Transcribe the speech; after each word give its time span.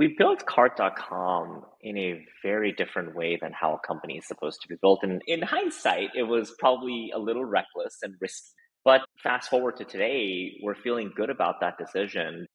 we 0.00 0.14
built 0.16 0.46
cart.com 0.46 1.62
in 1.82 1.98
a 1.98 2.24
very 2.42 2.72
different 2.72 3.14
way 3.14 3.38
than 3.38 3.52
how 3.52 3.74
a 3.74 3.86
company 3.86 4.16
is 4.16 4.26
supposed 4.26 4.62
to 4.62 4.66
be 4.66 4.74
built. 4.80 5.00
And 5.02 5.20
in 5.26 5.42
hindsight, 5.42 6.08
it 6.16 6.22
was 6.22 6.54
probably 6.58 7.12
a 7.14 7.18
little 7.18 7.44
reckless 7.44 7.98
and 8.02 8.14
risky. 8.18 8.48
But 8.82 9.02
fast 9.22 9.50
forward 9.50 9.76
to 9.76 9.84
today, 9.84 10.52
we're 10.62 10.74
feeling 10.74 11.12
good 11.14 11.28
about 11.28 11.56
that 11.60 11.76
decision. 11.76 12.46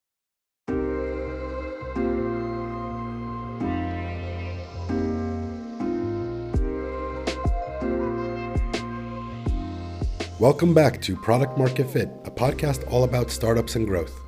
Welcome 10.39 10.73
back 10.73 10.99
to 11.03 11.15
Product 11.15 11.55
Market 11.59 11.91
Fit, 11.91 12.09
a 12.23 12.31
podcast 12.31 12.91
all 12.91 13.03
about 13.03 13.29
startups 13.29 13.75
and 13.75 13.85
growth. 13.85 14.19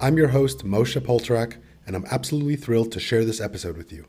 I'm 0.00 0.16
your 0.16 0.28
host, 0.28 0.64
Moshe 0.64 1.00
Poltorak 1.00 1.56
and 1.86 1.96
I'm 1.96 2.06
absolutely 2.10 2.56
thrilled 2.56 2.92
to 2.92 3.00
share 3.00 3.24
this 3.24 3.40
episode 3.40 3.76
with 3.76 3.92
you. 3.92 4.06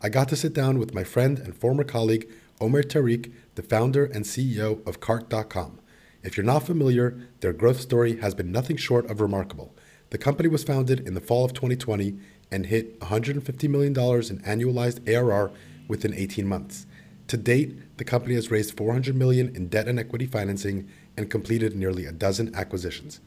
I 0.00 0.08
got 0.08 0.28
to 0.30 0.36
sit 0.36 0.52
down 0.52 0.78
with 0.78 0.94
my 0.94 1.04
friend 1.04 1.38
and 1.38 1.54
former 1.54 1.84
colleague, 1.84 2.28
Omair 2.60 2.84
Tariq, 2.84 3.32
the 3.54 3.62
founder 3.62 4.04
and 4.04 4.24
CEO 4.24 4.86
of 4.86 5.00
Cart.com. 5.00 5.78
If 6.22 6.36
you're 6.36 6.46
not 6.46 6.66
familiar, 6.66 7.18
their 7.40 7.52
growth 7.52 7.80
story 7.80 8.20
has 8.20 8.34
been 8.34 8.52
nothing 8.52 8.76
short 8.76 9.10
of 9.10 9.20
remarkable. 9.20 9.74
The 10.10 10.18
company 10.18 10.48
was 10.48 10.64
founded 10.64 11.06
in 11.06 11.14
the 11.14 11.20
fall 11.20 11.44
of 11.44 11.52
2020 11.52 12.18
and 12.50 12.66
hit 12.66 13.00
$150 13.00 13.68
million 13.68 13.92
in 13.92 14.38
annualized 14.40 15.08
ARR 15.08 15.50
within 15.88 16.14
18 16.14 16.46
months. 16.46 16.86
To 17.28 17.36
date, 17.36 17.96
the 17.96 18.04
company 18.04 18.34
has 18.34 18.50
raised 18.50 18.76
400 18.76 19.16
million 19.16 19.54
in 19.56 19.68
debt 19.68 19.88
and 19.88 19.98
equity 19.98 20.26
financing 20.26 20.88
and 21.16 21.30
completed 21.30 21.74
nearly 21.74 22.04
a 22.04 22.12
dozen 22.12 22.54
acquisitions. 22.54 23.20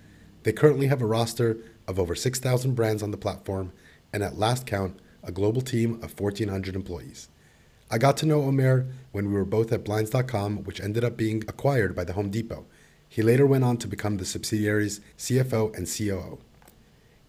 They 0.44 0.52
currently 0.54 0.88
have 0.88 1.02
a 1.02 1.08
roster 1.08 1.58
of 1.88 2.00
over 2.00 2.16
6,000 2.16 2.76
brands 2.76 3.02
on 3.02 3.12
the 3.12 3.18
platform 3.18 3.72
and 4.16 4.24
at 4.24 4.40
last 4.40 4.66
count, 4.66 4.98
a 5.24 5.32
global 5.32 5.62
team 5.62 5.96
of 5.96 6.18
1,400 6.18 6.74
employees. 6.74 7.28
I 7.92 7.98
got 7.98 8.16
to 8.18 8.26
know 8.26 8.44
Omair 8.44 8.90
when 9.12 9.28
we 9.28 9.34
were 9.34 9.44
both 9.44 9.74
at 9.74 9.84
Blinds.com, 9.84 10.64
which 10.64 10.80
ended 10.80 11.04
up 11.04 11.18
being 11.18 11.44
acquired 11.50 11.94
by 11.94 12.06
the 12.06 12.14
Home 12.14 12.30
Depot. 12.30 12.66
He 13.10 13.22
later 13.22 13.46
went 13.46 13.66
on 13.66 13.76
to 13.78 13.90
become 13.90 14.16
the 14.16 14.24
subsidiary's 14.24 15.02
CFO 15.18 15.76
and 15.76 15.86
COO. 15.86 16.40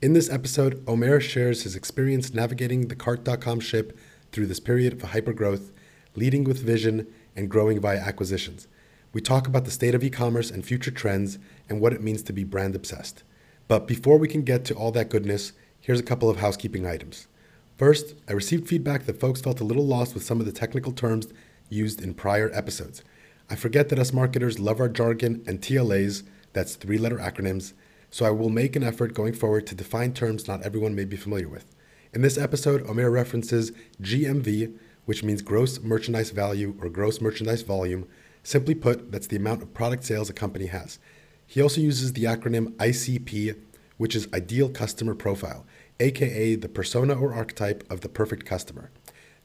In 0.00 0.12
this 0.12 0.30
episode, 0.30 0.84
Omair 0.86 1.20
shares 1.20 1.64
his 1.64 1.74
experience 1.74 2.32
navigating 2.32 2.86
the 2.86 2.94
Cart.com 2.94 3.58
ship 3.58 3.98
through 4.30 4.46
this 4.46 4.60
period 4.60 4.92
of 4.92 5.10
hypergrowth, 5.10 5.72
leading 6.14 6.44
with 6.44 6.62
vision, 6.62 7.08
and 7.34 7.50
growing 7.50 7.80
via 7.80 7.98
acquisitions. 7.98 8.68
We 9.12 9.20
talk 9.20 9.48
about 9.48 9.64
the 9.64 9.72
state 9.72 9.96
of 9.96 10.04
e 10.04 10.10
commerce 10.10 10.52
and 10.52 10.64
future 10.64 10.92
trends 10.92 11.40
and 11.68 11.80
what 11.80 11.92
it 11.92 12.02
means 12.02 12.22
to 12.22 12.32
be 12.32 12.44
brand 12.44 12.76
obsessed. 12.76 13.24
But 13.66 13.88
before 13.88 14.18
we 14.18 14.28
can 14.28 14.42
get 14.42 14.64
to 14.66 14.74
all 14.74 14.92
that 14.92 15.10
goodness, 15.10 15.52
Here's 15.86 16.00
a 16.00 16.02
couple 16.02 16.28
of 16.28 16.38
housekeeping 16.38 16.84
items. 16.84 17.28
First, 17.76 18.16
I 18.28 18.32
received 18.32 18.66
feedback 18.66 19.06
that 19.06 19.20
folks 19.20 19.40
felt 19.40 19.60
a 19.60 19.64
little 19.64 19.86
lost 19.86 20.14
with 20.14 20.24
some 20.24 20.40
of 20.40 20.46
the 20.46 20.50
technical 20.50 20.90
terms 20.90 21.28
used 21.68 22.02
in 22.02 22.12
prior 22.12 22.50
episodes. 22.52 23.04
I 23.48 23.54
forget 23.54 23.88
that 23.90 23.98
us 24.00 24.12
marketers 24.12 24.58
love 24.58 24.80
our 24.80 24.88
jargon 24.88 25.44
and 25.46 25.60
TLAs, 25.60 26.24
that's 26.54 26.74
three 26.74 26.98
letter 26.98 27.18
acronyms, 27.18 27.72
so 28.10 28.26
I 28.26 28.30
will 28.30 28.50
make 28.50 28.74
an 28.74 28.82
effort 28.82 29.14
going 29.14 29.32
forward 29.32 29.64
to 29.68 29.76
define 29.76 30.12
terms 30.12 30.48
not 30.48 30.60
everyone 30.62 30.96
may 30.96 31.04
be 31.04 31.16
familiar 31.16 31.48
with. 31.48 31.72
In 32.12 32.20
this 32.20 32.36
episode, 32.36 32.84
Omair 32.88 33.12
references 33.12 33.70
GMV, 34.02 34.76
which 35.04 35.22
means 35.22 35.40
gross 35.40 35.80
merchandise 35.80 36.30
value 36.30 36.76
or 36.82 36.88
gross 36.88 37.20
merchandise 37.20 37.62
volume. 37.62 38.08
Simply 38.42 38.74
put, 38.74 39.12
that's 39.12 39.28
the 39.28 39.36
amount 39.36 39.62
of 39.62 39.72
product 39.72 40.02
sales 40.02 40.30
a 40.30 40.32
company 40.32 40.66
has. 40.66 40.98
He 41.46 41.62
also 41.62 41.80
uses 41.80 42.14
the 42.14 42.24
acronym 42.24 42.72
ICP, 42.72 43.54
which 43.98 44.16
is 44.16 44.28
Ideal 44.34 44.68
Customer 44.68 45.14
Profile 45.14 45.64
aka 46.00 46.54
the 46.54 46.68
persona 46.68 47.14
or 47.14 47.34
archetype 47.34 47.84
of 47.90 48.00
the 48.00 48.08
perfect 48.08 48.44
customer. 48.46 48.90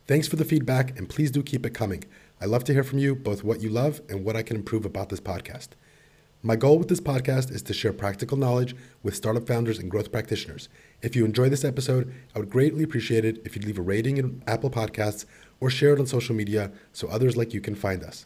Thanks 0.07 0.27
for 0.27 0.35
the 0.35 0.45
feedback, 0.45 0.97
and 0.97 1.07
please 1.07 1.31
do 1.31 1.43
keep 1.43 1.65
it 1.65 1.73
coming. 1.73 2.03
I 2.41 2.45
love 2.45 2.63
to 2.65 2.73
hear 2.73 2.83
from 2.83 2.99
you, 2.99 3.15
both 3.15 3.43
what 3.43 3.61
you 3.61 3.69
love 3.69 4.01
and 4.09 4.25
what 4.25 4.35
I 4.35 4.43
can 4.43 4.57
improve 4.57 4.85
about 4.85 5.09
this 5.09 5.19
podcast. 5.19 5.69
My 6.43 6.55
goal 6.55 6.79
with 6.79 6.87
this 6.87 6.99
podcast 6.99 7.51
is 7.51 7.61
to 7.61 7.73
share 7.73 7.93
practical 7.93 8.35
knowledge 8.35 8.75
with 9.03 9.15
startup 9.15 9.45
founders 9.45 9.77
and 9.77 9.91
growth 9.91 10.11
practitioners. 10.11 10.69
If 11.03 11.15
you 11.15 11.23
enjoy 11.23 11.49
this 11.49 11.63
episode, 11.63 12.11
I 12.35 12.39
would 12.39 12.49
greatly 12.49 12.83
appreciate 12.83 13.23
it 13.23 13.39
if 13.45 13.55
you'd 13.55 13.65
leave 13.65 13.77
a 13.77 13.83
rating 13.83 14.17
in 14.17 14.41
Apple 14.47 14.71
Podcasts 14.71 15.25
or 15.59 15.69
share 15.69 15.93
it 15.93 15.99
on 15.99 16.07
social 16.07 16.33
media 16.33 16.71
so 16.91 17.07
others 17.07 17.37
like 17.37 17.53
you 17.53 17.61
can 17.61 17.75
find 17.75 18.03
us. 18.03 18.25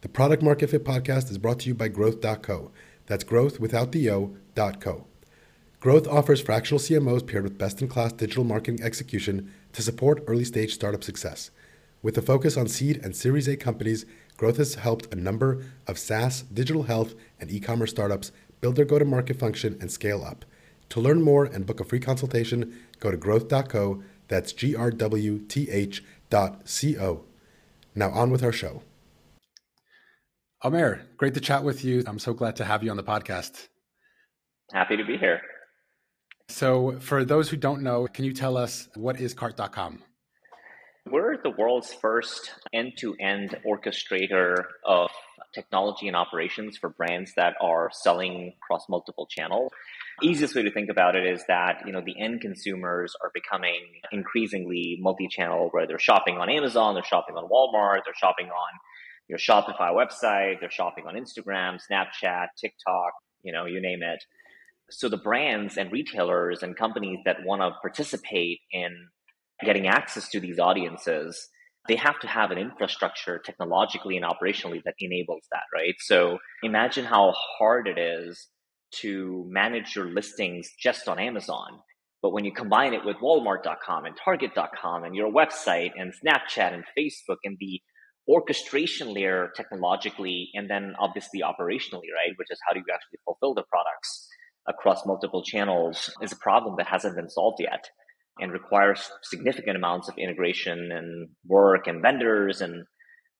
The 0.00 0.08
Product 0.08 0.42
Market 0.42 0.70
Fit 0.70 0.84
podcast 0.84 1.30
is 1.30 1.38
brought 1.38 1.60
to 1.60 1.68
you 1.68 1.74
by 1.76 1.88
Grwth.co. 1.88 2.72
That's 3.06 3.22
growth 3.22 3.60
without 3.60 3.92
the 3.92 4.10
O.co. 4.10 5.06
Grwth 5.82 6.06
offers 6.06 6.40
fractional 6.40 6.78
CMOs 6.78 7.26
paired 7.26 7.42
with 7.42 7.58
best 7.58 7.82
in 7.82 7.88
class 7.88 8.12
digital 8.12 8.44
marketing 8.44 8.80
execution 8.84 9.52
to 9.72 9.82
support 9.82 10.22
early 10.28 10.44
stage 10.44 10.72
startup 10.72 11.02
success. 11.02 11.50
With 12.02 12.16
a 12.16 12.22
focus 12.22 12.56
on 12.56 12.68
seed 12.68 13.00
and 13.02 13.16
Series 13.16 13.48
A 13.48 13.56
companies, 13.56 14.06
Grwth 14.38 14.58
has 14.58 14.76
helped 14.76 15.12
a 15.12 15.16
number 15.16 15.64
of 15.88 15.98
SaaS, 15.98 16.42
digital 16.42 16.84
health, 16.84 17.14
and 17.40 17.50
e 17.50 17.58
commerce 17.58 17.90
startups 17.90 18.30
build 18.60 18.76
their 18.76 18.84
go 18.84 19.00
to 19.00 19.04
market 19.04 19.40
function 19.40 19.76
and 19.80 19.90
scale 19.90 20.22
up. 20.22 20.44
To 20.90 21.00
learn 21.00 21.20
more 21.20 21.46
and 21.46 21.66
book 21.66 21.80
a 21.80 21.84
free 21.84 21.98
consultation, 21.98 22.78
go 23.00 23.10
to 23.10 23.16
grwth.co. 23.16 24.04
That's 24.28 24.52
G 24.52 24.76
R 24.76 24.92
W 24.92 25.40
T 25.40 25.68
H 25.68 26.04
dot 26.30 26.68
C 26.68 26.96
O. 26.96 27.24
Now 27.96 28.10
on 28.10 28.30
with 28.30 28.44
our 28.44 28.52
show. 28.52 28.84
Omair, 30.62 31.00
great 31.16 31.34
to 31.34 31.40
chat 31.40 31.64
with 31.64 31.84
you. 31.84 32.04
I'm 32.06 32.20
so 32.20 32.34
glad 32.34 32.54
to 32.56 32.64
have 32.64 32.84
you 32.84 32.90
on 32.92 32.96
the 32.96 33.02
podcast. 33.02 33.66
Happy 34.72 34.96
to 34.96 35.04
be 35.04 35.18
here. 35.18 35.40
So, 36.48 36.98
for 37.00 37.24
those 37.24 37.48
who 37.48 37.56
don't 37.56 37.82
know, 37.82 38.06
can 38.06 38.24
you 38.24 38.32
tell 38.32 38.56
us 38.56 38.88
what 38.94 39.20
is 39.20 39.34
Cart.com? 39.34 40.02
We're 41.10 41.36
the 41.42 41.50
world's 41.50 41.92
first 41.92 42.52
end 42.72 42.92
to 42.98 43.14
end 43.14 43.58
orchestrator 43.66 44.64
of 44.84 45.10
technology 45.52 46.06
and 46.06 46.16
operations 46.16 46.78
for 46.78 46.90
brands 46.90 47.32
that 47.36 47.54
are 47.60 47.90
selling 47.92 48.54
across 48.62 48.88
multiple 48.88 49.26
channels. 49.28 49.72
Easiest 50.22 50.54
way 50.54 50.62
to 50.62 50.70
think 50.70 50.90
about 50.90 51.16
it 51.16 51.26
is 51.26 51.44
that, 51.48 51.82
you 51.86 51.92
know, 51.92 52.02
the 52.04 52.20
end 52.20 52.40
consumers 52.40 53.14
are 53.22 53.30
becoming 53.34 53.80
increasingly 54.12 54.98
multi-channel 55.00 55.68
where 55.72 55.86
they're 55.86 55.98
shopping 55.98 56.38
on 56.38 56.48
Amazon, 56.48 56.94
they're 56.94 57.02
shopping 57.02 57.36
on 57.36 57.48
Walmart, 57.48 58.02
they're 58.04 58.14
shopping 58.14 58.46
on 58.46 58.78
your 59.28 59.38
Shopify 59.38 59.90
website, 59.92 60.60
they're 60.60 60.70
shopping 60.70 61.06
on 61.06 61.14
Instagram, 61.14 61.80
Snapchat, 61.90 62.48
TikTok, 62.60 63.12
you 63.42 63.52
know, 63.52 63.64
you 63.64 63.80
name 63.80 64.02
it 64.02 64.24
so 64.92 65.08
the 65.08 65.16
brands 65.16 65.76
and 65.76 65.90
retailers 65.92 66.62
and 66.62 66.76
companies 66.76 67.18
that 67.24 67.44
want 67.44 67.62
to 67.62 67.70
participate 67.80 68.60
in 68.70 69.08
getting 69.64 69.86
access 69.86 70.28
to 70.28 70.40
these 70.40 70.58
audiences 70.58 71.48
they 71.88 71.96
have 71.96 72.20
to 72.20 72.28
have 72.28 72.52
an 72.52 72.58
infrastructure 72.58 73.40
technologically 73.44 74.16
and 74.16 74.24
operationally 74.24 74.80
that 74.84 74.94
enables 75.00 75.42
that 75.50 75.64
right? 75.74 75.94
So 75.98 76.38
imagine 76.62 77.04
how 77.04 77.34
hard 77.58 77.88
it 77.88 77.98
is 77.98 78.48
to 79.00 79.44
manage 79.48 79.96
your 79.96 80.06
listings 80.06 80.70
just 80.78 81.08
on 81.08 81.18
amazon 81.18 81.80
but 82.20 82.32
when 82.32 82.44
you 82.44 82.52
combine 82.52 82.92
it 82.92 83.04
with 83.04 83.16
walmart.com 83.16 84.04
and 84.04 84.14
target.com 84.22 85.04
and 85.04 85.14
your 85.14 85.32
website 85.32 85.92
and 85.96 86.12
snapchat 86.12 86.74
and 86.74 86.84
facebook 86.96 87.38
and 87.44 87.56
the 87.58 87.80
orchestration 88.28 89.12
layer 89.12 89.50
technologically 89.56 90.50
and 90.54 90.70
then 90.70 90.94
obviously 90.98 91.40
operationally 91.40 92.10
right? 92.14 92.32
Which 92.36 92.50
is 92.50 92.58
how 92.66 92.72
do 92.72 92.80
you 92.80 92.92
actually 92.92 93.18
fulfill 93.24 93.54
the 93.54 93.64
products 93.64 94.28
across 94.68 95.04
multiple 95.06 95.42
channels 95.42 96.10
is 96.22 96.32
a 96.32 96.36
problem 96.36 96.74
that 96.78 96.86
hasn't 96.86 97.16
been 97.16 97.28
solved 97.28 97.60
yet 97.60 97.84
and 98.40 98.52
requires 98.52 99.10
significant 99.22 99.76
amounts 99.76 100.08
of 100.08 100.16
integration 100.16 100.90
and 100.92 101.28
work 101.46 101.86
and 101.86 102.00
vendors 102.00 102.60
and 102.60 102.84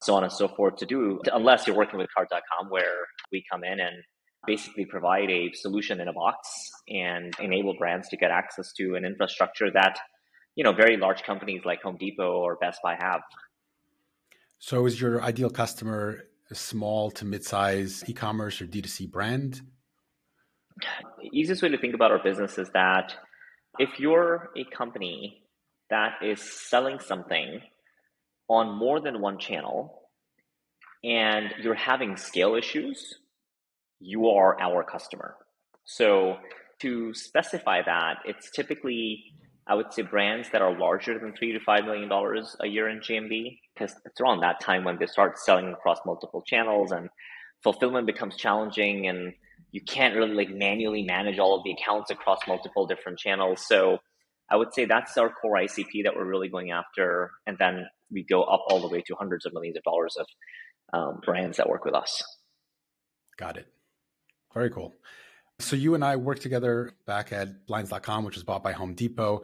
so 0.03 0.15
on 0.15 0.25
and 0.25 0.33
so 0.33 0.49
forth 0.49 0.77
to 0.77 0.87
do 0.87 1.21
unless 1.33 1.67
you're 1.67 1.77
working 1.77 1.99
with 1.99 2.09
cart.com 2.15 2.69
where 2.69 3.07
we 3.31 3.43
come 3.51 3.63
in 3.65 3.81
and 3.81 4.03
basically 4.47 4.85
provide 4.85 5.31
a 5.31 5.51
solution 5.55 6.01
in 6.01 6.09
a 6.09 6.13
box 6.13 6.49
and 6.89 7.35
enable 7.41 7.75
brands 7.79 8.09
to 8.09 8.17
get 8.17 8.31
access 8.31 8.73
to 8.73 8.95
an 8.97 9.05
infrastructure 9.05 9.71
that 9.73 9.99
you 10.57 10.65
know 10.65 10.73
very 10.73 10.97
large 10.97 11.23
companies 11.23 11.63
like 11.65 11.81
home 11.83 11.97
depot 11.99 12.41
or 12.41 12.57
best 12.61 12.81
buy 12.83 12.97
have. 13.01 13.21
So 14.59 14.87
is 14.87 15.01
your 15.01 15.23
ideal 15.23 15.51
customer 15.51 16.25
a 16.51 16.55
small 16.55 17.11
to 17.13 17.25
mid-size 17.25 18.05
e-commerce 18.09 18.61
or 18.61 18.67
d2c 18.67 19.11
brand 19.11 19.63
easiest 21.33 21.63
way 21.63 21.69
to 21.71 21.79
think 21.79 21.95
about 21.95 22.11
our 22.11 22.23
business 22.23 22.59
is 22.59 22.69
that 22.71 23.15
if 23.79 23.99
you're 23.99 24.51
a 24.57 24.65
company 24.65 25.43
that 25.91 26.15
is 26.23 26.41
selling 26.41 26.99
something 27.01 27.61
on 28.49 28.77
more 28.77 29.01
than 29.01 29.21
one 29.21 29.39
channel 29.39 30.03
and 31.05 31.53
you're 31.63 31.75
having 31.75 32.17
scale 32.17 32.55
issues, 32.55 33.15
you 34.01 34.29
are 34.29 34.61
our 34.61 34.85
customer. 34.85 35.37
So 35.85 36.37
to 36.81 37.15
specify 37.15 37.83
that, 37.83 38.19
it's 38.25 38.51
typically 38.51 39.25
I 39.67 39.77
would 39.77 39.93
say 39.93 40.03
brands 40.03 40.51
that 40.51 40.61
are 40.61 40.77
larger 40.77 41.19
than 41.19 41.35
three 41.35 41.53
to 41.53 41.61
five 41.61 41.85
million 41.85 42.09
dollars 42.09 42.57
a 42.61 42.67
year 42.67 42.89
in 42.89 42.99
GMV, 42.99 43.59
because 43.75 43.95
it's 44.05 44.21
around 44.21 44.41
that 44.41 44.61
time 44.61 44.83
when 44.85 44.99
they 44.99 45.07
start 45.07 45.39
selling 45.39 45.69
across 45.69 45.99
multiple 46.05 46.43
channels 46.43 46.91
and 46.91 47.09
fulfillment 47.63 48.07
becomes 48.07 48.37
challenging 48.37 49.07
and 49.07 49.33
you 49.73 49.81
can't 49.81 50.15
really 50.15 50.35
like 50.35 50.51
manually 50.51 51.03
manage 51.03 51.39
all 51.39 51.57
of 51.57 51.65
the 51.65 51.73
accounts 51.73 52.11
across 52.11 52.39
multiple 52.47 52.87
different 52.87 53.19
channels. 53.19 53.67
So 53.67 53.99
I 54.51 54.57
would 54.57 54.75
say 54.75 54.85
that's 54.85 55.17
our 55.17 55.31
core 55.31 55.57
ICP 55.57 56.05
that 56.05 56.15
we're 56.15 56.27
really 56.27 56.49
going 56.49 56.71
after. 56.71 57.33
And 57.47 57.57
then 57.59 57.87
we 58.11 58.23
go 58.23 58.43
up 58.43 58.65
all 58.69 58.81
the 58.81 58.89
way 58.89 59.03
to 59.07 59.15
hundreds 59.19 59.47
of 59.47 59.55
millions 59.55 59.79
of 59.79 59.83
dollars 59.83 60.17
of 60.19 60.27
um, 60.93 61.21
brands 61.25 61.57
that 61.57 61.69
work 61.69 61.87
with 61.87 61.95
us. 61.95 62.23
Got 63.39 63.57
it. 63.57 63.67
Very 64.53 64.69
cool. 64.69 64.95
So 65.59 65.75
you 65.75 65.95
and 65.95 66.05
I 66.05 66.17
worked 66.17 66.43
together 66.43 66.93
back 67.07 67.33
at 67.33 67.67
blinds.com, 67.67 68.25
which 68.25 68.35
was 68.35 68.45
bought 68.45 68.63
by 68.63 68.73
Home 68.73 68.95
Depot. 68.95 69.43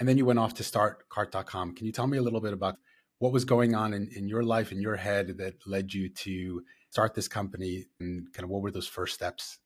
And 0.00 0.08
then 0.08 0.16
you 0.16 0.24
went 0.24 0.38
off 0.38 0.54
to 0.54 0.64
start 0.64 1.08
cart.com. 1.10 1.74
Can 1.74 1.84
you 1.84 1.92
tell 1.92 2.06
me 2.06 2.16
a 2.16 2.22
little 2.22 2.40
bit 2.40 2.54
about 2.54 2.76
what 3.18 3.32
was 3.32 3.44
going 3.44 3.74
on 3.74 3.92
in, 3.92 4.08
in 4.16 4.28
your 4.28 4.42
life, 4.42 4.72
in 4.72 4.80
your 4.80 4.96
head 4.96 5.36
that 5.38 5.66
led 5.66 5.92
you 5.92 6.08
to 6.08 6.62
start 6.92 7.14
this 7.14 7.26
company 7.26 7.86
and 8.00 8.30
kind 8.34 8.44
of 8.44 8.50
what 8.50 8.60
were 8.60 8.70
those 8.70 8.86
first 8.86 9.14
steps? 9.14 9.58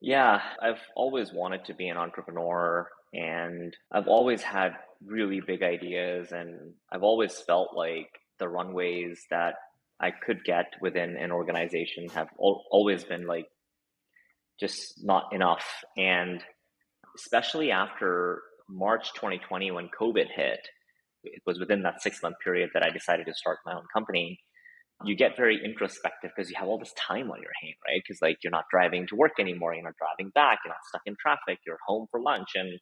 Yeah, 0.00 0.40
I've 0.60 0.82
always 0.96 1.32
wanted 1.32 1.64
to 1.66 1.74
be 1.74 1.86
an 1.86 1.96
entrepreneur 1.96 2.88
and 3.14 3.72
I've 3.92 4.08
always 4.08 4.42
had 4.42 4.72
really 5.06 5.40
big 5.40 5.62
ideas 5.62 6.32
and 6.32 6.74
I've 6.90 7.04
always 7.04 7.38
felt 7.38 7.76
like 7.76 8.08
the 8.40 8.48
runways 8.48 9.22
that 9.30 9.54
I 10.00 10.10
could 10.10 10.42
get 10.42 10.66
within 10.80 11.16
an 11.16 11.30
organization 11.30 12.08
have 12.08 12.26
al- 12.42 12.64
always 12.72 13.04
been 13.04 13.28
like 13.28 13.46
just 14.58 14.94
not 15.04 15.32
enough. 15.32 15.64
And 15.96 16.42
especially 17.16 17.70
after 17.70 18.42
March 18.68 19.12
2020, 19.14 19.70
when 19.70 19.88
COVID 19.96 20.26
hit, 20.34 20.58
it 21.22 21.42
was 21.46 21.60
within 21.60 21.82
that 21.84 22.02
six 22.02 22.20
month 22.20 22.34
period 22.42 22.70
that 22.74 22.82
I 22.82 22.90
decided 22.90 23.26
to 23.26 23.34
start 23.34 23.58
my 23.64 23.74
own 23.74 23.86
company. 23.94 24.40
You 25.04 25.16
get 25.16 25.36
very 25.36 25.60
introspective 25.64 26.30
because 26.34 26.50
you 26.50 26.56
have 26.58 26.68
all 26.68 26.78
this 26.78 26.94
time 26.94 27.30
on 27.30 27.40
your 27.40 27.52
hand, 27.62 27.74
right? 27.86 28.02
Because 28.06 28.20
like 28.22 28.38
you're 28.42 28.50
not 28.50 28.64
driving 28.70 29.06
to 29.08 29.16
work 29.16 29.32
anymore, 29.38 29.74
you're 29.74 29.84
not 29.84 29.96
driving 29.96 30.30
back, 30.34 30.58
you're 30.64 30.72
not 30.72 30.84
stuck 30.88 31.02
in 31.06 31.16
traffic, 31.20 31.58
you're 31.66 31.78
home 31.86 32.06
for 32.10 32.20
lunch, 32.20 32.50
and 32.54 32.78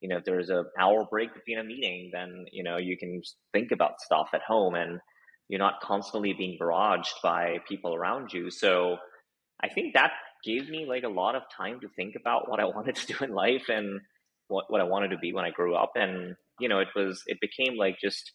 you 0.00 0.08
know 0.08 0.18
if 0.18 0.24
there's 0.24 0.50
an 0.50 0.64
hour 0.78 1.06
break 1.10 1.32
between 1.34 1.58
a 1.58 1.64
meeting, 1.64 2.10
then 2.12 2.44
you 2.52 2.62
know 2.62 2.76
you 2.78 2.96
can 2.98 3.22
think 3.52 3.72
about 3.72 4.00
stuff 4.00 4.28
at 4.34 4.42
home, 4.42 4.74
and 4.74 5.00
you're 5.48 5.58
not 5.58 5.80
constantly 5.82 6.32
being 6.32 6.58
barraged 6.60 7.20
by 7.22 7.58
people 7.68 7.94
around 7.94 8.32
you. 8.32 8.50
So 8.50 8.96
I 9.62 9.68
think 9.68 9.94
that 9.94 10.12
gave 10.44 10.68
me 10.68 10.86
like 10.88 11.04
a 11.04 11.08
lot 11.08 11.34
of 11.34 11.42
time 11.56 11.80
to 11.80 11.88
think 11.96 12.14
about 12.20 12.50
what 12.50 12.60
I 12.60 12.64
wanted 12.74 12.96
to 12.96 13.06
do 13.06 13.24
in 13.24 13.32
life 13.32 13.68
and 13.68 14.00
what, 14.48 14.64
what 14.68 14.80
I 14.80 14.84
wanted 14.84 15.08
to 15.08 15.18
be 15.18 15.32
when 15.32 15.44
I 15.44 15.50
grew 15.50 15.74
up. 15.74 15.92
And, 15.94 16.34
you 16.58 16.68
know, 16.68 16.80
it 16.80 16.88
was, 16.94 17.22
it 17.26 17.38
became 17.40 17.76
like 17.76 17.96
just 18.02 18.32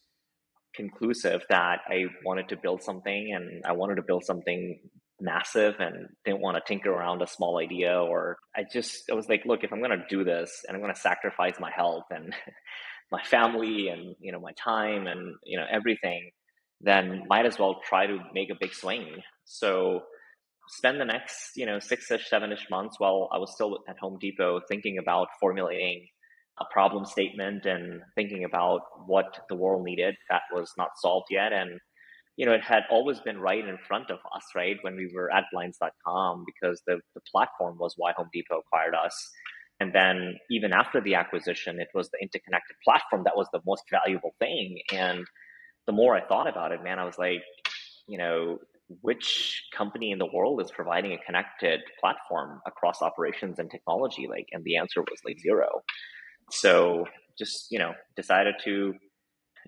conclusive 0.74 1.42
that 1.50 1.80
I 1.88 2.04
wanted 2.24 2.48
to 2.50 2.56
build 2.56 2.82
something 2.82 3.32
and 3.34 3.64
I 3.64 3.72
wanted 3.72 3.96
to 3.96 4.02
build 4.02 4.24
something 4.24 4.78
massive 5.20 5.74
and 5.80 6.06
didn't 6.24 6.40
want 6.40 6.56
to 6.56 6.62
tinker 6.66 6.92
around 6.92 7.22
a 7.22 7.26
small 7.26 7.58
idea 7.58 8.00
or 8.00 8.36
I 8.56 8.64
just 8.72 9.10
I 9.10 9.14
was 9.14 9.28
like 9.28 9.42
look 9.44 9.64
if 9.64 9.72
I'm 9.72 9.82
to 9.90 10.04
do 10.08 10.22
this 10.22 10.64
and 10.66 10.76
I'm 10.76 10.82
to 10.94 11.00
sacrifice 11.00 11.54
my 11.58 11.72
health 11.74 12.04
and 12.10 12.32
my 13.10 13.22
family 13.24 13.88
and 13.88 14.14
you 14.20 14.30
know 14.30 14.38
my 14.38 14.52
time 14.52 15.08
and 15.08 15.34
you 15.44 15.58
know 15.58 15.66
everything 15.70 16.30
then 16.80 17.24
might 17.28 17.46
as 17.46 17.58
well 17.58 17.80
try 17.84 18.06
to 18.06 18.18
make 18.32 18.50
a 18.50 18.56
big 18.60 18.72
swing. 18.72 19.16
So 19.44 20.02
spend 20.68 21.00
the 21.00 21.04
next, 21.04 21.52
you 21.56 21.66
know, 21.66 21.78
six-ish, 21.78 22.28
seven-ish 22.28 22.66
months 22.70 22.96
while 22.98 23.28
I 23.32 23.38
was 23.38 23.52
still 23.52 23.78
at 23.88 23.98
Home 24.00 24.18
Depot 24.20 24.60
thinking 24.68 24.98
about 24.98 25.28
formulating 25.40 26.06
a 26.60 26.72
problem 26.72 27.04
statement 27.04 27.66
and 27.66 28.02
thinking 28.14 28.44
about 28.44 28.82
what 29.06 29.40
the 29.48 29.56
world 29.56 29.84
needed 29.84 30.14
that 30.30 30.42
was 30.52 30.72
not 30.76 30.90
solved 30.96 31.26
yet. 31.30 31.52
And, 31.52 31.78
you 32.36 32.46
know, 32.46 32.52
it 32.52 32.62
had 32.62 32.84
always 32.90 33.20
been 33.20 33.38
right 33.40 33.66
in 33.66 33.78
front 33.86 34.10
of 34.10 34.18
us, 34.34 34.44
right, 34.54 34.76
when 34.82 34.96
we 34.96 35.10
were 35.14 35.32
at 35.32 35.44
blinds.com 35.52 36.44
because 36.46 36.82
the, 36.86 37.00
the 37.14 37.20
platform 37.32 37.76
was 37.78 37.94
why 37.96 38.12
Home 38.16 38.28
Depot 38.32 38.60
acquired 38.60 38.94
us. 38.94 39.30
And 39.80 39.92
then 39.92 40.36
even 40.50 40.72
after 40.72 41.00
the 41.00 41.14
acquisition, 41.14 41.80
it 41.80 41.88
was 41.94 42.10
the 42.10 42.18
interconnected 42.20 42.76
platform 42.84 43.22
that 43.24 43.36
was 43.36 43.48
the 43.52 43.60
most 43.66 43.84
valuable 43.90 44.34
thing. 44.38 44.78
And 44.92 45.24
the 45.86 45.92
more 45.92 46.16
I 46.16 46.26
thought 46.26 46.48
about 46.48 46.72
it, 46.72 46.82
man, 46.82 46.98
I 46.98 47.04
was 47.04 47.18
like, 47.18 47.42
you 48.08 48.18
know, 48.18 48.58
which 49.02 49.64
company 49.76 50.10
in 50.12 50.18
the 50.18 50.26
world 50.32 50.60
is 50.62 50.70
providing 50.70 51.12
a 51.12 51.18
connected 51.18 51.80
platform 52.00 52.60
across 52.66 53.02
operations 53.02 53.58
and 53.58 53.70
technology 53.70 54.26
like 54.28 54.46
and 54.52 54.64
the 54.64 54.76
answer 54.76 55.02
was 55.02 55.20
like 55.26 55.38
zero 55.40 55.68
so 56.50 57.06
just 57.38 57.66
you 57.70 57.78
know 57.78 57.92
decided 58.16 58.54
to 58.64 58.94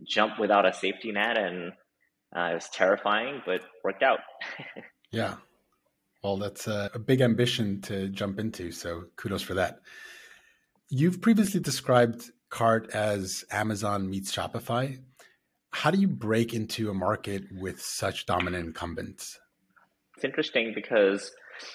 jump 0.06 0.38
without 0.38 0.66
a 0.66 0.72
safety 0.72 1.12
net 1.12 1.36
and 1.36 1.72
uh, 2.36 2.50
it 2.52 2.54
was 2.54 2.68
terrifying 2.72 3.42
but 3.46 3.62
worked 3.84 4.02
out. 4.02 4.20
Yeah. 5.12 5.38
Well 6.22 6.36
that's 6.36 6.68
a, 6.68 6.88
a 6.94 7.00
big 7.00 7.20
ambition 7.20 7.80
to 7.82 8.08
jump 8.10 8.38
into 8.38 8.70
so 8.70 9.06
kudos 9.16 9.42
for 9.42 9.54
that. 9.54 9.80
You've 10.88 11.20
previously 11.20 11.58
described 11.58 12.30
cart 12.48 12.90
as 12.94 13.44
amazon 13.50 14.08
meets 14.08 14.32
shopify. 14.32 15.00
How 15.72 15.90
do 15.90 15.98
you 15.98 16.06
break 16.06 16.52
into 16.54 16.90
a 16.90 16.94
market 16.94 17.44
with 17.52 17.80
such 17.80 18.26
dominant 18.26 18.66
incumbents? 18.66 19.38
It's 20.16 20.24
interesting 20.24 20.72
because, 20.74 21.32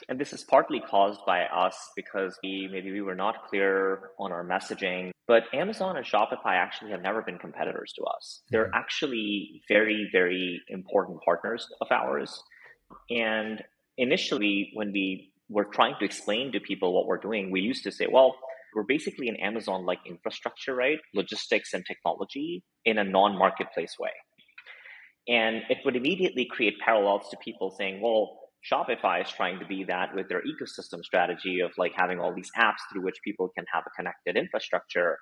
and 0.09 0.19
this 0.19 0.33
is 0.33 0.43
partly 0.43 0.79
caused 0.79 1.19
by 1.25 1.43
us 1.43 1.75
because 1.95 2.37
we 2.43 2.69
maybe 2.71 2.91
we 2.91 3.01
were 3.01 3.15
not 3.15 3.47
clear 3.47 4.11
on 4.19 4.31
our 4.31 4.45
messaging. 4.45 5.11
But 5.27 5.43
Amazon 5.53 5.97
and 5.97 6.05
Shopify 6.05 6.53
actually 6.55 6.91
have 6.91 7.01
never 7.01 7.21
been 7.21 7.39
competitors 7.39 7.93
to 7.97 8.03
us. 8.03 8.41
They're 8.49 8.65
mm-hmm. 8.65 8.75
actually 8.75 9.61
very, 9.67 10.07
very 10.11 10.61
important 10.67 11.19
partners 11.23 11.67
of 11.81 11.87
ours. 11.91 12.43
And 13.09 13.63
initially, 13.97 14.71
when 14.73 14.91
we 14.91 15.31
were 15.49 15.65
trying 15.65 15.95
to 15.99 16.05
explain 16.05 16.51
to 16.51 16.59
people 16.59 16.93
what 16.93 17.07
we're 17.07 17.17
doing, 17.17 17.51
we 17.51 17.61
used 17.61 17.83
to 17.83 17.91
say, 17.91 18.07
well, 18.11 18.35
we're 18.75 18.83
basically 18.83 19.29
an 19.29 19.37
Amazon 19.37 19.85
like 19.85 19.99
infrastructure, 20.05 20.75
right? 20.75 20.99
Logistics 21.13 21.73
and 21.73 21.85
technology 21.85 22.63
in 22.83 22.97
a 22.97 23.03
non 23.03 23.37
marketplace 23.37 23.95
way. 23.99 24.11
And 25.27 25.63
it 25.69 25.79
would 25.85 25.95
immediately 25.95 26.45
create 26.45 26.75
parallels 26.83 27.29
to 27.31 27.37
people 27.43 27.71
saying, 27.71 28.01
well, 28.01 28.37
Shopify 28.71 29.23
is 29.23 29.29
trying 29.29 29.59
to 29.59 29.65
be 29.65 29.83
that 29.85 30.15
with 30.15 30.27
their 30.27 30.41
ecosystem 30.41 31.03
strategy 31.03 31.59
of 31.59 31.71
like 31.77 31.93
having 31.95 32.19
all 32.19 32.33
these 32.33 32.49
apps 32.57 32.81
through 32.91 33.03
which 33.03 33.17
people 33.23 33.49
can 33.55 33.65
have 33.71 33.83
a 33.85 33.89
connected 33.95 34.37
infrastructure. 34.37 35.17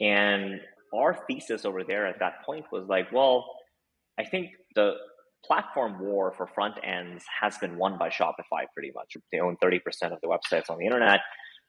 And 0.00 0.60
our 0.94 1.18
thesis 1.26 1.64
over 1.64 1.82
there 1.82 2.06
at 2.06 2.20
that 2.20 2.44
point 2.46 2.66
was 2.70 2.86
like, 2.88 3.10
well, 3.12 3.44
I 4.18 4.24
think 4.24 4.50
the 4.74 4.92
platform 5.44 6.00
war 6.00 6.32
for 6.36 6.46
front 6.46 6.74
ends 6.84 7.24
has 7.40 7.58
been 7.58 7.78
won 7.78 7.98
by 7.98 8.08
Shopify 8.08 8.64
pretty 8.74 8.92
much. 8.94 9.16
They 9.32 9.40
own 9.40 9.56
30% 9.62 9.78
of 10.12 10.20
the 10.20 10.28
websites 10.28 10.70
on 10.70 10.78
the 10.78 10.86
internet 10.86 11.20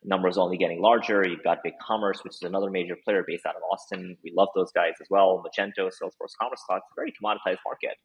numbers 0.03 0.38
only 0.38 0.57
getting 0.57 0.81
larger. 0.81 1.27
You've 1.27 1.44
got 1.44 1.59
BigCommerce, 1.65 2.23
which 2.23 2.33
is 2.33 2.44
another 2.44 2.69
major 2.69 2.95
player 3.03 3.23
based 3.27 3.45
out 3.45 3.55
of 3.55 3.62
Austin. 3.71 4.15
We 4.23 4.33
love 4.35 4.50
those 4.55 4.71
guys 4.71 4.94
as 5.01 5.07
well. 5.09 5.44
Magento, 5.44 5.88
Salesforce, 5.88 6.33
Commerce 6.41 6.62
Cloud. 6.65 6.77
It's 6.77 6.91
a 6.91 6.95
very 6.95 7.12
commoditized 7.12 7.60
market. 7.65 7.98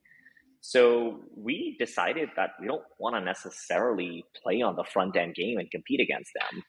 So 0.66 1.20
we 1.36 1.76
decided 1.78 2.30
that 2.36 2.52
we 2.58 2.66
don't 2.66 2.82
want 2.98 3.16
to 3.16 3.20
necessarily 3.20 4.24
play 4.42 4.62
on 4.62 4.76
the 4.76 4.82
front 4.82 5.14
end 5.14 5.34
game 5.34 5.58
and 5.58 5.70
compete 5.70 6.00
against 6.00 6.30
them. 6.32 6.62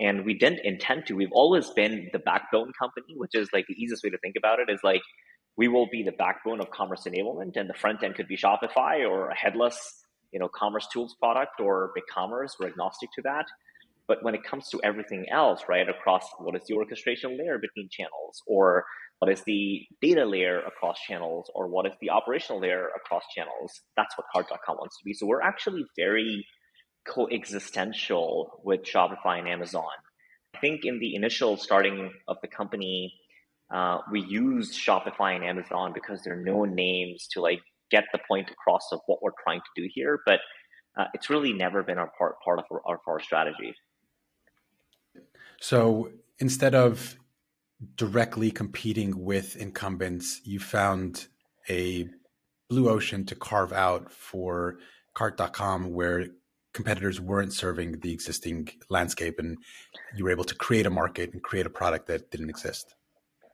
And 0.00 0.24
we 0.24 0.32
didn't 0.32 0.60
intend 0.64 1.04
to. 1.06 1.14
We've 1.14 1.28
always 1.30 1.68
been 1.68 2.08
the 2.14 2.20
backbone 2.20 2.72
company, 2.78 3.12
which 3.18 3.34
is 3.34 3.50
like 3.52 3.66
the 3.68 3.74
easiest 3.74 4.02
way 4.02 4.08
to 4.08 4.16
think 4.16 4.36
about 4.38 4.60
it 4.60 4.72
is 4.72 4.80
like 4.82 5.02
we 5.58 5.68
will 5.68 5.86
be 5.92 6.02
the 6.02 6.12
backbone 6.12 6.58
of 6.58 6.70
commerce 6.70 7.06
enablement 7.06 7.56
and 7.56 7.68
the 7.68 7.74
front 7.74 8.02
end 8.02 8.14
could 8.14 8.28
be 8.28 8.36
Shopify 8.38 9.06
or 9.06 9.28
a 9.28 9.36
headless, 9.36 10.06
you 10.32 10.40
know, 10.40 10.48
commercetools 10.48 11.10
product 11.18 11.60
or 11.60 11.92
BigCommerce. 11.94 12.52
We're 12.58 12.68
agnostic 12.68 13.10
to 13.16 13.22
that. 13.24 13.44
But 14.08 14.22
when 14.22 14.34
it 14.34 14.42
comes 14.42 14.70
to 14.70 14.80
everything 14.82 15.26
else, 15.30 15.64
right, 15.68 15.86
across 15.86 16.26
what 16.38 16.56
is 16.56 16.62
the 16.66 16.76
orchestration 16.76 17.36
layer 17.36 17.58
between 17.58 17.90
channels, 17.90 18.42
or 18.46 18.86
what 19.18 19.30
is 19.30 19.42
the 19.42 19.82
data 20.02 20.24
layer 20.24 20.60
across 20.60 20.98
channels, 21.00 21.50
or 21.54 21.68
what 21.68 21.86
is 21.86 21.92
the 22.00 22.10
operational 22.10 22.60
layer 22.60 22.88
across 22.96 23.22
channels, 23.34 23.80
that's 23.96 24.16
what 24.18 24.26
cart.com 24.32 24.76
wants 24.76 24.98
to 24.98 25.04
be. 25.04 25.14
So 25.14 25.26
we're 25.26 25.42
actually 25.42 25.84
very 25.96 26.46
coexistential 27.06 28.60
with 28.64 28.82
Shopify 28.82 29.38
and 29.38 29.48
Amazon. 29.48 29.84
I 30.54 30.58
think 30.58 30.80
in 30.84 30.98
the 30.98 31.14
initial 31.14 31.56
starting 31.56 32.12
of 32.28 32.36
the 32.42 32.48
company, 32.48 33.12
uh, 33.72 33.98
we 34.10 34.20
used 34.20 34.74
Shopify 34.74 35.34
and 35.34 35.44
Amazon 35.44 35.92
because 35.94 36.22
they're 36.22 36.42
known 36.42 36.74
names 36.74 37.28
to 37.32 37.40
like 37.40 37.60
get 37.90 38.04
the 38.12 38.18
point 38.28 38.50
across 38.50 38.82
of 38.92 39.00
what 39.06 39.22
we're 39.22 39.32
trying 39.42 39.60
to 39.60 39.82
do 39.82 39.88
here. 39.92 40.20
But 40.24 40.40
uh, 40.96 41.04
it's 41.12 41.28
really 41.28 41.52
never 41.52 41.82
been 41.82 41.98
our 41.98 42.10
part 42.16 42.36
part 42.44 42.58
of 42.58 42.64
our, 42.70 42.94
of 42.94 43.00
our 43.06 43.20
strategy. 43.20 43.74
So 45.60 46.10
instead 46.38 46.74
of 46.74 47.16
directly 47.96 48.50
competing 48.50 49.24
with 49.24 49.56
incumbents, 49.56 50.40
you 50.44 50.60
found 50.60 51.26
a 51.68 52.08
blue 52.68 52.88
ocean 52.88 53.24
to 53.26 53.34
carve 53.34 53.72
out 53.72 54.10
for 54.10 54.78
cart.com 55.14 55.92
where 55.92 56.26
competitors 56.72 57.20
weren't 57.20 57.52
serving 57.52 58.00
the 58.00 58.12
existing 58.12 58.68
landscape 58.90 59.38
and 59.38 59.58
you 60.16 60.24
were 60.24 60.30
able 60.30 60.44
to 60.44 60.54
create 60.54 60.86
a 60.86 60.90
market 60.90 61.32
and 61.32 61.42
create 61.42 61.66
a 61.66 61.70
product 61.70 62.08
that 62.08 62.30
didn't 62.30 62.50
exist. 62.50 62.94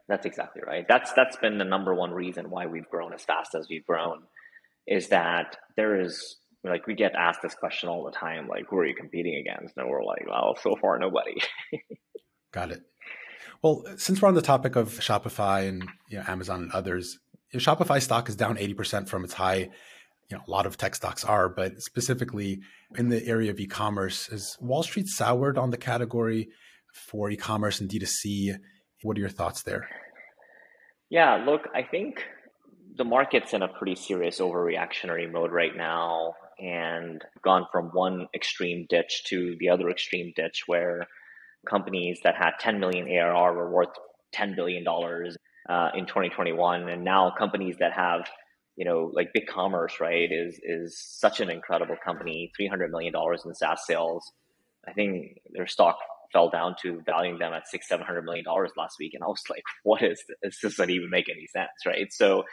That's 0.09 0.27
exactly 0.27 0.63
right. 0.67 0.87
That's 0.89 1.13
that's 1.13 1.37
been 1.37 1.59
the 1.59 1.65
number 1.65 1.95
one 1.95 2.11
reason 2.11 2.51
why 2.51 2.67
we've 2.67 2.89
grown 2.89 3.13
as 3.13 3.23
fast 3.23 3.55
as 3.55 3.69
we've 3.69 3.87
grown 3.87 4.23
is 4.87 5.09
that 5.09 5.57
there 5.77 6.01
is 6.01 6.37
like 6.65 6.87
we 6.87 6.95
get 6.95 7.15
asked 7.15 7.43
this 7.43 7.55
question 7.55 7.89
all 7.89 8.05
the 8.05 8.11
time 8.11 8.49
like 8.49 8.67
who 8.69 8.77
are 8.77 8.87
you 8.87 8.95
competing 8.95 9.37
against 9.37 9.77
and 9.77 9.89
we're 9.89 10.05
like 10.05 10.25
well 10.29 10.57
so 10.61 10.77
far 10.77 10.99
nobody 10.99 11.41
got 12.53 12.71
it 12.71 12.83
Well, 13.63 13.85
since 13.97 14.23
we're 14.23 14.29
on 14.29 14.35
the 14.35 14.43
topic 14.43 14.75
of 14.77 14.89
Shopify 14.89 15.69
and 15.69 15.87
you 16.09 16.19
know, 16.19 16.25
Amazon 16.27 16.63
and 16.63 16.73
others, 16.73 17.19
Shopify 17.55 18.01
stock 18.01 18.29
is 18.29 18.37
down 18.37 18.57
80% 18.57 19.09
from 19.09 19.25
its 19.25 19.35
high. 19.35 19.69
You 20.31 20.37
know, 20.37 20.43
a 20.47 20.51
lot 20.51 20.65
of 20.65 20.77
tech 20.77 20.95
stocks 20.95 21.25
are, 21.25 21.49
but 21.49 21.83
specifically 21.83 22.61
in 22.97 23.09
the 23.09 23.27
area 23.27 23.51
of 23.51 23.61
e-commerce, 23.61 24.29
is 24.29 24.57
Wall 24.61 24.83
Street 24.83 25.09
soured 25.09 25.59
on 25.59 25.71
the 25.71 25.77
category 25.77 26.49
for 26.93 27.31
e-commerce 27.31 27.81
and 27.81 27.91
D2C? 27.91 28.57
What 29.03 29.17
are 29.17 29.21
your 29.21 29.29
thoughts 29.29 29.63
there? 29.63 29.89
Yeah, 31.11 31.43
look, 31.45 31.69
I 31.75 31.83
think 31.83 32.25
the 32.97 33.05
market's 33.05 33.53
in 33.53 33.63
a 33.63 33.69
pretty 33.69 33.97
serious 33.97 34.39
overreactionary 34.39 35.31
mode 35.31 35.51
right 35.51 35.77
now 35.77 36.35
and 36.59 37.23
gone 37.43 37.67
from 37.73 37.91
one 37.93 38.29
extreme 38.35 38.87
ditch 38.89 39.25
to 39.27 39.57
the 39.59 39.69
other 39.69 39.91
extreme 39.91 40.33
ditch 40.37 40.65
where 40.67 41.09
companies 41.69 42.21
that 42.25 42.37
had 42.37 42.53
10 42.61 42.81
million 42.81 43.09
ARR 43.09 43.55
were 43.55 43.71
worth 43.71 43.91
$10 44.35 44.57
billion 44.57 44.87
uh, 44.87 45.91
in 45.95 46.07
2021. 46.07 46.89
And 46.89 47.05
now 47.05 47.33
companies 47.37 47.77
that 47.81 47.93
have, 47.93 48.29
you 48.77 48.85
know, 48.85 49.11
like 49.13 49.31
BigCommerce, 49.37 50.01
right, 50.01 50.31
is, 50.31 50.59
is 50.63 50.99
such 50.99 51.41
an 51.41 51.51
incredible 51.51 51.97
company, 52.05 52.51
$300 52.61 52.91
million 52.91 53.13
in 53.45 53.55
SaaS 53.55 53.87
sales. 53.87 54.33
I 54.89 54.93
think 54.93 55.39
their 55.53 55.67
stock 55.67 55.99
fell 56.33 56.49
down 56.49 56.77
to 56.83 57.01
valuing 57.05 57.39
them 57.39 57.53
at 57.53 57.69
six, 57.69 57.89
seven 57.89 58.07
hundred 58.07 58.25
million 58.25 58.45
dollars 58.45 58.71
last 58.77 58.97
week, 58.99 59.15
and 59.15 59.23
I 59.23 59.27
was 59.27 59.43
like, 59.51 59.63
"What 59.83 60.03
is 60.03 60.23
this? 60.29 60.59
This 60.63 60.77
doesn't 60.77 60.91
even 60.91 61.11
make 61.11 61.29
any 61.29 61.47
sense, 61.47 61.71
right?" 61.87 62.13
So, 62.13 62.45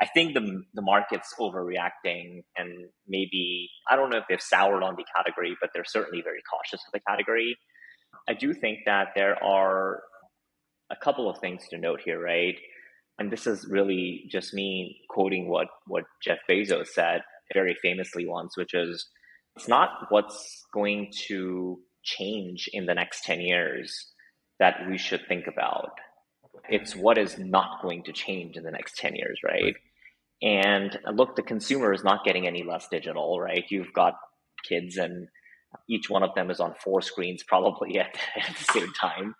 I 0.00 0.06
think 0.06 0.34
the 0.34 0.62
the 0.74 0.82
market's 0.82 1.34
overreacting, 1.38 2.44
and 2.56 2.86
maybe 3.08 3.68
I 3.88 3.96
don't 3.96 4.10
know 4.10 4.18
if 4.18 4.24
they've 4.28 4.40
soured 4.40 4.82
on 4.82 4.96
the 4.96 5.04
category, 5.14 5.56
but 5.60 5.70
they're 5.74 5.84
certainly 5.84 6.22
very 6.22 6.42
cautious 6.50 6.84
of 6.86 6.92
the 6.92 7.00
category. 7.00 7.56
I 8.28 8.34
do 8.34 8.54
think 8.54 8.80
that 8.86 9.08
there 9.14 9.42
are 9.42 10.02
a 10.90 10.96
couple 10.96 11.28
of 11.28 11.38
things 11.38 11.66
to 11.70 11.78
note 11.78 12.00
here, 12.04 12.20
right? 12.20 12.56
And 13.18 13.30
this 13.30 13.46
is 13.46 13.66
really 13.68 14.24
just 14.30 14.54
me 14.54 15.00
quoting 15.08 15.48
what, 15.48 15.68
what 15.86 16.04
Jeff 16.22 16.38
Bezos 16.50 16.88
said 16.88 17.22
very 17.52 17.76
famously 17.80 18.26
once, 18.26 18.56
which 18.56 18.74
is 18.74 19.06
it's 19.56 19.68
not 19.68 20.06
what's 20.08 20.64
going 20.72 21.12
to 21.28 21.78
change 22.02 22.68
in 22.72 22.86
the 22.86 22.94
next 22.94 23.24
10 23.24 23.40
years 23.40 24.12
that 24.58 24.86
we 24.88 24.98
should 24.98 25.22
think 25.28 25.46
about. 25.46 25.90
It's 26.68 26.96
what 26.96 27.18
is 27.18 27.38
not 27.38 27.82
going 27.82 28.02
to 28.04 28.12
change 28.12 28.56
in 28.56 28.64
the 28.64 28.70
next 28.70 28.96
10 28.96 29.14
years, 29.14 29.40
right? 29.44 29.74
And 30.42 30.98
look, 31.12 31.36
the 31.36 31.42
consumer 31.42 31.92
is 31.92 32.04
not 32.04 32.24
getting 32.24 32.46
any 32.46 32.64
less 32.64 32.88
digital, 32.88 33.40
right? 33.40 33.64
You've 33.68 33.92
got 33.92 34.14
kids 34.68 34.96
and 34.96 35.28
each 35.88 36.10
one 36.10 36.22
of 36.22 36.34
them 36.34 36.50
is 36.50 36.60
on 36.60 36.74
four 36.82 37.02
screens 37.02 37.42
probably 37.42 37.98
at, 37.98 38.16
at 38.36 38.56
the 38.56 38.72
same 38.72 38.92
time. 39.00 39.34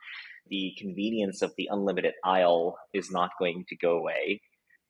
The 0.49 0.73
convenience 0.79 1.43
of 1.43 1.53
the 1.57 1.69
unlimited 1.71 2.15
aisle 2.25 2.77
is 2.93 3.11
not 3.11 3.31
going 3.39 3.65
to 3.69 3.77
go 3.77 3.97
away. 3.97 4.41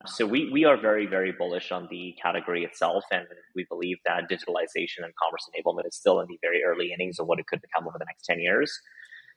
So 0.07 0.27
we, 0.27 0.51
we 0.53 0.65
are 0.65 0.77
very, 0.77 1.07
very 1.07 1.33
bullish 1.33 1.73
on 1.73 1.89
the 1.91 2.15
category 2.21 2.65
itself, 2.65 3.05
and 3.11 3.27
we 3.55 3.65
believe 3.71 3.97
that 4.05 4.25
digitalization 4.31 5.03
and 5.03 5.15
commerce 5.23 5.49
enablement 5.49 5.87
is 5.87 5.97
still 5.97 6.21
in 6.21 6.27
the 6.29 6.39
very 6.43 6.63
early 6.63 6.93
innings 6.93 7.19
of 7.19 7.27
what 7.27 7.39
it 7.39 7.47
could 7.47 7.63
become 7.63 7.87
over 7.87 7.97
the 7.99 8.05
next 8.05 8.25
10 8.27 8.41
years. 8.41 8.71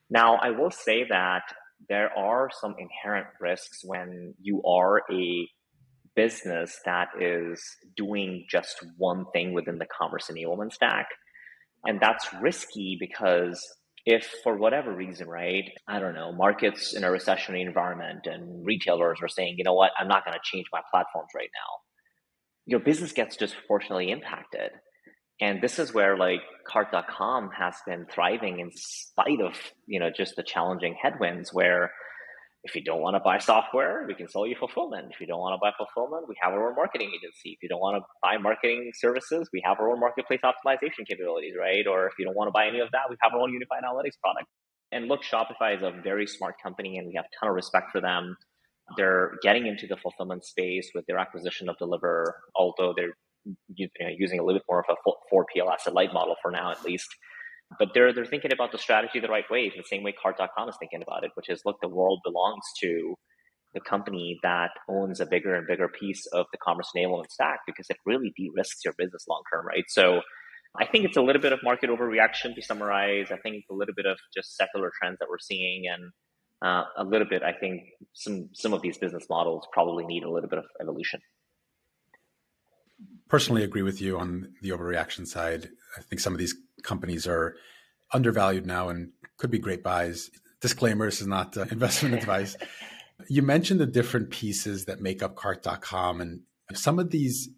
Now, 0.09 0.35
I 0.35 0.51
will 0.51 0.71
say 0.71 1.05
that 1.09 1.43
there 1.87 2.11
are 2.17 2.49
some 2.51 2.75
inherent 2.79 3.27
risks 3.39 3.81
when 3.83 4.33
you 4.41 4.61
are 4.63 5.03
a 5.11 5.47
business 6.15 6.79
that 6.83 7.09
is 7.19 7.63
doing 7.95 8.45
just 8.49 8.83
one 8.97 9.25
thing 9.31 9.53
within 9.53 9.77
the 9.77 9.85
commerce 9.85 10.29
enablement 10.31 10.73
stack. 10.73 11.07
And 11.85 11.99
that's 11.99 12.27
risky 12.41 12.97
because 12.99 13.61
if 14.05 14.25
for 14.43 14.57
whatever 14.57 14.95
reason, 14.95 15.27
right, 15.27 15.65
I 15.87 15.99
don't 15.99 16.15
know, 16.15 16.31
markets 16.31 16.93
in 16.93 17.03
a 17.03 17.07
recessionary 17.07 17.65
environment 17.65 18.25
and 18.25 18.65
retailers 18.65 19.19
are 19.21 19.27
saying, 19.27 19.55
you 19.57 19.65
know 19.65 19.73
what, 19.73 19.91
I'm 19.99 20.07
not 20.07 20.25
going 20.25 20.33
to 20.33 20.39
change 20.43 20.67
my 20.71 20.81
platforms 20.91 21.29
right 21.35 21.49
now, 21.53 21.81
your 22.65 22.79
business 22.79 23.11
gets 23.11 23.35
disproportionately 23.35 24.11
impacted. 24.11 24.71
And 25.39 25.61
this 25.61 25.77
is 25.77 25.93
where 25.93 26.17
like 26.17 26.39
cart.com 26.67 27.51
has 27.57 27.75
been 27.85 28.05
thriving 28.11 28.59
in 28.59 28.71
spite 28.73 29.41
of, 29.41 29.53
you 29.85 29.99
know, 29.99 30.09
just 30.09 30.35
the 30.35 30.43
challenging 30.43 30.95
headwinds 31.01 31.53
where 31.53 31.91
if 32.67 32.75
you 32.75 32.83
don't 32.83 33.01
want 33.01 33.15
to 33.15 33.19
buy 33.19 33.37
software, 33.37 34.05
we 34.07 34.13
can 34.13 34.27
sell 34.27 34.45
you 34.45 34.55
fulfillment. 34.59 35.07
If 35.11 35.21
you 35.21 35.27
don't 35.27 35.39
want 35.39 35.53
to 35.53 35.59
buy 35.61 35.71
fulfillment, 35.77 36.27
we 36.27 36.35
have 36.41 36.53
our 36.53 36.69
own 36.69 36.75
marketing 36.75 37.09
agency. 37.15 37.51
If 37.55 37.63
you 37.63 37.69
don't 37.69 37.79
want 37.79 37.97
to 37.97 38.03
buy 38.21 38.37
marketing 38.37 38.91
services, 38.93 39.49
we 39.53 39.61
have 39.63 39.79
our 39.79 39.89
own 39.89 39.99
marketplace 39.99 40.41
optimization 40.43 41.07
capabilities, 41.07 41.53
right? 41.57 41.87
Or 41.87 42.07
if 42.07 42.13
you 42.19 42.25
don't 42.25 42.35
want 42.35 42.49
to 42.49 42.51
buy 42.51 42.67
any 42.67 42.79
of 42.79 42.91
that, 42.91 43.09
we 43.09 43.15
have 43.21 43.33
our 43.33 43.39
own 43.39 43.53
unified 43.53 43.83
analytics 43.83 44.19
product. 44.21 44.47
And 44.91 45.07
look, 45.07 45.23
Shopify 45.23 45.75
is 45.75 45.83
a 45.83 45.91
very 46.01 46.27
smart 46.27 46.55
company 46.61 46.97
and 46.97 47.07
we 47.07 47.15
have 47.15 47.25
a 47.25 47.33
ton 47.39 47.49
of 47.49 47.55
respect 47.55 47.91
for 47.91 48.01
them. 48.01 48.35
They're 48.95 49.33
getting 49.41 49.67
into 49.67 49.87
the 49.87 49.97
fulfillment 49.97 50.45
space 50.45 50.91
with 50.93 51.05
their 51.07 51.17
acquisition 51.17 51.69
of 51.69 51.77
Deliverr, 51.81 52.25
although 52.55 52.93
they're 52.95 53.15
using 53.75 54.39
a 54.39 54.43
little 54.43 54.59
bit 54.59 54.65
more 54.69 54.83
of 54.87 54.95
a 55.05 55.33
4PL 55.33 55.71
asset 55.71 55.93
light 55.93 56.13
model 56.13 56.35
for 56.41 56.51
now, 56.51 56.71
at 56.71 56.83
least 56.83 57.07
but 57.79 57.89
they're 57.93 58.13
they're 58.13 58.25
thinking 58.25 58.53
about 58.53 58.71
the 58.71 58.77
strategy 58.77 59.19
the 59.19 59.27
right 59.27 59.49
way, 59.49 59.71
the 59.75 59.83
same 59.83 60.03
way 60.03 60.13
Cart.com 60.13 60.69
is 60.69 60.75
thinking 60.79 61.01
about 61.01 61.23
it, 61.23 61.31
which 61.35 61.49
is 61.49 61.61
look, 61.65 61.77
the 61.81 61.89
world 61.89 62.21
belongs 62.23 62.63
to 62.81 63.15
the 63.73 63.81
company 63.81 64.39
that 64.43 64.71
owns 64.89 65.19
a 65.19 65.25
bigger 65.25 65.53
and 65.55 65.67
bigger 65.67 65.87
piece 65.87 66.25
of 66.27 66.45
the 66.51 66.57
commerce 66.57 66.89
enablement 66.95 67.29
stack 67.29 67.59
because 67.67 67.85
it 67.89 67.97
really 68.05 68.33
de-risks 68.35 68.83
your 68.85 68.93
business 68.97 69.25
long 69.27 69.41
term, 69.51 69.65
right? 69.65 69.83
So 69.89 70.21
I 70.79 70.85
think 70.85 71.05
it's 71.05 71.17
a 71.17 71.21
little 71.21 71.41
bit 71.41 71.53
of 71.53 71.59
market 71.63 71.89
overreaction 71.89 72.55
to 72.55 72.61
summarize. 72.61 73.27
I 73.31 73.37
think 73.37 73.65
a 73.69 73.73
little 73.73 73.93
bit 73.95 74.05
of 74.05 74.17
just 74.35 74.55
secular 74.55 74.91
trends 74.99 75.17
that 75.19 75.27
we're 75.29 75.39
seeing 75.39 75.83
and 75.91 76.11
uh, 76.65 76.83
a 76.97 77.03
little 77.03 77.27
bit, 77.27 77.43
I 77.43 77.53
think 77.53 77.83
some 78.13 78.49
some 78.53 78.73
of 78.73 78.81
these 78.81 78.97
business 78.97 79.25
models 79.29 79.67
probably 79.71 80.05
need 80.05 80.23
a 80.23 80.29
little 80.29 80.49
bit 80.49 80.59
of 80.59 80.65
evolution. 80.81 81.19
Personally, 83.29 83.63
agree 83.63 83.83
with 83.83 84.01
you 84.01 84.17
on 84.17 84.53
the 84.61 84.69
overreaction 84.69 85.27
side. 85.27 85.69
I 85.97 86.01
think 86.01 86.19
some 86.19 86.33
of 86.33 86.39
these 86.39 86.55
companies 86.87 87.27
are 87.27 87.55
undervalued 88.13 88.65
now 88.65 88.89
and 88.89 89.11
could 89.37 89.51
be 89.51 89.59
great 89.59 89.83
buys. 89.83 90.31
Disclaimer: 90.61 91.05
This 91.05 91.21
is 91.21 91.27
not 91.27 91.55
uh, 91.55 91.65
investment 91.71 92.15
advice. 92.21 92.57
You 93.29 93.41
mentioned 93.41 93.79
the 93.79 93.85
different 93.85 94.31
pieces 94.31 94.85
that 94.85 95.01
make 95.01 95.21
up 95.21 95.35
Cart.com, 95.35 96.21
and 96.21 96.41
some 96.73 96.97
of 96.97 97.11
these 97.11 97.49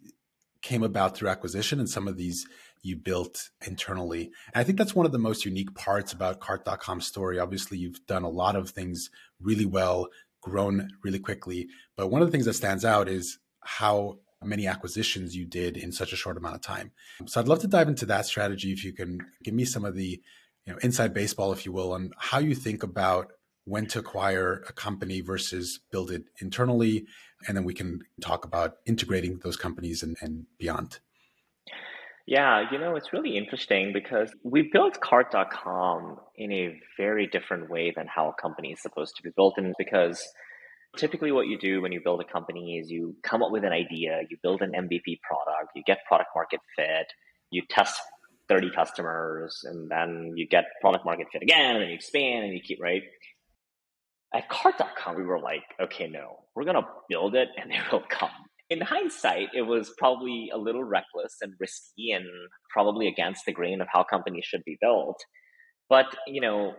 came 0.62 0.82
about 0.82 1.16
through 1.16 1.30
acquisition, 1.30 1.78
and 1.78 1.88
some 1.88 2.08
of 2.08 2.16
these 2.18 2.46
you 2.82 2.96
built 2.96 3.50
internally. 3.66 4.30
And 4.54 4.60
I 4.60 4.64
think 4.64 4.78
that's 4.78 4.94
one 4.94 5.06
of 5.06 5.12
the 5.12 5.18
most 5.18 5.44
unique 5.44 5.74
parts 5.74 6.12
about 6.12 6.40
Cart.com's 6.40 7.06
story. 7.06 7.38
Obviously, 7.38 7.78
you've 7.78 8.04
done 8.06 8.24
a 8.24 8.30
lot 8.30 8.56
of 8.56 8.70
things 8.70 9.10
really 9.40 9.66
well, 9.66 10.08
grown 10.42 10.88
really 11.04 11.18
quickly, 11.18 11.68
but 11.96 12.08
one 12.08 12.22
of 12.22 12.28
the 12.28 12.32
things 12.32 12.46
that 12.46 12.54
stands 12.54 12.84
out 12.84 13.08
is 13.08 13.38
how 13.62 14.18
many 14.42 14.66
acquisitions 14.66 15.36
you 15.36 15.44
did 15.44 15.76
in 15.76 15.92
such 15.92 16.12
a 16.12 16.16
short 16.16 16.36
amount 16.36 16.54
of 16.54 16.62
time. 16.62 16.92
So 17.26 17.40
I'd 17.40 17.48
love 17.48 17.60
to 17.60 17.68
dive 17.68 17.88
into 17.88 18.06
that 18.06 18.26
strategy 18.26 18.72
if 18.72 18.84
you 18.84 18.92
can 18.92 19.20
give 19.42 19.54
me 19.54 19.64
some 19.64 19.84
of 19.84 19.94
the 19.94 20.20
you 20.66 20.72
know 20.72 20.78
inside 20.82 21.14
baseball 21.14 21.52
if 21.52 21.66
you 21.66 21.72
will 21.72 21.92
on 21.92 22.10
how 22.18 22.38
you 22.38 22.54
think 22.54 22.82
about 22.82 23.32
when 23.64 23.86
to 23.86 23.98
acquire 23.98 24.64
a 24.68 24.72
company 24.72 25.20
versus 25.20 25.80
build 25.90 26.10
it 26.10 26.24
internally 26.40 27.06
and 27.46 27.56
then 27.56 27.64
we 27.64 27.74
can 27.74 28.00
talk 28.20 28.44
about 28.44 28.76
integrating 28.86 29.38
those 29.42 29.56
companies 29.56 30.02
and, 30.02 30.16
and 30.20 30.46
beyond. 30.58 30.98
Yeah, 32.26 32.70
you 32.70 32.78
know, 32.78 32.96
it's 32.96 33.12
really 33.12 33.36
interesting 33.36 33.92
because 33.92 34.32
we 34.44 34.70
built 34.72 35.00
cart.com 35.00 36.18
in 36.36 36.52
a 36.52 36.80
very 36.96 37.26
different 37.26 37.68
way 37.68 37.92
than 37.94 38.06
how 38.06 38.28
a 38.28 38.40
company 38.40 38.72
is 38.72 38.80
supposed 38.80 39.16
to 39.16 39.22
be 39.22 39.30
built. 39.34 39.54
And 39.56 39.74
because 39.78 40.22
Typically, 40.96 41.30
what 41.30 41.46
you 41.46 41.58
do 41.58 41.80
when 41.82 41.92
you 41.92 42.00
build 42.02 42.20
a 42.20 42.32
company 42.32 42.78
is 42.78 42.90
you 42.90 43.14
come 43.22 43.42
up 43.42 43.52
with 43.52 43.64
an 43.64 43.72
idea, 43.72 44.22
you 44.28 44.36
build 44.42 44.60
an 44.60 44.72
MVP 44.72 45.20
product, 45.22 45.70
you 45.76 45.82
get 45.86 45.98
product 46.08 46.30
market 46.34 46.60
fit, 46.76 47.06
you 47.50 47.62
test 47.70 48.00
30 48.48 48.70
customers, 48.72 49.60
and 49.64 49.88
then 49.88 50.32
you 50.34 50.46
get 50.48 50.64
product 50.80 51.04
market 51.04 51.28
fit 51.32 51.42
again, 51.42 51.76
and 51.76 51.88
you 51.88 51.94
expand 51.94 52.44
and 52.44 52.52
you 52.52 52.60
keep, 52.60 52.80
right? 52.82 53.02
At 54.34 54.48
cart.com, 54.48 55.16
we 55.16 55.22
were 55.22 55.40
like, 55.40 55.62
okay, 55.80 56.08
no, 56.08 56.40
we're 56.54 56.64
going 56.64 56.76
to 56.76 56.86
build 57.08 57.34
it 57.36 57.48
and 57.56 57.72
it 57.72 57.80
will 57.92 58.02
come. 58.08 58.30
In 58.68 58.80
hindsight, 58.80 59.48
it 59.54 59.62
was 59.62 59.92
probably 59.98 60.50
a 60.52 60.58
little 60.58 60.84
reckless 60.84 61.36
and 61.40 61.54
risky 61.58 62.12
and 62.12 62.26
probably 62.72 63.08
against 63.08 63.44
the 63.44 63.52
grain 63.52 63.80
of 63.80 63.88
how 63.92 64.04
companies 64.04 64.44
should 64.44 64.62
be 64.64 64.78
built. 64.80 65.20
But, 65.88 66.14
you 66.26 66.40
know, 66.40 66.74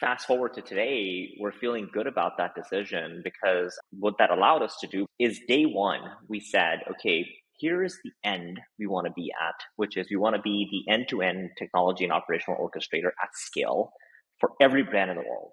fast 0.00 0.26
forward 0.26 0.54
to 0.54 0.62
today, 0.62 1.34
we're 1.38 1.52
feeling 1.52 1.88
good 1.92 2.06
about 2.06 2.32
that 2.38 2.54
decision 2.54 3.22
because 3.22 3.78
what 3.90 4.14
that 4.18 4.30
allowed 4.30 4.62
us 4.62 4.76
to 4.80 4.86
do 4.86 5.06
is 5.18 5.40
day 5.46 5.64
one, 5.64 6.00
we 6.28 6.40
said, 6.40 6.80
okay, 6.90 7.26
here's 7.60 7.96
the 8.04 8.10
end 8.24 8.60
we 8.78 8.86
want 8.86 9.06
to 9.06 9.12
be 9.12 9.32
at, 9.40 9.54
which 9.76 9.96
is 9.96 10.06
we 10.10 10.16
want 10.16 10.36
to 10.36 10.42
be 10.42 10.68
the 10.70 10.92
end 10.92 11.06
to 11.08 11.22
end 11.22 11.50
technology 11.58 12.04
and 12.04 12.12
operational 12.12 12.58
orchestrator 12.58 13.10
at 13.22 13.30
scale 13.34 13.92
for 14.40 14.50
every 14.60 14.82
brand 14.82 15.10
in 15.10 15.16
the 15.16 15.22
world. 15.22 15.52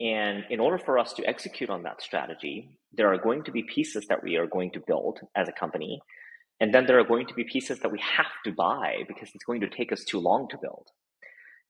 And 0.00 0.44
in 0.50 0.60
order 0.60 0.78
for 0.78 0.98
us 0.98 1.12
to 1.14 1.24
execute 1.24 1.70
on 1.70 1.84
that 1.84 2.02
strategy, 2.02 2.78
there 2.92 3.12
are 3.12 3.18
going 3.18 3.44
to 3.44 3.52
be 3.52 3.62
pieces 3.62 4.06
that 4.08 4.22
we 4.22 4.36
are 4.36 4.46
going 4.46 4.72
to 4.72 4.82
build 4.86 5.20
as 5.36 5.48
a 5.48 5.52
company. 5.52 6.00
And 6.60 6.74
then 6.74 6.86
there 6.86 6.98
are 6.98 7.06
going 7.06 7.26
to 7.26 7.34
be 7.34 7.44
pieces 7.44 7.78
that 7.80 7.92
we 7.92 8.00
have 8.00 8.26
to 8.44 8.52
buy 8.52 9.04
because 9.08 9.30
it's 9.34 9.44
going 9.44 9.60
to 9.60 9.68
take 9.68 9.92
us 9.92 10.04
too 10.04 10.18
long 10.18 10.48
to 10.50 10.58
build. 10.60 10.88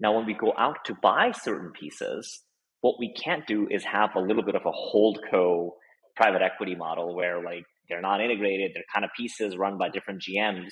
Now, 0.01 0.17
when 0.17 0.27
we 0.27 0.35
go 0.35 0.53
out 0.59 0.85
to 0.87 0.95
buy 1.03 1.33
certain 1.33 1.73
pieces, 1.73 2.43
What 2.81 2.99
we 3.01 3.15
can't 3.15 3.47
do 3.47 3.67
is 3.71 3.83
have 3.85 4.11
a 4.15 4.21
little 4.21 4.43
bit 4.43 4.55
of 4.55 4.67
a 4.67 4.71
hold 4.71 5.19
co 5.31 5.77
private 6.17 6.43
equity 6.43 6.75
model 6.75 7.15
where 7.17 7.43
like 7.43 7.65
they're 7.89 8.03
not 8.03 8.21
integrated, 8.21 8.73
they're 8.75 8.85
kind 8.95 9.07
of 9.07 9.11
pieces 9.17 9.57
run 9.57 9.79
by 9.79 9.89
different 9.89 10.23
GMs. 10.23 10.71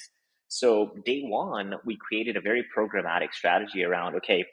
So 0.49 0.93
day 1.07 1.23
one, 1.23 1.75
we 1.87 1.97
created 2.07 2.37
a 2.37 2.43
very 2.43 2.67
programmatic 2.77 3.33
strategy 3.33 3.83
around 3.83 4.15
okay, 4.17 4.45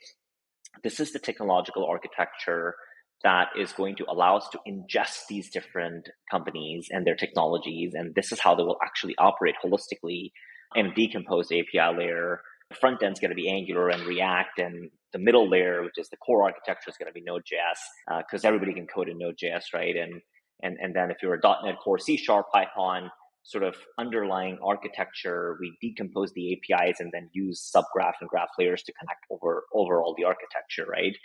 this 0.83 1.01
is 1.01 1.11
the 1.11 1.19
technological 1.19 1.85
architecture 1.85 2.75
that 3.23 3.47
is 3.59 3.73
going 3.73 3.97
to 3.97 4.05
allow 4.09 4.37
us 4.37 4.47
to 4.53 4.59
ingest 4.65 5.27
these 5.27 5.49
different 5.49 6.07
companies 6.31 6.87
and 6.89 7.05
their 7.05 7.15
technologies. 7.15 7.91
And 7.93 8.15
this 8.15 8.31
is 8.31 8.39
how 8.39 8.55
they 8.55 8.63
will 8.63 8.79
actually 8.81 9.15
operate 9.17 9.55
holistically 9.63 10.31
and 10.75 10.95
decompose 10.95 11.49
the 11.49 11.59
API 11.59 11.97
layer. 11.97 12.41
The 12.69 12.75
front 12.75 13.01
end 13.01 13.13
is 13.13 13.19
going 13.19 13.31
to 13.31 13.35
be 13.35 13.49
Angular 13.49 13.89
and 13.89 14.03
React, 14.03 14.59
and 14.59 14.89
the 15.11 15.19
middle 15.19 15.49
layer, 15.49 15.83
which 15.83 15.97
is 15.97 16.09
the 16.09 16.17
core 16.17 16.43
architecture, 16.43 16.89
is 16.89 16.97
going 16.97 17.07
to 17.07 17.13
be 17.13 17.23
Node.js 17.23 18.19
because 18.19 18.45
uh, 18.45 18.47
everybody 18.47 18.73
can 18.73 18.87
code 18.87 19.09
in 19.09 19.17
Node.js, 19.17 19.73
right? 19.73 19.95
And 19.95 20.21
and 20.61 20.77
and 20.79 20.95
then 20.95 21.09
if 21.11 21.17
you're 21.21 21.33
a 21.33 21.63
.NET 21.63 21.79
Core, 21.83 21.99
C 21.99 22.17
Sharp, 22.17 22.47
Python, 22.53 23.09
sort 23.43 23.63
of 23.63 23.75
underlying 23.97 24.59
architecture, 24.63 25.57
we 25.59 25.75
decompose 25.81 26.31
the 26.33 26.53
APIs 26.53 26.99
and 26.99 27.11
then 27.11 27.29
use 27.33 27.71
subgraph 27.75 28.13
and 28.21 28.29
graph 28.29 28.49
layers 28.59 28.83
to 28.83 28.93
connect 28.93 29.21
over 29.31 29.63
over 29.73 30.01
all 30.01 30.13
the 30.17 30.25
architecture, 30.25 30.85
right? 30.85 31.15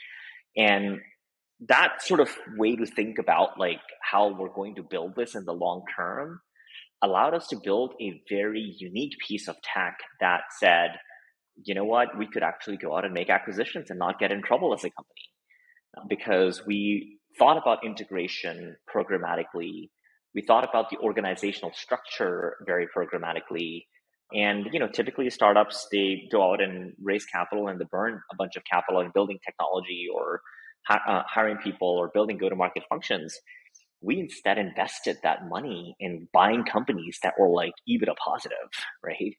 And 0.56 1.00
that 1.68 2.02
sort 2.02 2.20
of 2.20 2.30
way 2.56 2.76
to 2.76 2.86
think 2.86 3.18
about 3.18 3.58
like 3.58 3.80
how 4.00 4.28
we're 4.28 4.52
going 4.52 4.76
to 4.76 4.82
build 4.82 5.14
this 5.16 5.34
in 5.34 5.44
the 5.44 5.52
long 5.52 5.82
term 5.94 6.40
allowed 7.02 7.34
us 7.34 7.48
to 7.48 7.56
build 7.62 7.94
a 8.00 8.20
very 8.28 8.74
unique 8.78 9.14
piece 9.26 9.48
of 9.48 9.56
tech 9.62 9.98
that 10.20 10.42
said, 10.58 10.90
you 11.62 11.74
know 11.74 11.84
what, 11.84 12.16
we 12.18 12.26
could 12.26 12.42
actually 12.42 12.76
go 12.76 12.96
out 12.96 13.04
and 13.04 13.14
make 13.14 13.30
acquisitions 13.30 13.90
and 13.90 13.98
not 13.98 14.18
get 14.18 14.32
in 14.32 14.42
trouble 14.42 14.74
as 14.74 14.84
a 14.84 14.90
company 14.90 16.08
because 16.08 16.66
we 16.66 17.18
thought 17.38 17.56
about 17.56 17.84
integration 17.84 18.76
programmatically. 18.92 19.90
We 20.34 20.42
thought 20.42 20.68
about 20.68 20.90
the 20.90 20.98
organizational 20.98 21.72
structure 21.74 22.56
very 22.66 22.86
programmatically. 22.96 23.84
And 24.32 24.68
you 24.72 24.80
know, 24.80 24.88
typically 24.88 25.30
startups 25.30 25.86
they 25.92 26.28
go 26.32 26.52
out 26.52 26.60
and 26.60 26.92
raise 27.02 27.24
capital 27.24 27.68
and 27.68 27.80
they 27.80 27.84
burn 27.90 28.20
a 28.32 28.36
bunch 28.36 28.56
of 28.56 28.62
capital 28.70 29.00
in 29.00 29.10
building 29.14 29.38
technology 29.44 30.06
or 30.12 30.40
uh, 30.88 31.22
hiring 31.26 31.58
people 31.58 31.88
or 31.88 32.10
building 32.12 32.38
go-to-market 32.38 32.82
functions. 32.88 33.38
We 34.00 34.20
instead 34.20 34.58
invested 34.58 35.18
that 35.22 35.48
money 35.48 35.94
in 35.98 36.28
buying 36.32 36.64
companies 36.64 37.18
that 37.22 37.34
were 37.38 37.48
like 37.48 37.72
EBITDA 37.88 38.16
positive, 38.22 38.68
right? 39.02 39.34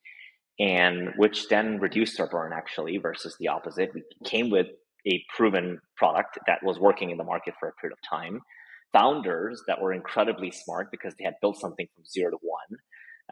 And 0.60 1.10
which 1.18 1.50
then 1.50 1.80
reduced 1.80 2.20
our 2.20 2.28
burn 2.28 2.54
actually 2.54 2.98
versus 2.98 3.36
the 3.40 3.50
opposite. 3.50 3.92
We 3.94 4.04
came 4.24 4.50
with 4.50 4.68
a 5.06 5.22
proven 5.36 5.80
product 5.98 6.40
that 6.48 6.60
was 6.64 6.80
working 6.80 7.10
in 7.10 7.18
the 7.18 7.24
market 7.24 7.56
for 7.60 7.70
a 7.70 7.74
period 7.74 7.98
of 7.98 8.10
time. 8.10 8.40
Founders 8.94 9.62
that 9.68 9.82
were 9.82 9.92
incredibly 9.92 10.52
smart 10.52 10.88
because 10.92 11.14
they 11.20 11.26
had 11.26 11.36
built 11.42 11.60
something 11.60 11.88
from 11.94 12.06
zero 12.06 12.32
to 12.32 12.38
one. 12.42 12.80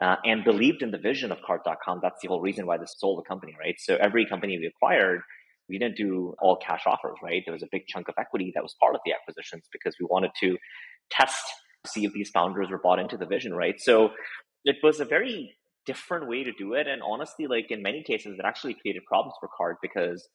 Uh, 0.02 0.16
and 0.24 0.42
believed 0.42 0.82
in 0.82 0.90
the 0.90 0.98
vision 0.98 1.30
of 1.30 1.38
cart.com. 1.46 2.00
That's 2.02 2.20
the 2.20 2.26
whole 2.26 2.40
reason 2.40 2.66
why 2.66 2.76
they 2.76 2.84
sold 2.86 3.18
the 3.18 3.28
company, 3.28 3.54
right? 3.58 3.76
So 3.78 3.96
every 3.96 4.26
company 4.26 4.58
we 4.58 4.66
acquired 4.66 5.20
we 5.68 5.78
didn't 5.78 5.96
do 5.96 6.34
all 6.40 6.56
cash 6.56 6.82
offers, 6.86 7.16
right? 7.22 7.42
There 7.44 7.52
was 7.52 7.62
a 7.62 7.68
big 7.70 7.86
chunk 7.86 8.08
of 8.08 8.14
equity 8.18 8.52
that 8.54 8.62
was 8.62 8.74
part 8.80 8.94
of 8.94 9.00
the 9.04 9.12
acquisitions 9.12 9.64
because 9.72 9.94
we 9.98 10.06
wanted 10.10 10.30
to 10.40 10.56
test, 11.10 11.42
see 11.86 12.04
if 12.04 12.12
these 12.12 12.30
founders 12.30 12.70
were 12.70 12.80
bought 12.82 12.98
into 12.98 13.16
the 13.16 13.26
vision, 13.26 13.54
right? 13.54 13.80
So 13.80 14.10
it 14.64 14.76
was 14.82 15.00
a 15.00 15.04
very 15.04 15.56
different 15.86 16.28
way 16.28 16.44
to 16.44 16.52
do 16.52 16.74
it. 16.74 16.86
And 16.86 17.02
honestly, 17.02 17.46
like 17.46 17.70
in 17.70 17.82
many 17.82 18.02
cases, 18.02 18.38
it 18.38 18.44
actually 18.44 18.74
created 18.74 19.04
problems 19.06 19.34
for 19.40 19.48
Cart 19.56 19.76
because, 19.82 20.28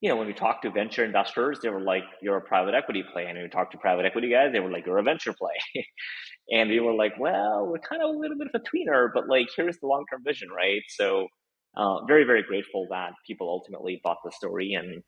you 0.00 0.08
know, 0.08 0.16
when 0.16 0.26
we 0.26 0.32
talked 0.32 0.62
to 0.62 0.70
venture 0.70 1.04
investors, 1.04 1.58
they 1.62 1.68
were 1.68 1.80
like, 1.80 2.04
you're 2.22 2.36
a 2.36 2.42
private 2.42 2.74
equity 2.74 3.04
play. 3.12 3.26
And 3.26 3.34
when 3.34 3.44
we 3.44 3.48
talked 3.48 3.72
to 3.72 3.78
private 3.78 4.04
equity 4.04 4.30
guys, 4.30 4.52
they 4.52 4.60
were 4.60 4.70
like, 4.70 4.86
you're 4.86 4.98
a 4.98 5.02
venture 5.02 5.32
play. 5.32 5.84
and 6.50 6.70
we 6.70 6.80
were 6.80 6.94
like, 6.94 7.12
well, 7.18 7.66
we're 7.66 7.78
kind 7.78 8.02
of 8.02 8.10
a 8.10 8.18
little 8.18 8.36
bit 8.36 8.48
of 8.52 8.60
a 8.60 8.64
tweener, 8.64 9.08
but 9.12 9.28
like, 9.28 9.48
here's 9.56 9.78
the 9.78 9.86
long 9.86 10.04
term 10.10 10.22
vision, 10.24 10.48
right? 10.54 10.82
So 10.88 11.28
uh, 11.76 12.04
very 12.06 12.24
very 12.24 12.42
grateful 12.42 12.86
that 12.90 13.12
people 13.26 13.48
ultimately 13.48 14.00
bought 14.02 14.18
the 14.24 14.32
story 14.32 14.74
and 14.74 15.02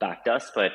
backed 0.00 0.28
us 0.28 0.50
but 0.54 0.72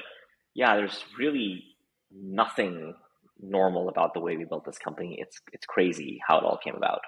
yeah 0.53 0.75
there's 0.75 1.03
really 1.17 1.63
nothing 2.11 2.93
normal 3.41 3.89
about 3.89 4.13
the 4.13 4.19
way 4.19 4.37
we 4.37 4.45
built 4.45 4.65
this 4.65 4.77
company 4.77 5.17
it's 5.19 5.39
it's 5.51 5.65
crazy 5.65 6.19
how 6.25 6.37
it 6.37 6.43
all 6.43 6.59
came 6.63 6.75
about 6.75 6.99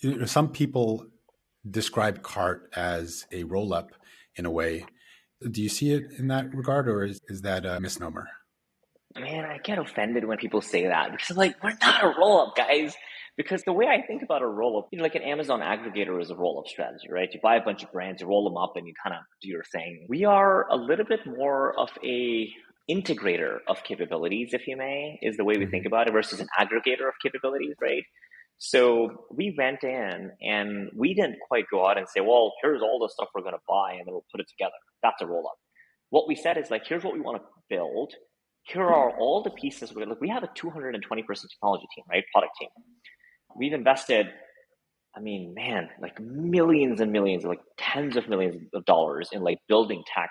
you 0.00 0.16
know, 0.16 0.26
some 0.26 0.48
people 0.48 1.06
describe 1.68 2.22
cart 2.22 2.70
as 2.74 3.26
a 3.32 3.44
roll 3.44 3.72
up 3.72 3.90
in 4.36 4.46
a 4.46 4.50
way 4.50 4.84
do 5.50 5.62
you 5.62 5.68
see 5.68 5.92
it 5.92 6.04
in 6.18 6.28
that 6.28 6.54
regard 6.54 6.88
or 6.88 7.04
is, 7.04 7.20
is 7.28 7.42
that 7.42 7.64
a 7.64 7.80
misnomer 7.80 8.26
man 9.18 9.44
i 9.44 9.58
get 9.58 9.78
offended 9.78 10.24
when 10.24 10.36
people 10.38 10.60
say 10.60 10.86
that 10.86 11.10
because 11.10 11.30
i'm 11.30 11.36
like 11.36 11.62
we're 11.62 11.72
not 11.80 12.04
a 12.04 12.14
roll 12.18 12.40
up 12.40 12.56
guys 12.56 12.94
because 13.36 13.62
the 13.64 13.72
way 13.72 13.86
I 13.86 14.06
think 14.06 14.22
about 14.22 14.42
a 14.42 14.46
roll 14.46 14.78
up, 14.78 14.88
you 14.92 14.98
know, 14.98 15.02
like 15.02 15.14
an 15.14 15.22
Amazon 15.22 15.60
aggregator 15.60 16.20
is 16.20 16.30
a 16.30 16.36
roll 16.36 16.60
up 16.60 16.68
strategy, 16.68 17.08
right? 17.10 17.28
You 17.32 17.40
buy 17.42 17.56
a 17.56 17.64
bunch 17.64 17.82
of 17.82 17.90
brands, 17.90 18.20
you 18.20 18.28
roll 18.28 18.44
them 18.44 18.56
up, 18.56 18.74
and 18.76 18.86
you 18.86 18.94
kind 19.02 19.16
of 19.16 19.22
do 19.42 19.48
your 19.48 19.64
thing. 19.72 20.06
We 20.08 20.24
are 20.24 20.68
a 20.68 20.76
little 20.76 21.04
bit 21.04 21.20
more 21.26 21.78
of 21.78 21.90
a 22.04 22.48
integrator 22.88 23.58
of 23.66 23.82
capabilities, 23.82 24.50
if 24.52 24.66
you 24.66 24.76
may, 24.76 25.18
is 25.22 25.36
the 25.36 25.44
way 25.44 25.56
we 25.56 25.66
think 25.66 25.84
mm-hmm. 25.84 25.88
about 25.88 26.08
it, 26.08 26.12
versus 26.12 26.40
an 26.40 26.48
aggregator 26.58 27.08
of 27.08 27.14
capabilities, 27.22 27.74
right? 27.80 28.04
So 28.70 29.26
we 29.30 29.54
went 29.58 29.84
in 29.84 30.30
and 30.42 30.90
we 30.96 31.14
didn't 31.14 31.36
quite 31.48 31.64
go 31.70 31.86
out 31.86 31.98
and 31.98 32.08
say, 32.08 32.20
well, 32.20 32.52
here's 32.62 32.82
all 32.82 32.98
the 32.98 33.10
stuff 33.12 33.28
we're 33.34 33.42
going 33.42 33.54
to 33.54 33.60
buy 33.68 33.92
and 33.92 34.06
then 34.06 34.12
we'll 34.14 34.26
put 34.32 34.40
it 34.40 34.48
together. 34.48 34.74
That's 35.02 35.20
a 35.22 35.26
roll 35.26 35.46
up. 35.46 35.56
What 36.10 36.28
we 36.28 36.34
said 36.34 36.58
is 36.58 36.70
like, 36.70 36.86
here's 36.86 37.04
what 37.04 37.14
we 37.14 37.20
want 37.20 37.42
to 37.42 37.44
build. 37.68 38.12
Here 38.64 38.82
are 38.86 39.10
all 39.18 39.42
the 39.42 39.50
pieces. 39.50 39.94
We're 39.94 40.06
like, 40.06 40.20
we 40.20 40.28
have 40.30 40.42
a 40.42 40.50
220 40.54 41.22
person 41.24 41.48
technology 41.50 41.86
team, 41.94 42.04
right? 42.10 42.24
Product 42.32 42.52
team 42.58 42.70
we've 43.56 43.72
invested 43.72 44.28
I 45.16 45.20
mean, 45.20 45.54
man, 45.54 45.90
like 46.00 46.18
millions 46.20 47.00
and 47.00 47.12
millions, 47.12 47.44
like 47.44 47.60
tens 47.78 48.16
of 48.16 48.28
millions 48.28 48.56
of 48.74 48.84
dollars 48.84 49.28
in 49.32 49.42
like 49.42 49.58
building 49.68 50.02
tech 50.12 50.30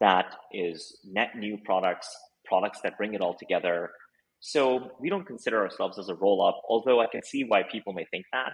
that 0.00 0.34
is 0.52 0.98
net 1.04 1.36
new 1.36 1.58
products, 1.64 2.08
products 2.44 2.80
that 2.82 2.96
bring 2.98 3.14
it 3.14 3.20
all 3.20 3.36
together. 3.38 3.90
So 4.40 4.92
we 5.00 5.10
don't 5.10 5.26
consider 5.26 5.60
ourselves 5.60 5.98
as 5.98 6.08
a 6.08 6.14
roll 6.14 6.46
up, 6.46 6.60
although 6.68 7.00
I 7.00 7.06
can 7.06 7.22
see 7.22 7.44
why 7.44 7.62
people 7.62 7.92
may 7.92 8.06
think 8.10 8.26
that. 8.32 8.52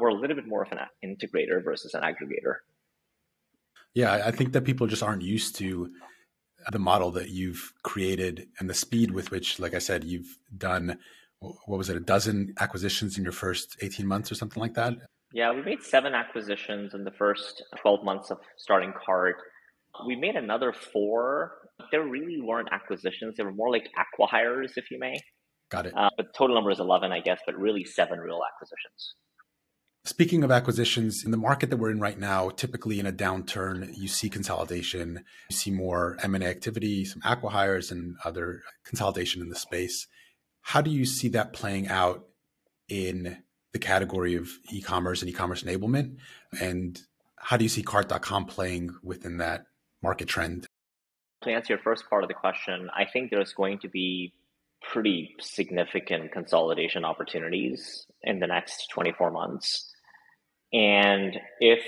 We're 0.00 0.08
a 0.08 0.14
little 0.14 0.36
bit 0.36 0.46
more 0.46 0.62
of 0.62 0.72
an 0.72 0.78
integrator 1.04 1.62
versus 1.62 1.94
an 1.94 2.02
aggregator. 2.02 2.56
Yeah, 3.94 4.12
I 4.12 4.30
think 4.30 4.52
that 4.52 4.64
people 4.64 4.86
just 4.86 5.02
aren't 5.02 5.22
used 5.22 5.56
to 5.56 5.90
the 6.70 6.78
model 6.78 7.10
that 7.12 7.30
you've 7.30 7.72
created 7.82 8.48
and 8.58 8.68
the 8.68 8.74
speed 8.74 9.10
with 9.10 9.30
which, 9.30 9.58
like 9.58 9.74
I 9.74 9.78
said, 9.78 10.04
you've 10.04 10.36
done 10.56 10.98
what 11.40 11.78
was 11.78 11.90
it, 11.90 11.96
a 11.96 12.00
dozen 12.00 12.54
acquisitions 12.60 13.18
in 13.18 13.24
your 13.24 13.32
first 13.32 13.76
18 13.82 14.06
months 14.06 14.32
or 14.32 14.34
something 14.34 14.60
like 14.60 14.74
that? 14.74 14.94
Yeah, 15.32 15.52
we 15.52 15.62
made 15.62 15.82
seven 15.82 16.14
acquisitions 16.14 16.94
in 16.94 17.04
the 17.04 17.10
first 17.10 17.62
12 17.80 18.04
months 18.04 18.30
of 18.30 18.38
starting 18.56 18.92
Cart. 19.04 19.36
We 20.06 20.16
made 20.16 20.36
another 20.36 20.72
four. 20.72 21.52
There 21.92 22.04
really 22.04 22.40
weren't 22.40 22.68
acquisitions. 22.72 23.36
They 23.36 23.44
were 23.44 23.52
more 23.52 23.70
like 23.70 23.88
acquihires, 23.96 24.72
if 24.76 24.90
you 24.90 24.98
may. 24.98 25.20
Got 25.70 25.86
it. 25.86 25.94
Uh, 25.96 26.10
but 26.16 26.34
total 26.34 26.56
number 26.56 26.70
is 26.70 26.80
11, 26.80 27.12
I 27.12 27.20
guess, 27.20 27.40
but 27.46 27.56
really 27.56 27.84
seven 27.84 28.18
real 28.18 28.40
acquisitions. 28.54 29.14
Speaking 30.04 30.44
of 30.44 30.52
acquisitions, 30.52 31.24
in 31.24 31.32
the 31.32 31.36
market 31.36 31.68
that 31.70 31.78
we're 31.78 31.90
in 31.90 31.98
right 31.98 32.18
now, 32.18 32.48
typically 32.50 33.00
in 33.00 33.06
a 33.06 33.12
downturn, 33.12 33.92
you 33.96 34.06
see 34.06 34.28
consolidation, 34.28 35.24
you 35.50 35.56
see 35.56 35.72
more 35.72 36.16
M&A 36.22 36.46
activity, 36.46 37.04
some 37.04 37.20
acquihires 37.22 37.90
and 37.90 38.14
other 38.24 38.62
consolidation 38.84 39.42
in 39.42 39.48
the 39.48 39.56
space. 39.56 40.06
How 40.60 40.80
do 40.80 40.92
you 40.92 41.04
see 41.04 41.28
that 41.30 41.52
playing 41.52 41.88
out 41.88 42.24
in 42.88 43.42
the 43.72 43.80
category 43.80 44.36
of 44.36 44.48
e-commerce 44.70 45.22
and 45.22 45.28
e-commerce 45.28 45.64
enablement? 45.64 46.18
And 46.60 47.00
how 47.36 47.56
do 47.56 47.64
you 47.64 47.68
see 47.68 47.82
cart.com 47.82 48.44
playing 48.46 48.90
within 49.02 49.38
that 49.38 49.66
market 50.06 50.28
trend? 50.28 50.66
To 51.42 51.50
answer 51.50 51.72
your 51.72 51.82
first 51.82 52.08
part 52.08 52.22
of 52.22 52.28
the 52.28 52.34
question, 52.34 52.88
I 52.94 53.04
think 53.12 53.30
there's 53.30 53.52
going 53.52 53.80
to 53.80 53.88
be 53.88 54.32
pretty 54.92 55.34
significant 55.40 56.30
consolidation 56.30 57.04
opportunities 57.04 58.06
in 58.22 58.38
the 58.38 58.46
next 58.46 58.88
24 58.92 59.32
months. 59.32 59.92
And 60.72 61.36
if 61.58 61.82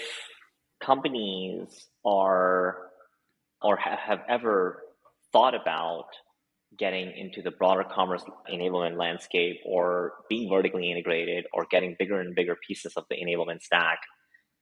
companies 0.83 1.87
are 2.05 2.79
or 3.63 3.77
have 3.77 4.23
ever 4.29 4.83
thought 5.33 5.55
about 5.55 6.07
getting 6.77 7.13
into 7.17 7.41
the 7.41 7.53
broader 7.53 7.85
commerce 7.85 8.25
enablement 8.53 8.97
landscape 8.97 9.59
or 9.65 10.13
being 10.29 10.49
vertically 10.51 10.91
integrated 10.91 11.45
or 11.53 11.67
getting 11.71 11.95
bigger 11.99 12.21
and 12.21 12.35
bigger 12.35 12.57
pieces 12.67 12.95
of 12.97 13.05
the 13.11 13.17
enablement 13.17 13.63
stack, 13.63 14.01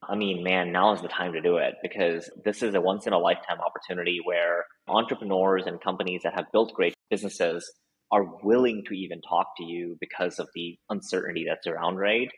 I 0.08 0.14
mean, 0.14 0.42
man, 0.42 0.72
now 0.72 0.92
is 0.92 1.02
the 1.02 1.08
time 1.08 1.32
to 1.32 1.40
do 1.40 1.56
it 1.56 1.74
because 1.82 2.30
this 2.44 2.62
is 2.62 2.74
a 2.74 2.80
once 2.80 3.06
in 3.06 3.12
a 3.12 3.18
lifetime 3.18 3.58
opportunity 3.60 4.20
where 4.24 4.64
entrepreneurs 4.88 5.64
and 5.66 5.80
companies 5.80 6.22
that 6.24 6.34
have 6.34 6.46
built 6.52 6.72
great 6.74 6.94
businesses 7.10 7.70
are 8.12 8.24
willing 8.42 8.84
to 8.86 8.94
even 8.94 9.20
talk 9.20 9.48
to 9.56 9.64
you 9.64 9.96
because 10.00 10.38
of 10.38 10.48
the 10.54 10.78
uncertainty 10.90 11.44
that's 11.48 11.66
around, 11.66 11.96
right? 11.96 12.28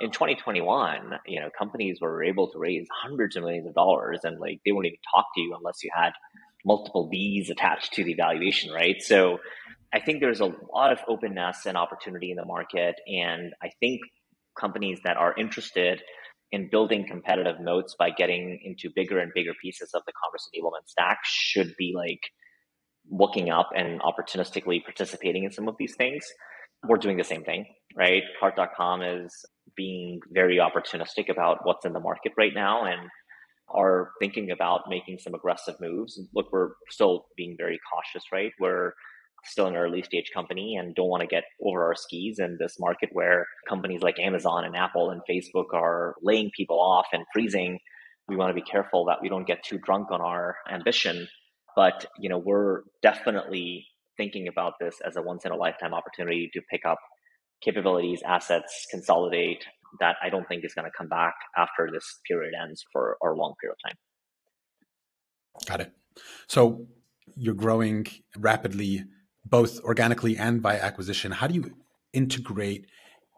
In 0.00 0.10
2021, 0.10 1.12
you 1.26 1.40
know, 1.40 1.48
companies 1.56 1.98
were 2.00 2.22
able 2.22 2.50
to 2.50 2.58
raise 2.58 2.86
hundreds 3.02 3.36
of 3.36 3.44
millions 3.44 3.66
of 3.66 3.74
dollars 3.74 4.20
and 4.24 4.38
like 4.38 4.60
they 4.64 4.72
wouldn't 4.72 4.92
even 4.92 5.00
talk 5.14 5.26
to 5.34 5.40
you 5.40 5.54
unless 5.56 5.82
you 5.82 5.90
had 5.94 6.12
multiple 6.64 7.08
B's 7.10 7.48
attached 7.48 7.92
to 7.94 8.04
the 8.04 8.14
valuation, 8.14 8.72
right? 8.72 9.00
So 9.00 9.38
I 9.92 10.00
think 10.00 10.20
there's 10.20 10.40
a 10.40 10.52
lot 10.72 10.92
of 10.92 10.98
openness 11.08 11.66
and 11.66 11.76
opportunity 11.76 12.30
in 12.30 12.36
the 12.36 12.44
market. 12.44 12.96
And 13.06 13.54
I 13.62 13.70
think 13.80 14.00
companies 14.58 15.00
that 15.04 15.16
are 15.16 15.34
interested 15.38 16.02
in 16.54 16.68
building 16.70 17.04
competitive 17.04 17.56
moats 17.60 17.96
by 17.98 18.10
getting 18.10 18.60
into 18.62 18.88
bigger 18.94 19.18
and 19.18 19.32
bigger 19.34 19.50
pieces 19.60 19.90
of 19.92 20.02
the 20.06 20.12
commerce 20.22 20.48
enablement 20.54 20.86
stack 20.86 21.18
should 21.24 21.74
be 21.76 21.92
like 21.96 22.20
looking 23.10 23.50
up 23.50 23.70
and 23.76 24.00
opportunistically 24.00 24.84
participating 24.84 25.42
in 25.42 25.50
some 25.50 25.66
of 25.66 25.74
these 25.80 25.96
things. 25.96 26.24
We're 26.88 26.98
doing 26.98 27.16
the 27.16 27.24
same 27.24 27.42
thing, 27.42 27.66
right? 27.96 28.22
Cart.com 28.38 29.02
is 29.02 29.34
being 29.76 30.20
very 30.32 30.58
opportunistic 30.58 31.28
about 31.28 31.58
what's 31.64 31.84
in 31.84 31.92
the 31.92 31.98
market 31.98 32.32
right 32.38 32.54
now 32.54 32.84
and 32.84 33.00
are 33.68 34.10
thinking 34.20 34.52
about 34.52 34.82
making 34.88 35.18
some 35.18 35.34
aggressive 35.34 35.74
moves. 35.80 36.20
Look, 36.34 36.52
we're 36.52 36.70
still 36.88 37.26
being 37.36 37.56
very 37.58 37.80
cautious, 37.92 38.26
right? 38.32 38.52
We're 38.60 38.92
still 39.44 39.66
an 39.66 39.76
early 39.76 40.02
stage 40.02 40.30
company 40.32 40.76
and 40.76 40.94
don't 40.94 41.08
want 41.08 41.20
to 41.22 41.26
get 41.26 41.44
over 41.62 41.84
our 41.84 41.94
skis 41.94 42.38
in 42.38 42.56
this 42.58 42.76
market 42.78 43.10
where 43.12 43.46
companies 43.68 44.02
like 44.02 44.18
Amazon 44.18 44.64
and 44.64 44.76
Apple 44.76 45.10
and 45.10 45.20
Facebook 45.28 45.72
are 45.72 46.14
laying 46.22 46.50
people 46.56 46.80
off 46.80 47.06
and 47.12 47.24
freezing. 47.32 47.78
We 48.28 48.36
want 48.36 48.50
to 48.50 48.54
be 48.54 48.62
careful 48.62 49.04
that 49.06 49.18
we 49.22 49.28
don't 49.28 49.46
get 49.46 49.62
too 49.62 49.78
drunk 49.78 50.10
on 50.10 50.20
our 50.20 50.56
ambition. 50.70 51.28
But, 51.76 52.06
you 52.18 52.28
know, 52.28 52.38
we're 52.38 52.82
definitely 53.02 53.86
thinking 54.16 54.48
about 54.48 54.74
this 54.80 54.96
as 55.06 55.16
a 55.16 55.22
once 55.22 55.44
in 55.44 55.52
a 55.52 55.56
lifetime 55.56 55.92
opportunity 55.92 56.48
to 56.52 56.60
pick 56.70 56.82
up 56.86 56.98
capabilities, 57.62 58.22
assets, 58.24 58.86
consolidate 58.90 59.64
that 60.00 60.16
I 60.22 60.30
don't 60.30 60.46
think 60.48 60.64
is 60.64 60.74
going 60.74 60.86
to 60.86 60.96
come 60.96 61.08
back 61.08 61.34
after 61.56 61.88
this 61.92 62.20
period 62.28 62.52
ends 62.60 62.84
for 62.92 63.16
a 63.22 63.32
long 63.32 63.54
period 63.60 63.74
of 63.74 63.90
time. 63.90 63.96
Got 65.66 65.80
it. 65.80 65.92
So 66.46 66.86
you're 67.36 67.54
growing 67.54 68.06
rapidly, 68.36 69.04
both 69.44 69.80
organically 69.80 70.36
and 70.36 70.62
by 70.62 70.78
acquisition. 70.78 71.32
How 71.32 71.46
do 71.46 71.54
you 71.54 71.74
integrate 72.12 72.86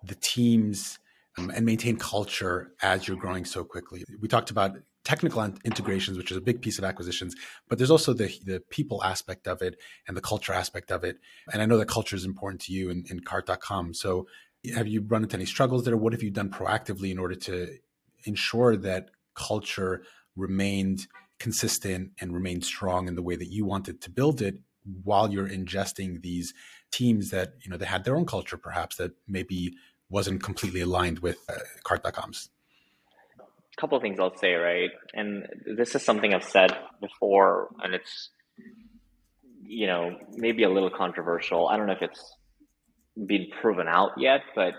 the 0.03 0.15
teams 0.15 0.99
um, 1.39 1.51
and 1.51 1.67
maintain 1.67 1.97
culture 1.97 2.73
as 2.83 3.09
you're 3.09 3.17
growing 3.17 3.45
so 3.45 3.65
quickly? 3.65 4.05
We 4.21 4.29
talked 4.29 4.51
about 4.51 4.77
technical 5.05 5.43
integrations, 5.65 6.19
which 6.19 6.31
is 6.31 6.37
a 6.37 6.41
big 6.41 6.61
piece 6.61 6.79
of 6.79 6.85
acquisitions, 6.85 7.35
but 7.69 7.79
there's 7.79 7.91
also 7.91 8.13
the 8.13 8.27
the 8.45 8.61
people 8.71 9.03
aspect 9.05 9.47
of 9.47 9.63
it 9.63 9.77
and 10.09 10.17
the 10.17 10.21
culture 10.21 10.53
aspect 10.53 10.91
of 10.91 11.05
it. 11.05 11.19
And 11.53 11.63
I 11.63 11.67
know 11.67 11.79
that 11.79 11.89
culture 11.89 12.17
is 12.17 12.25
important 12.25 12.61
to 12.63 12.73
you 12.73 12.91
in, 12.91 13.05
in 13.09 13.21
cart.com. 13.21 13.95
So 13.95 14.27
have 14.75 14.89
you 14.89 15.03
run 15.03 15.23
into 15.23 15.37
any 15.37 15.47
struggles 15.47 15.85
there? 15.85 15.97
What 15.97 16.13
have 16.13 16.23
you 16.23 16.31
done 16.31 16.51
proactively 16.51 17.11
in 17.11 17.19
order 17.19 17.37
to 17.37 17.79
ensure 18.25 18.77
that 18.77 19.11
culture 19.35 20.03
remained 20.35 21.07
consistent 21.39 22.13
and 22.21 22.33
remained 22.33 22.65
strong 22.65 23.09
in 23.09 23.15
the 23.15 23.23
way 23.23 23.37
that 23.37 23.49
you 23.49 23.65
wanted 23.65 24.01
to 24.01 24.11
build 24.11 24.41
it 24.41 24.59
while 25.03 25.33
you're 25.33 25.49
ingesting 25.49 26.23
these 26.23 26.55
teams 26.93 27.31
that 27.31 27.55
you 27.63 27.71
know 27.71 27.77
they 27.77 27.87
had 27.87 28.05
their 28.05 28.17
own 28.17 28.27
culture 28.27 28.57
perhaps 28.57 28.97
that 28.97 29.13
maybe 29.27 29.75
wasn't 30.09 30.43
completely 30.43 30.81
aligned 30.81 31.19
with 31.19 31.39
uh, 31.49 31.55
cart.com's 31.83 32.51
a 33.77 33.81
couple 33.81 33.97
of 33.97 34.03
things 34.03 34.19
I'll 34.19 34.37
say, 34.37 34.55
right? 34.55 34.91
And 35.13 35.47
this 35.77 35.95
is 35.95 36.03
something 36.03 36.33
I've 36.33 36.45
said 36.45 36.75
before, 37.01 37.69
and 37.83 37.95
it's, 37.95 38.31
you 39.63 39.87
know, 39.87 40.17
maybe 40.33 40.63
a 40.63 40.71
little 40.71 40.91
controversial. 40.91 41.69
I 41.69 41.77
don't 41.77 41.87
know 41.87 41.93
if 41.93 42.03
it's 42.03 42.37
been 43.27 43.49
proven 43.61 43.87
out 43.87 44.13
yet, 44.17 44.43
but 44.55 44.75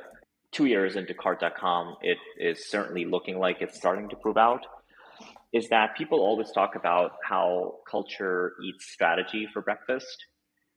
two 0.51 0.65
years 0.65 0.95
into 0.95 1.13
cart.com, 1.13 1.97
it 2.01 2.17
is 2.39 2.69
certainly 2.69 3.05
looking 3.05 3.37
like 3.37 3.57
it's 3.61 3.77
starting 3.77 4.09
to 4.09 4.15
prove 4.15 4.37
out. 4.37 4.65
Is 5.53 5.69
that 5.69 5.95
people 5.97 6.19
always 6.19 6.51
talk 6.51 6.75
about 6.75 7.13
how 7.23 7.75
culture 7.89 8.53
eats 8.63 8.91
strategy 8.91 9.47
for 9.51 9.61
breakfast. 9.61 10.25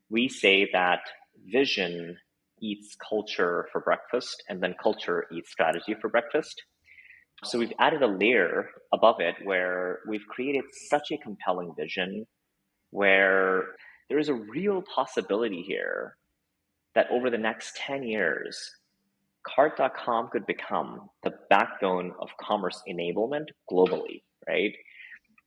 We 0.08 0.28
say 0.28 0.68
that 0.72 1.00
vision 1.46 2.16
eats 2.60 2.96
culture 3.08 3.68
for 3.72 3.80
breakfast, 3.80 4.42
and 4.48 4.62
then 4.62 4.74
culture 4.80 5.26
eats 5.32 5.50
strategy 5.50 5.96
for 6.00 6.08
breakfast. 6.08 6.62
So 7.44 7.58
we've 7.58 7.72
added 7.78 8.02
a 8.02 8.06
layer 8.06 8.68
above 8.92 9.20
it 9.20 9.34
where 9.44 10.00
we've 10.06 10.26
created 10.28 10.64
such 10.88 11.10
a 11.10 11.16
compelling 11.16 11.72
vision 11.76 12.26
where 12.90 13.64
there 14.08 14.18
is 14.18 14.28
a 14.28 14.34
real 14.34 14.82
possibility 14.82 15.62
here 15.62 16.16
that 16.94 17.06
over 17.10 17.30
the 17.30 17.38
next 17.38 17.76
10 17.76 18.02
years, 18.02 18.72
cart.com 19.46 20.28
could 20.28 20.44
become 20.44 21.08
the 21.22 21.32
backbone 21.48 22.12
of 22.20 22.28
commerce 22.38 22.82
enablement 22.88 23.46
globally, 23.70 24.22
right? 24.50 24.74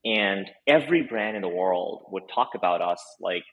And 0.05 0.49
every 0.67 1.03
brand 1.03 1.35
in 1.35 1.41
the 1.41 1.49
world 1.49 2.03
would 2.11 2.23
talk 2.33 2.49
about 2.55 2.81
us 2.81 3.01
like 3.21 3.43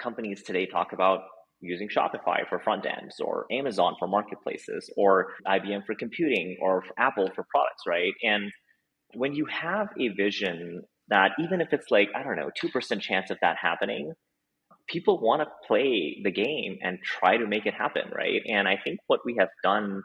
companies 0.00 0.42
today 0.42 0.66
talk 0.66 0.92
about 0.92 1.20
using 1.60 1.88
Shopify 1.88 2.48
for 2.48 2.58
front 2.58 2.84
ends 2.86 3.20
or 3.20 3.46
Amazon 3.52 3.94
for 3.98 4.08
marketplaces 4.08 4.90
or 4.96 5.28
IBM 5.46 5.86
for 5.86 5.94
computing 5.94 6.56
or 6.60 6.82
Apple 6.98 7.28
for 7.34 7.44
products, 7.54 7.82
right? 7.86 8.12
And 8.24 8.50
when 9.14 9.32
you 9.34 9.46
have 9.46 9.88
a 9.98 10.08
vision 10.08 10.82
that 11.08 11.30
even 11.38 11.60
if 11.60 11.72
it's 11.72 11.90
like, 11.90 12.08
I 12.16 12.24
don't 12.24 12.36
know, 12.36 12.50
2% 12.62 13.00
chance 13.00 13.30
of 13.30 13.38
that 13.42 13.56
happening, 13.60 14.12
people 14.88 15.20
want 15.20 15.42
to 15.42 15.48
play 15.68 16.20
the 16.24 16.32
game 16.32 16.78
and 16.82 16.98
try 17.04 17.36
to 17.36 17.46
make 17.46 17.66
it 17.66 17.74
happen, 17.74 18.10
right? 18.12 18.40
And 18.48 18.66
I 18.66 18.76
think 18.82 18.98
what 19.06 19.20
we 19.24 19.36
have 19.38 19.50
done 19.62 20.02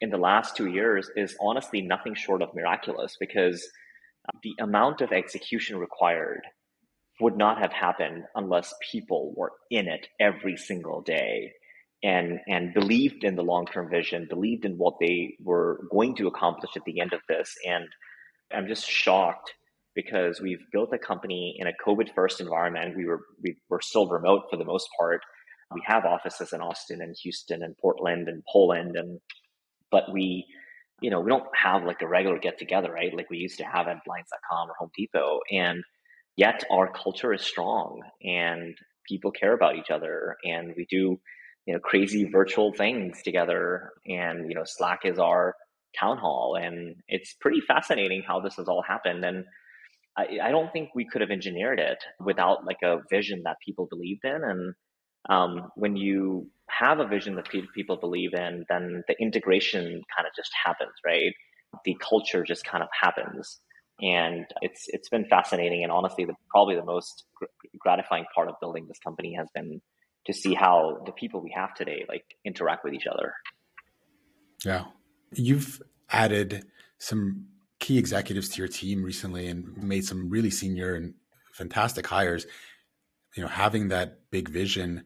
in 0.00 0.10
the 0.10 0.16
last 0.18 0.56
two 0.56 0.68
years 0.68 1.08
is 1.14 1.36
honestly 1.40 1.80
nothing 1.80 2.14
short 2.14 2.42
of 2.42 2.48
miraculous 2.54 3.16
because 3.20 3.64
the 4.42 4.54
amount 4.60 5.00
of 5.00 5.12
execution 5.12 5.78
required 5.78 6.42
would 7.20 7.36
not 7.36 7.58
have 7.58 7.72
happened 7.72 8.24
unless 8.34 8.74
people 8.90 9.32
were 9.36 9.52
in 9.70 9.88
it 9.88 10.06
every 10.20 10.56
single 10.56 11.02
day 11.02 11.52
and 12.02 12.40
and 12.48 12.74
believed 12.74 13.24
in 13.24 13.36
the 13.36 13.42
long-term 13.42 13.88
vision 13.88 14.26
believed 14.28 14.64
in 14.64 14.72
what 14.76 14.94
they 15.00 15.36
were 15.40 15.86
going 15.90 16.16
to 16.16 16.26
accomplish 16.26 16.72
at 16.76 16.84
the 16.84 17.00
end 17.00 17.12
of 17.12 17.20
this. 17.28 17.54
And 17.66 17.86
i'm 18.52 18.66
just 18.66 18.88
shocked 18.88 19.52
because 19.94 20.40
we've 20.40 20.64
built 20.72 20.92
a 20.92 20.98
company 20.98 21.56
in 21.58 21.66
a 21.66 21.72
covid 21.86 22.14
first 22.14 22.40
environment. 22.40 22.96
We 22.96 23.06
were 23.06 23.20
we 23.42 23.56
were 23.68 23.80
still 23.80 24.08
remote 24.08 24.44
for 24.50 24.56
the 24.56 24.64
most 24.64 24.88
part. 24.98 25.20
We 25.72 25.82
have 25.86 26.04
offices 26.04 26.52
in 26.52 26.60
austin 26.60 27.00
and 27.02 27.14
houston 27.22 27.62
and 27.62 27.76
portland 27.78 28.28
and 28.28 28.42
poland 28.50 28.96
and 28.96 29.20
but 29.90 30.12
we 30.12 30.46
you 31.02 31.10
know 31.10 31.20
we 31.20 31.30
don't 31.30 31.44
have 31.54 31.84
like 31.84 32.00
a 32.02 32.08
regular 32.08 32.38
get 32.38 32.58
together 32.58 32.92
right? 32.92 33.14
Like 33.14 33.30
we 33.30 33.38
used 33.38 33.58
to 33.58 33.64
have 33.64 33.88
at 33.88 34.04
blinds.com 34.04 34.70
or 34.70 34.74
home 34.78 34.90
depot 34.96 35.40
and 35.50 35.82
yet 36.36 36.64
our 36.70 36.90
culture 36.90 37.32
is 37.32 37.42
strong 37.42 38.00
and 38.22 38.74
people 39.08 39.30
care 39.30 39.52
about 39.52 39.76
each 39.76 39.90
other 39.90 40.36
and 40.44 40.72
we 40.76 40.86
do 40.88 41.20
you 41.66 41.74
know 41.74 41.80
crazy 41.80 42.24
virtual 42.24 42.72
things 42.72 43.22
together 43.22 43.90
and 44.06 44.48
you 44.48 44.54
know 44.54 44.64
slack 44.64 45.00
is 45.04 45.18
our 45.18 45.54
town 45.98 46.16
hall 46.16 46.56
and 46.60 46.96
it's 47.08 47.34
pretty 47.40 47.60
fascinating 47.60 48.22
how 48.26 48.40
this 48.40 48.56
has 48.56 48.68
all 48.68 48.82
happened 48.86 49.24
and 49.24 49.44
I, 50.16 50.26
I 50.42 50.50
don't 50.50 50.70
think 50.72 50.90
we 50.94 51.06
could 51.06 51.20
have 51.22 51.30
engineered 51.30 51.80
it 51.80 51.98
without 52.20 52.64
like 52.66 52.82
a 52.84 52.98
vision 53.10 53.42
that 53.44 53.56
people 53.64 53.86
believed 53.90 54.24
in 54.24 54.42
and 54.42 54.74
um, 55.28 55.70
when 55.76 55.96
you 55.96 56.48
have 56.78 57.00
a 57.00 57.06
vision 57.06 57.34
that 57.36 57.48
people 57.74 57.96
believe 57.96 58.32
in 58.34 58.64
then 58.68 59.02
the 59.08 59.14
integration 59.20 60.02
kind 60.14 60.26
of 60.26 60.32
just 60.34 60.50
happens 60.64 60.92
right? 61.04 61.32
The 61.84 61.96
culture 62.00 62.44
just 62.44 62.64
kind 62.64 62.82
of 62.82 62.88
happens. 62.98 63.60
And 64.00 64.46
it's 64.62 64.86
it's 64.88 65.08
been 65.08 65.26
fascinating 65.26 65.82
and 65.82 65.92
honestly 65.92 66.24
the, 66.24 66.34
probably 66.50 66.76
the 66.76 66.84
most 66.84 67.24
gratifying 67.78 68.24
part 68.34 68.48
of 68.48 68.54
building 68.60 68.86
this 68.88 68.98
company 68.98 69.34
has 69.38 69.48
been 69.54 69.80
to 70.26 70.32
see 70.32 70.54
how 70.54 71.02
the 71.04 71.12
people 71.12 71.42
we 71.42 71.52
have 71.54 71.74
today 71.74 72.04
like 72.08 72.24
interact 72.44 72.84
with 72.84 72.94
each 72.94 73.06
other. 73.06 73.34
Yeah. 74.64 74.84
You've 75.34 75.82
added 76.10 76.64
some 76.98 77.46
key 77.80 77.98
executives 77.98 78.48
to 78.50 78.58
your 78.58 78.68
team 78.68 79.02
recently 79.02 79.48
and 79.48 79.76
made 79.76 80.04
some 80.04 80.30
really 80.30 80.50
senior 80.50 80.94
and 80.94 81.14
fantastic 81.52 82.06
hires. 82.06 82.46
You 83.36 83.42
know 83.42 83.48
having 83.48 83.88
that 83.88 84.30
big 84.30 84.48
vision 84.48 85.04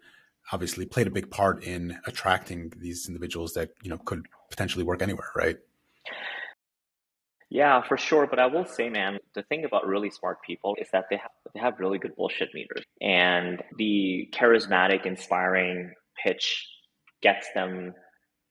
obviously 0.52 0.86
played 0.86 1.06
a 1.06 1.10
big 1.10 1.30
part 1.30 1.62
in 1.64 1.98
attracting 2.06 2.72
these 2.76 3.08
individuals 3.08 3.52
that 3.54 3.70
you 3.82 3.90
know 3.90 3.98
could 3.98 4.26
potentially 4.50 4.84
work 4.84 5.02
anywhere 5.02 5.30
right 5.34 5.58
yeah, 7.48 7.80
for 7.80 7.96
sure. 7.96 8.26
But 8.26 8.38
I 8.40 8.46
will 8.46 8.64
say, 8.64 8.88
man, 8.88 9.18
the 9.34 9.42
thing 9.44 9.64
about 9.64 9.86
really 9.86 10.10
smart 10.10 10.42
people 10.42 10.76
is 10.80 10.88
that 10.92 11.04
they 11.10 11.16
have 11.16 11.30
they 11.54 11.60
have 11.60 11.78
really 11.78 11.98
good 11.98 12.16
bullshit 12.16 12.52
meters, 12.54 12.84
and 13.00 13.62
the 13.78 14.28
charismatic, 14.32 15.06
inspiring 15.06 15.92
pitch 16.22 16.68
gets 17.22 17.46
them 17.54 17.94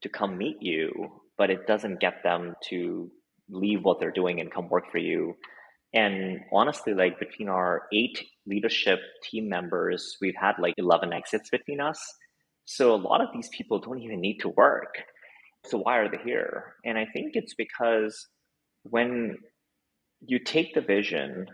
to 0.02 0.08
come 0.08 0.38
meet 0.38 0.56
you, 0.60 0.90
but 1.36 1.50
it 1.50 1.66
doesn't 1.66 2.00
get 2.00 2.22
them 2.22 2.54
to 2.68 3.10
leave 3.48 3.84
what 3.84 4.00
they're 4.00 4.10
doing 4.10 4.40
and 4.40 4.50
come 4.50 4.68
work 4.68 4.90
for 4.90 4.98
you. 4.98 5.34
And 5.96 6.42
honestly, 6.52 6.94
like 6.94 7.20
between 7.20 7.50
our 7.50 7.88
eight 7.92 8.24
leadership 8.46 9.00
team 9.24 9.48
members, 9.50 10.18
we've 10.22 10.36
had 10.40 10.56
like 10.60 10.74
11 10.78 11.14
exits 11.14 11.50
between 11.50 11.80
us. 11.80 12.00
So 12.66 12.94
a 12.94 13.04
lot 13.10 13.22
of 13.22 13.30
these 13.34 13.50
people 13.50 13.80
don't 13.80 14.02
even 14.02 14.20
need 14.20 14.38
to 14.40 14.50
work. 14.50 14.94
So 15.66 15.78
why 15.78 15.98
are 15.98 16.10
they 16.10 16.22
here? 16.24 16.74
And 16.84 16.98
I 16.98 17.06
think 17.06 17.32
it's 17.36 17.54
because 17.54 18.28
when 18.84 19.38
you 20.22 20.40
take 20.40 20.74
the 20.74 20.82
vision 20.82 21.48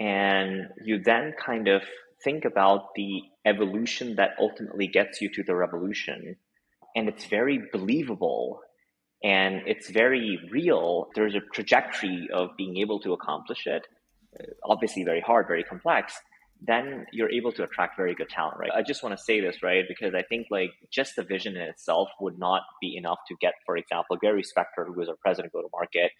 And 0.00 0.68
you 0.84 1.00
then 1.02 1.34
kind 1.44 1.68
of 1.68 1.82
think 2.24 2.44
about 2.46 2.94
the 2.96 3.22
evolution 3.46 4.16
that 4.16 4.32
ultimately 4.40 4.88
gets 4.88 5.20
you 5.22 5.30
to 5.34 5.44
the 5.44 5.56
revolution. 5.56 6.36
And 6.96 7.08
it's 7.08 7.26
very 7.26 7.60
believable 7.72 8.60
and 9.22 9.62
it's 9.66 9.90
very 9.90 10.38
real. 10.50 11.08
There's 11.14 11.34
a 11.34 11.40
trajectory 11.52 12.28
of 12.32 12.50
being 12.56 12.78
able 12.78 13.00
to 13.00 13.12
accomplish 13.12 13.66
it. 13.66 13.86
Uh, 14.38 14.44
obviously, 14.64 15.04
very 15.04 15.20
hard, 15.20 15.46
very 15.48 15.64
complex. 15.64 16.18
Then 16.60 17.06
you're 17.12 17.30
able 17.30 17.52
to 17.52 17.62
attract 17.62 17.96
very 17.96 18.14
good 18.14 18.28
talent, 18.28 18.58
right? 18.58 18.70
I 18.74 18.82
just 18.82 19.02
want 19.02 19.16
to 19.16 19.22
say 19.22 19.40
this, 19.40 19.62
right? 19.62 19.84
Because 19.88 20.14
I 20.14 20.22
think 20.22 20.48
like 20.50 20.70
just 20.90 21.14
the 21.16 21.22
vision 21.22 21.56
in 21.56 21.62
itself 21.62 22.08
would 22.20 22.38
not 22.38 22.62
be 22.80 22.96
enough 22.96 23.18
to 23.28 23.36
get, 23.40 23.54
for 23.64 23.76
example, 23.76 24.16
Gary 24.20 24.42
Spector, 24.42 24.86
who 24.86 24.94
was 24.94 25.08
our 25.08 25.16
president 25.22 25.46
of 25.46 25.52
go 25.52 25.62
to 25.62 25.68
market, 25.72 26.10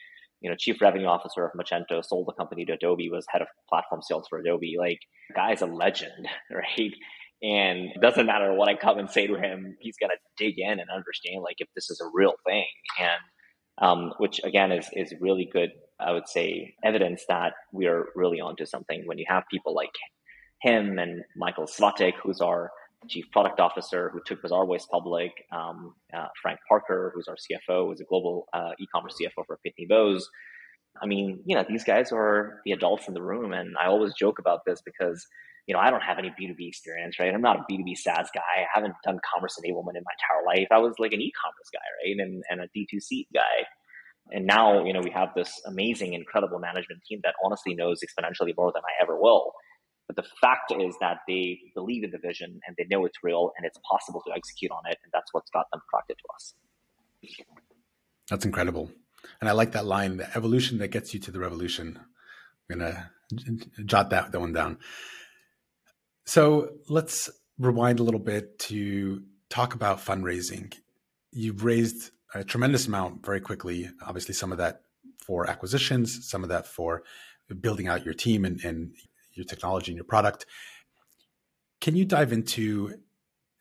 you 0.41 0.49
know, 0.49 0.57
chief 0.57 0.81
revenue 0.81 1.07
officer 1.07 1.45
of 1.45 1.53
Magento, 1.53 2.05
sold 2.05 2.27
the 2.27 2.33
company 2.33 2.65
to 2.65 2.75
Adobe, 2.75 3.11
was 3.11 3.27
head 3.29 3.43
of 3.43 3.49
platform 3.69 4.03
sales 4.03 4.27
for 4.29 4.39
Adobe. 4.39 4.77
Like, 4.79 5.01
guy's 5.35 5.63
a 5.63 5.67
legend, 5.67 6.29
right? 6.51 6.95
And 7.42 7.90
it 7.94 8.01
doesn't 8.01 8.27
matter 8.27 8.53
what 8.53 8.68
I 8.68 8.74
come 8.74 8.98
and 8.98 9.11
say 9.11 9.27
to 9.27 9.37
him, 9.37 9.77
he's 9.81 9.96
gonna 10.01 10.14
dig 10.37 10.59
in 10.59 10.81
and 10.81 10.90
understand 10.90 11.42
like 11.42 11.57
if 11.59 11.68
this 11.74 11.90
is 11.90 12.01
a 12.01 12.11
real 12.12 12.35
thing. 12.46 12.66
And 12.98 13.20
um, 13.81 14.12
which 14.18 14.40
again 14.44 14.72
is 14.72 14.88
is 14.92 15.14
really 15.20 15.48
good, 15.53 15.70
I 16.01 16.12
would 16.12 16.29
say, 16.29 16.74
evidence 16.85 17.24
that 17.29 17.53
we 17.72 17.87
are 17.87 18.07
really 18.16 18.40
onto 18.40 18.66
something 18.66 19.03
when 19.07 19.18
you 19.18 19.27
have 19.29 19.44
people 19.51 19.74
like 19.74 19.94
him 20.61 20.98
and 20.98 21.22
Michael 21.37 21.66
Svatek, 21.66 22.14
who's 22.22 22.40
our 22.40 22.70
chief 23.09 23.31
product 23.31 23.61
officer 23.61 24.11
who 24.12 24.20
took 24.27 24.42
Bazaarvoice 24.42 24.88
public, 24.90 25.31
um, 25.53 25.94
uh, 26.12 26.27
Frank 26.42 26.59
Parker, 26.68 27.12
who's 27.14 27.29
our 27.29 27.37
CFO, 27.37 27.87
who's 27.87 28.01
a 28.01 28.05
global 28.05 28.46
uh, 28.53 28.70
e-commerce 28.81 29.14
CFO 29.20 29.46
for 29.46 29.59
Pitney 29.64 29.88
Bowes. 29.88 30.29
I 31.01 31.07
mean, 31.07 31.40
you 31.44 31.55
know, 31.55 31.64
these 31.68 31.85
guys 31.85 32.11
are 32.11 32.61
the 32.64 32.72
adults 32.72 33.07
in 33.07 33.14
the 33.14 33.22
room, 33.22 33.53
and 33.53 33.77
I 33.79 33.87
always 33.87 34.14
joke 34.14 34.40
about 34.40 34.64
this 34.66 34.83
because, 34.85 35.24
you 35.69 35.75
know, 35.75 35.81
I 35.81 35.91
don't 35.91 36.03
have 36.03 36.19
any 36.19 36.31
B2B 36.31 36.67
experience, 36.67 37.21
right? 37.21 37.33
I'm 37.33 37.43
not 37.43 37.57
a 37.57 37.65
B2B 37.71 37.95
SaaS 37.99 38.31
guy. 38.35 38.41
I 38.41 38.65
haven't 38.73 38.95
done 39.05 39.21
commerce 39.35 39.55
enablement 39.61 39.97
in 39.97 40.03
my 40.03 40.15
entire 40.17 40.43
life. 40.47 40.69
I 40.73 40.79
was 40.79 40.95
like 40.99 41.13
an 41.13 41.21
e-commerce 41.21 41.69
guy, 41.71 41.85
right? 42.03 42.17
And, 42.27 42.43
and 42.49 42.61
a 42.63 42.69
D2C 42.77 43.27
guy. 43.35 43.67
And 44.31 44.47
now, 44.47 44.83
you 44.87 44.95
know, 44.95 45.01
we 45.05 45.11
have 45.11 45.29
this 45.37 45.53
amazing, 45.67 46.15
incredible 46.15 46.59
management 46.59 47.03
team 47.07 47.21
that 47.23 47.35
honestly 47.45 47.75
knows 47.75 48.01
exponentially 48.01 48.55
more 48.57 48.73
than 48.75 48.83
I 48.83 49.03
ever 49.03 49.21
will. 49.21 49.53
But 50.07 50.17
the 50.17 50.25
fact 50.41 50.73
is 50.73 50.97
that 51.03 51.19
they 51.29 51.59
believe 51.75 52.03
in 52.03 52.13
the 52.13 52.19
vision 52.19 52.61
and 52.67 52.75
they 52.79 52.87
know 52.91 53.05
it's 53.05 53.19
real 53.23 53.53
and 53.59 53.67
it's 53.67 53.79
possible 53.91 54.23
to 54.27 54.33
execute 54.35 54.71
on 54.71 54.91
it. 54.91 54.97
And 55.05 55.13
that's 55.13 55.29
what's 55.33 55.51
got 55.51 55.67
them 55.71 55.83
attracted 55.87 56.17
to 56.17 56.25
us. 56.35 56.55
That's 58.31 58.47
incredible. 58.47 58.91
And 59.39 59.51
I 59.51 59.53
like 59.53 59.73
that 59.73 59.85
line 59.85 60.17
the 60.17 60.35
evolution 60.35 60.79
that 60.79 60.89
gets 60.89 61.13
you 61.13 61.21
to 61.21 61.31
the 61.31 61.41
revolution. 61.41 62.01
I'm 62.71 62.79
going 62.79 62.95
to 62.95 63.85
jot 63.85 64.09
that, 64.11 64.33
that 64.33 64.41
one 64.41 64.55
down. 64.55 64.79
So 66.29 66.73
let's 66.91 67.31
rewind 67.59 68.01
a 68.01 68.03
little 68.03 68.21
bit 68.21 68.59
to 68.59 69.23
talk 69.49 69.75
about 69.75 70.05
fundraising. 70.05 70.75
You've 71.33 71.64
raised 71.64 72.11
a 72.35 72.45
tremendous 72.45 72.87
amount 72.87 73.25
very 73.25 73.41
quickly. 73.41 73.88
Obviously, 74.07 74.35
some 74.35 74.53
of 74.53 74.59
that 74.59 74.83
for 75.25 75.49
acquisitions, 75.49 76.29
some 76.29 76.43
of 76.43 76.51
that 76.51 76.67
for 76.67 77.03
building 77.62 77.88
out 77.88 78.05
your 78.05 78.12
team 78.12 78.45
and, 78.45 78.62
and 78.62 78.93
your 79.33 79.47
technology 79.47 79.91
and 79.91 79.97
your 79.97 80.05
product. 80.05 80.45
Can 81.81 81.97
you 81.97 82.05
dive 82.05 82.31
into 82.31 83.01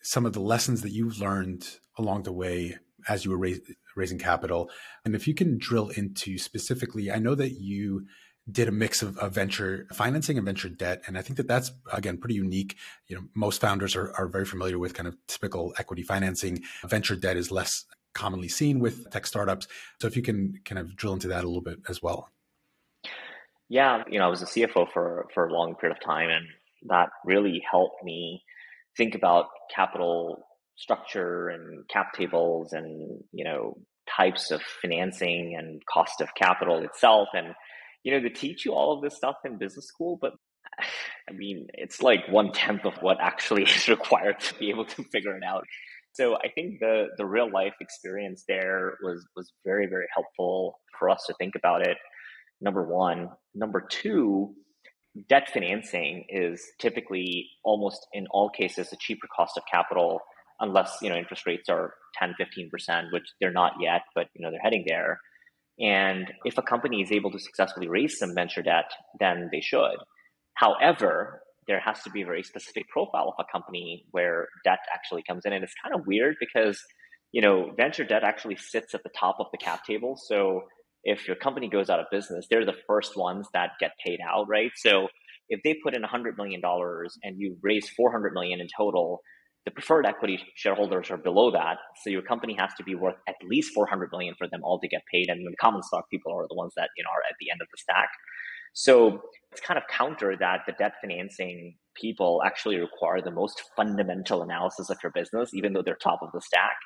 some 0.01 0.25
of 0.25 0.33
the 0.33 0.41
lessons 0.41 0.81
that 0.81 0.91
you've 0.91 1.21
learned 1.21 1.69
along 1.97 2.23
the 2.23 2.33
way 2.33 2.75
as 3.07 3.23
you 3.23 3.31
were 3.31 3.37
raise, 3.37 3.61
raising 3.95 4.19
capital? 4.19 4.69
And 5.05 5.15
if 5.15 5.25
you 5.25 5.33
can 5.33 5.57
drill 5.57 5.87
into 5.87 6.37
specifically, 6.37 7.13
I 7.13 7.19
know 7.19 7.33
that 7.33 7.61
you 7.61 8.07
did 8.49 8.67
a 8.67 8.71
mix 8.71 9.01
of, 9.01 9.17
of, 9.17 9.33
venture 9.33 9.87
financing 9.93 10.37
and 10.37 10.45
venture 10.45 10.69
debt. 10.69 11.01
And 11.05 11.17
I 11.17 11.21
think 11.21 11.37
that 11.37 11.47
that's, 11.47 11.71
again, 11.91 12.17
pretty 12.17 12.35
unique. 12.35 12.77
You 13.07 13.17
know, 13.17 13.23
most 13.35 13.59
founders 13.59 13.95
are, 13.95 14.13
are 14.17 14.27
very 14.27 14.45
familiar 14.45 14.79
with 14.79 14.93
kind 14.93 15.07
of 15.07 15.17
typical 15.27 15.73
equity 15.77 16.03
financing. 16.03 16.63
Venture 16.85 17.15
debt 17.15 17.35
is 17.35 17.51
less 17.51 17.85
commonly 18.13 18.47
seen 18.47 18.79
with 18.79 19.09
tech 19.11 19.27
startups. 19.27 19.67
So 19.99 20.07
if 20.07 20.15
you 20.15 20.21
can 20.21 20.59
kind 20.65 20.79
of 20.79 20.95
drill 20.95 21.13
into 21.13 21.27
that 21.27 21.43
a 21.43 21.47
little 21.47 21.61
bit 21.61 21.79
as 21.89 22.01
well. 22.01 22.29
Yeah, 23.69 24.03
you 24.09 24.17
know, 24.17 24.25
I 24.25 24.29
was 24.29 24.41
a 24.41 24.45
CFO 24.45 24.91
for 24.93 25.27
for 25.33 25.45
a 25.45 25.53
long 25.53 25.75
period 25.75 25.97
of 25.97 26.03
time, 26.03 26.29
and 26.29 26.47
that 26.89 27.09
really 27.25 27.61
helped 27.69 28.01
me 28.03 28.43
think 28.95 29.13
about 29.13 29.47
capital 29.73 30.47
structure 30.77 31.49
and 31.49 31.87
cap 31.89 32.13
tables 32.13 32.71
and 32.71 33.21
you 33.33 33.43
know 33.43 33.77
types 34.09 34.51
of 34.51 34.61
financing 34.81 35.55
and 35.57 35.81
cost 35.85 36.21
of 36.21 36.33
capital 36.35 36.77
itself 36.77 37.27
and 37.33 37.53
you 38.03 38.11
know 38.11 38.21
they 38.21 38.29
teach 38.29 38.65
you 38.65 38.73
all 38.73 38.93
of 38.93 39.01
this 39.01 39.15
stuff 39.15 39.35
in 39.45 39.57
business 39.57 39.87
school 39.87 40.17
but 40.21 40.33
i 41.29 41.33
mean 41.33 41.67
it's 41.73 42.01
like 42.01 42.27
one 42.29 42.51
tenth 42.51 42.85
of 42.85 42.93
what 43.01 43.17
actually 43.19 43.63
is 43.75 43.87
required 43.87 44.39
to 44.39 44.53
be 44.55 44.69
able 44.69 44.85
to 44.85 45.03
figure 45.05 45.35
it 45.35 45.43
out. 45.43 45.63
So 46.13 46.35
i 46.37 46.49
think 46.55 46.79
the 46.79 47.07
the 47.17 47.25
real 47.25 47.51
life 47.51 47.75
experience 47.79 48.43
there 48.47 48.97
was 49.03 49.25
was 49.35 49.51
very 49.65 49.87
very 49.87 50.07
helpful 50.13 50.79
for 50.97 51.09
us 51.09 51.23
to 51.27 51.33
think 51.39 51.55
about 51.55 51.85
it. 51.85 51.97
Number 52.59 52.83
one. 52.83 53.29
Number 53.53 53.81
two, 53.81 54.55
debt 55.29 55.49
financing 55.51 56.25
is 56.29 56.63
typically 56.79 57.49
almost 57.63 58.07
in 58.13 58.27
all 58.31 58.49
cases 58.49 58.91
a 58.91 58.97
cheaper 58.99 59.27
cost 59.35 59.57
of 59.57 59.63
capital 59.71 60.19
unless 60.59 60.97
you 61.01 61.09
know 61.09 61.15
interest 61.15 61.45
rates 61.45 61.69
are 61.69 61.93
10 62.19 62.35
15% 62.39 63.11
which 63.11 63.23
they're 63.39 63.51
not 63.51 63.73
yet 63.79 64.01
but 64.15 64.27
you 64.35 64.43
know 64.43 64.51
they're 64.51 64.59
heading 64.61 64.85
there 64.87 65.19
and 65.79 66.31
if 66.45 66.57
a 66.57 66.61
company 66.61 67.01
is 67.01 67.11
able 67.11 67.31
to 67.31 67.39
successfully 67.39 67.87
raise 67.87 68.17
some 68.17 68.33
venture 68.33 68.61
debt 68.61 68.91
then 69.19 69.49
they 69.51 69.61
should. 69.61 69.97
However 70.55 71.41
there 71.67 71.79
has 71.79 72.01
to 72.03 72.09
be 72.09 72.21
a 72.21 72.25
very 72.25 72.43
specific 72.43 72.87
profile 72.89 73.33
of 73.37 73.45
a 73.45 73.51
company 73.51 74.05
where 74.11 74.47
debt 74.63 74.79
actually 74.93 75.21
comes 75.27 75.45
in. 75.45 75.53
And 75.53 75.63
it's 75.63 75.73
kind 75.83 75.93
of 75.93 76.07
weird 76.07 76.35
because 76.39 76.81
you 77.31 77.41
know 77.41 77.71
venture 77.75 78.05
debt 78.05 78.23
actually 78.23 78.55
sits 78.55 78.95
at 78.95 79.03
the 79.03 79.09
top 79.17 79.37
of 79.39 79.47
the 79.51 79.57
cap 79.57 79.83
table. 79.85 80.17
So 80.27 80.61
if 81.03 81.27
your 81.27 81.35
company 81.35 81.69
goes 81.69 81.89
out 81.89 81.99
of 81.99 82.05
business, 82.11 82.47
they're 82.49 82.65
the 82.65 82.73
first 82.87 83.15
ones 83.15 83.47
that 83.53 83.71
get 83.79 83.91
paid 84.05 84.19
out, 84.27 84.47
right? 84.47 84.71
So 84.75 85.07
if 85.49 85.61
they 85.63 85.75
put 85.81 85.95
in 85.95 86.01
$100 86.01 86.37
million 86.37 86.61
and 87.23 87.39
you 87.39 87.57
raise 87.61 87.89
400 87.89 88.33
million 88.33 88.59
in 88.59 88.67
total, 88.75 89.21
the 89.67 89.71
preferred 89.71 90.05
equity 90.05 90.39
shareholders 90.55 91.11
are 91.11 91.17
below 91.17 91.51
that. 91.51 91.75
So 92.01 92.09
your 92.09 92.21
company 92.21 92.55
has 92.57 92.73
to 92.77 92.85
be 92.85 92.95
worth 92.95 93.17
at 93.27 93.35
least 93.43 93.73
400 93.73 94.09
million 94.13 94.33
for 94.37 94.47
them 94.47 94.61
all 94.63 94.79
to 94.79 94.87
get 94.87 95.01
paid. 95.11 95.27
And 95.27 95.45
the 95.45 95.53
common 95.59 95.83
stock 95.83 96.05
people 96.09 96.31
are 96.31 96.47
the 96.47 96.55
ones 96.55 96.71
that, 96.77 96.87
you 96.95 97.03
know, 97.03 97.09
are 97.09 97.27
at 97.29 97.35
the 97.41 97.51
end 97.51 97.59
of 97.61 97.67
the 97.69 97.77
stack. 97.77 98.07
So 98.71 99.19
it's 99.51 99.59
kind 99.59 99.77
of 99.77 99.83
counter 99.89 100.37
that 100.39 100.61
the 100.67 100.71
debt 100.71 100.93
financing 101.01 101.75
people 102.01 102.41
actually 102.45 102.77
require 102.77 103.21
the 103.21 103.31
most 103.31 103.61
fundamental 103.75 104.41
analysis 104.41 104.89
of 104.89 104.99
your 105.03 105.11
business, 105.13 105.53
even 105.53 105.73
though 105.73 105.81
they're 105.83 105.97
top 106.01 106.19
of 106.21 106.29
the 106.33 106.39
stack. 106.39 106.77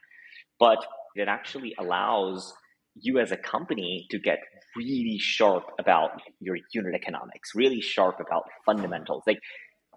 But 0.60 0.84
it 1.14 1.28
actually 1.28 1.76
allows 1.78 2.52
you 2.96 3.20
as 3.20 3.32
a 3.32 3.38
company 3.38 4.08
to 4.10 4.18
get 4.18 4.40
really 4.76 5.20
sharp 5.20 5.66
about 5.80 6.20
your 6.40 6.58
unit 6.74 6.96
economics, 6.96 7.52
really 7.54 7.80
sharp 7.80 8.16
about 8.20 8.46
fundamentals. 8.66 9.22
Like 9.28 9.38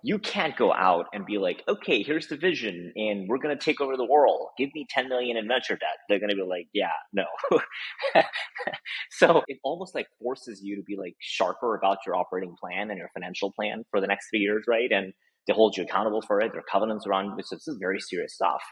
you 0.07 0.19
can't 0.19 0.55
go 0.55 0.71
out 0.71 1.07
and 1.14 1.25
be 1.25 1.38
like, 1.38 1.62
okay, 1.67 2.03
here's 2.03 2.27
the 2.27 2.37
vision 2.37 2.93
and 2.95 3.27
we're 3.27 3.38
going 3.38 3.57
to 3.57 3.64
take 3.64 3.81
over 3.81 3.97
the 3.97 4.05
world. 4.05 4.51
Give 4.59 4.69
me 4.75 4.87
10 4.90 5.09
million 5.09 5.38
in 5.38 5.49
venture 5.49 5.77
debt. 5.77 5.97
They're 6.11 6.19
going 6.19 6.29
to 6.29 6.37
be 6.37 6.43
like, 6.43 6.67
yeah, 6.75 6.93
no. 7.14 7.25
so 9.11 9.43
it 9.49 9.57
almost 9.64 9.95
like 9.95 10.07
forces 10.23 10.61
you 10.62 10.77
to 10.77 10.83
be 10.83 10.99
like 10.99 11.14
sharper 11.21 11.75
about 11.75 11.99
your 12.05 12.17
operating 12.17 12.55
plan 12.61 12.90
and 12.90 12.99
your 12.99 13.09
financial 13.14 13.51
plan 13.51 13.85
for 13.90 13.99
the 13.99 14.07
next 14.07 14.29
three 14.29 14.40
years, 14.40 14.64
right? 14.69 14.93
And 14.93 15.14
they 15.47 15.55
hold 15.55 15.75
you 15.75 15.85
accountable 15.85 16.21
for 16.21 16.38
it. 16.43 16.53
There 16.53 16.61
are 16.61 16.71
covenants 16.71 17.07
around 17.07 17.38
this. 17.38 17.49
So 17.49 17.57
this 17.57 17.67
is 17.67 17.79
very 17.81 17.99
serious 17.99 18.35
stuff. 18.35 18.62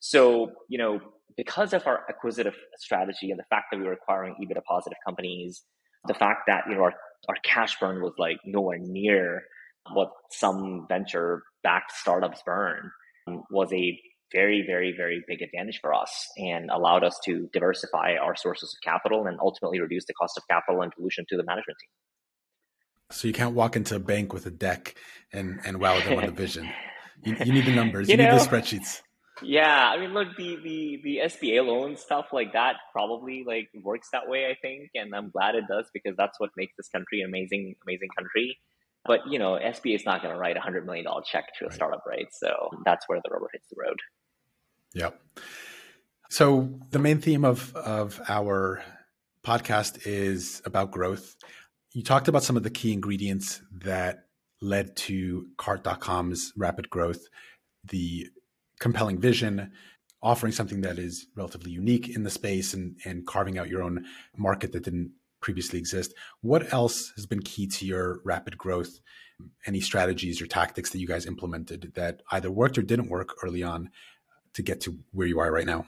So, 0.00 0.52
you 0.70 0.78
know, 0.78 1.00
because 1.36 1.74
of 1.74 1.86
our 1.86 2.06
acquisitive 2.08 2.56
strategy 2.78 3.30
and 3.30 3.38
the 3.38 3.44
fact 3.50 3.66
that 3.72 3.78
we 3.78 3.84
were 3.84 3.92
acquiring 3.92 4.36
EBITDA 4.42 4.64
positive 4.64 4.98
companies, 5.06 5.64
the 6.08 6.14
fact 6.14 6.44
that, 6.46 6.64
you 6.66 6.76
know, 6.76 6.84
our, 6.84 6.94
our 7.28 7.36
cash 7.44 7.78
burn 7.78 8.00
was 8.00 8.14
like 8.16 8.38
nowhere 8.46 8.78
near 8.80 9.42
what 9.92 10.10
some 10.30 10.86
venture 10.88 11.42
backed 11.62 11.92
startups 11.92 12.42
burn 12.44 12.90
um, 13.26 13.42
was 13.50 13.72
a 13.72 13.98
very, 14.32 14.64
very, 14.66 14.94
very 14.96 15.22
big 15.28 15.42
advantage 15.42 15.78
for 15.80 15.92
us 15.92 16.28
and 16.38 16.70
allowed 16.70 17.04
us 17.04 17.18
to 17.24 17.48
diversify 17.52 18.14
our 18.20 18.34
sources 18.34 18.74
of 18.74 18.82
capital 18.82 19.26
and 19.26 19.38
ultimately 19.40 19.80
reduce 19.80 20.04
the 20.06 20.14
cost 20.14 20.38
of 20.38 20.42
capital 20.48 20.82
and 20.82 20.92
dilution 20.96 21.24
to 21.28 21.36
the 21.36 21.44
management 21.44 21.76
team. 21.78 21.88
So 23.10 23.28
you 23.28 23.34
can't 23.34 23.54
walk 23.54 23.76
into 23.76 23.94
a 23.96 23.98
bank 23.98 24.32
with 24.32 24.46
a 24.46 24.50
deck 24.50 24.94
and, 25.32 25.60
and 25.64 25.78
wow 25.78 26.00
them 26.00 26.18
on 26.18 26.26
the 26.26 26.32
vision. 26.32 26.68
You, 27.24 27.36
you 27.44 27.52
need 27.52 27.66
the 27.66 27.74
numbers, 27.76 28.08
you, 28.08 28.16
you 28.16 28.16
know, 28.16 28.32
need 28.32 28.40
the 28.40 28.44
spreadsheets. 28.44 29.00
Yeah, 29.44 29.90
I 29.94 29.96
mean, 29.96 30.12
look, 30.12 30.36
the 30.36 30.56
the 30.56 31.00
the 31.04 31.18
SBA 31.24 31.64
loan 31.64 31.96
stuff 31.96 32.26
like 32.32 32.52
that 32.52 32.76
probably 32.92 33.44
like 33.46 33.68
works 33.82 34.08
that 34.12 34.28
way, 34.28 34.46
I 34.46 34.56
think, 34.60 34.90
and 34.96 35.14
I'm 35.14 35.30
glad 35.30 35.54
it 35.54 35.64
does 35.68 35.86
because 35.94 36.16
that's 36.16 36.40
what 36.40 36.50
makes 36.56 36.74
this 36.76 36.88
country 36.88 37.20
an 37.20 37.28
amazing, 37.28 37.76
amazing 37.86 38.08
country. 38.18 38.58
But 39.04 39.20
you 39.28 39.38
know, 39.38 39.58
SBA 39.62 39.96
is 39.96 40.04
not 40.04 40.22
going 40.22 40.32
to 40.32 40.38
write 40.38 40.56
a 40.56 40.60
hundred 40.60 40.86
million 40.86 41.04
dollar 41.04 41.22
check 41.24 41.46
to 41.58 41.64
a 41.64 41.68
right. 41.68 41.74
startup, 41.74 42.02
right? 42.06 42.26
So 42.32 42.70
that's 42.84 43.08
where 43.08 43.20
the 43.22 43.30
rubber 43.30 43.48
hits 43.52 43.66
the 43.68 43.76
road. 43.78 43.98
Yep. 44.94 45.20
So 46.30 46.80
the 46.90 46.98
main 46.98 47.20
theme 47.20 47.44
of 47.44 47.74
of 47.74 48.20
our 48.28 48.82
podcast 49.44 50.06
is 50.06 50.62
about 50.64 50.90
growth. 50.90 51.36
You 51.92 52.02
talked 52.02 52.28
about 52.28 52.42
some 52.42 52.56
of 52.56 52.62
the 52.62 52.70
key 52.70 52.92
ingredients 52.92 53.60
that 53.72 54.24
led 54.60 54.96
to 54.96 55.48
cart.com's 55.58 56.52
rapid 56.56 56.88
growth, 56.88 57.26
the 57.84 58.28
compelling 58.78 59.18
vision, 59.18 59.72
offering 60.22 60.52
something 60.52 60.82
that 60.82 60.98
is 60.98 61.26
relatively 61.36 61.72
unique 61.72 62.08
in 62.08 62.22
the 62.22 62.30
space 62.30 62.72
and, 62.72 62.96
and 63.04 63.26
carving 63.26 63.58
out 63.58 63.68
your 63.68 63.82
own 63.82 64.04
market 64.36 64.72
that 64.72 64.84
didn't 64.84 65.12
previously 65.42 65.78
exist. 65.78 66.14
What 66.40 66.72
else 66.72 67.12
has 67.16 67.26
been 67.26 67.42
key 67.42 67.66
to 67.66 67.86
your 67.86 68.20
rapid 68.24 68.56
growth? 68.56 69.00
Any 69.66 69.80
strategies 69.80 70.40
or 70.40 70.46
tactics 70.46 70.90
that 70.90 71.00
you 71.00 71.06
guys 71.06 71.26
implemented 71.26 71.92
that 71.94 72.22
either 72.30 72.50
worked 72.50 72.78
or 72.78 72.82
didn't 72.82 73.10
work 73.10 73.34
early 73.42 73.62
on 73.62 73.90
to 74.54 74.62
get 74.62 74.80
to 74.82 74.98
where 75.12 75.26
you 75.26 75.40
are 75.40 75.50
right 75.50 75.66
now? 75.66 75.84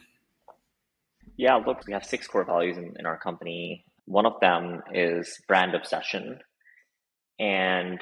Yeah, 1.37 1.55
look, 1.57 1.87
we 1.87 1.93
have 1.93 2.05
six 2.05 2.27
core 2.27 2.45
values 2.45 2.77
in, 2.77 2.95
in 2.99 3.07
our 3.07 3.19
company. 3.19 3.85
One 4.07 4.27
of 4.27 4.35
them 4.41 4.83
is 4.93 5.41
brand 5.49 5.75
obsession. 5.75 6.41
And 7.39 8.01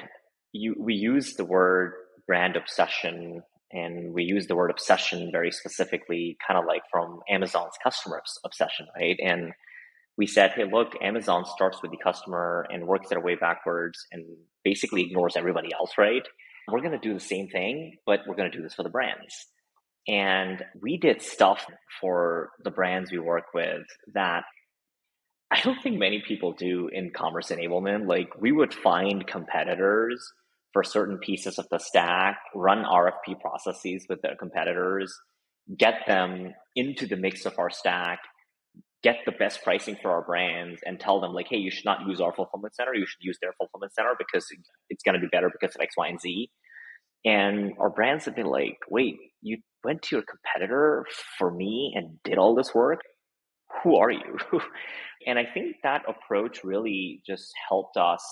you, 0.51 0.75
we 0.77 0.95
use 0.95 1.35
the 1.35 1.45
word 1.45 1.93
brand 2.27 2.55
obsession 2.55 3.43
and 3.71 4.13
we 4.13 4.23
use 4.23 4.45
the 4.45 4.55
word 4.55 4.69
obsession 4.69 5.29
very 5.31 5.51
specifically, 5.51 6.37
kind 6.47 6.59
of 6.59 6.65
like 6.65 6.83
from 6.91 7.21
Amazon's 7.27 7.73
customer 7.83 8.21
obsession, 8.45 8.85
right? 8.95 9.17
And 9.21 9.51
we 10.17 10.27
said, 10.27 10.51
hey, 10.51 10.65
look, 10.71 10.93
Amazon 11.01 11.45
starts 11.45 11.81
with 11.81 11.91
the 11.91 11.97
customer 11.97 12.65
and 12.69 12.87
works 12.87 13.09
their 13.09 13.21
way 13.21 13.35
backwards 13.35 14.05
and 14.11 14.25
basically 14.63 15.01
ignores 15.01 15.35
everybody 15.35 15.69
else, 15.73 15.93
right? 15.97 16.23
We're 16.71 16.81
going 16.81 16.91
to 16.91 16.97
do 16.99 17.13
the 17.13 17.19
same 17.19 17.47
thing, 17.47 17.97
but 18.05 18.21
we're 18.27 18.35
going 18.35 18.51
to 18.51 18.57
do 18.57 18.63
this 18.63 18.75
for 18.75 18.83
the 18.83 18.89
brands. 18.89 19.47
And 20.07 20.63
we 20.81 20.97
did 20.97 21.21
stuff 21.21 21.65
for 21.99 22.51
the 22.63 22.71
brands 22.71 23.11
we 23.11 23.19
work 23.19 23.45
with 23.53 23.83
that 24.13 24.43
I 25.51 25.61
don't 25.61 25.81
think 25.81 25.99
many 25.99 26.23
people 26.27 26.53
do 26.53 26.89
in 26.91 27.11
commerce 27.11 27.49
enablement. 27.49 28.07
Like 28.07 28.29
we 28.39 28.51
would 28.51 28.73
find 28.73 29.25
competitors 29.27 30.31
for 30.73 30.83
certain 30.83 31.19
pieces 31.19 31.59
of 31.59 31.67
the 31.69 31.77
stack, 31.77 32.39
run 32.55 32.83
RFP 32.83 33.39
processes 33.39 34.05
with 34.09 34.21
their 34.23 34.35
competitors, 34.35 35.15
get 35.77 36.01
them 36.07 36.53
into 36.75 37.05
the 37.05 37.15
mix 37.15 37.45
of 37.45 37.59
our 37.59 37.69
stack, 37.69 38.19
get 39.03 39.17
the 39.25 39.31
best 39.33 39.63
pricing 39.63 39.97
for 40.01 40.11
our 40.11 40.21
brands, 40.21 40.81
and 40.85 40.99
tell 40.99 41.19
them 41.19 41.33
like, 41.33 41.47
hey, 41.49 41.57
you 41.57 41.69
should 41.69 41.85
not 41.85 42.07
use 42.07 42.21
our 42.21 42.33
fulfillment 42.33 42.73
center. 42.75 42.95
You 42.95 43.05
should 43.05 43.21
use 43.21 43.37
their 43.41 43.53
fulfillment 43.53 43.93
center 43.93 44.15
because 44.17 44.47
it's 44.89 45.03
going 45.03 45.15
to 45.15 45.21
be 45.21 45.27
better 45.27 45.51
because 45.51 45.75
of 45.75 45.81
X, 45.81 45.95
Y, 45.97 46.07
and 46.07 46.21
Z. 46.21 46.49
And 47.25 47.73
our 47.79 47.89
brands 47.89 48.25
have 48.25 48.35
been 48.35 48.47
like, 48.47 48.77
wait, 48.89 49.17
you 49.41 49.57
went 49.83 50.01
to 50.03 50.17
your 50.17 50.23
competitor 50.23 51.05
for 51.37 51.51
me 51.51 51.93
and 51.95 52.17
did 52.23 52.37
all 52.37 52.55
this 52.55 52.73
work? 52.73 53.01
Who 53.83 53.97
are 53.97 54.11
you? 54.11 54.39
and 55.27 55.39
I 55.39 55.45
think 55.45 55.77
that 55.83 56.03
approach 56.07 56.63
really 56.63 57.21
just 57.25 57.51
helped 57.69 57.97
us 57.97 58.23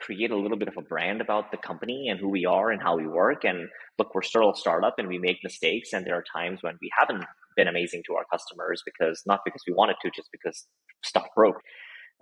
create 0.00 0.30
a 0.30 0.36
little 0.36 0.58
bit 0.58 0.68
of 0.68 0.76
a 0.76 0.82
brand 0.82 1.20
about 1.20 1.50
the 1.50 1.56
company 1.56 2.08
and 2.08 2.20
who 2.20 2.28
we 2.28 2.44
are 2.44 2.70
and 2.70 2.80
how 2.80 2.96
we 2.96 3.06
work. 3.06 3.44
And 3.44 3.68
look, 3.98 4.14
we're 4.14 4.22
still 4.22 4.50
a 4.50 4.56
startup 4.56 4.94
and 4.98 5.08
we 5.08 5.18
make 5.18 5.38
mistakes. 5.42 5.92
And 5.92 6.06
there 6.06 6.14
are 6.14 6.24
times 6.32 6.62
when 6.62 6.76
we 6.80 6.90
haven't 6.96 7.24
been 7.58 7.68
amazing 7.68 8.02
to 8.06 8.14
our 8.14 8.24
customers 8.32 8.82
because 8.86 9.20
not 9.26 9.40
because 9.44 9.62
we 9.66 9.74
wanted 9.74 9.96
to, 10.00 10.10
just 10.14 10.28
because 10.32 10.66
stuff 11.04 11.26
broke. 11.36 11.60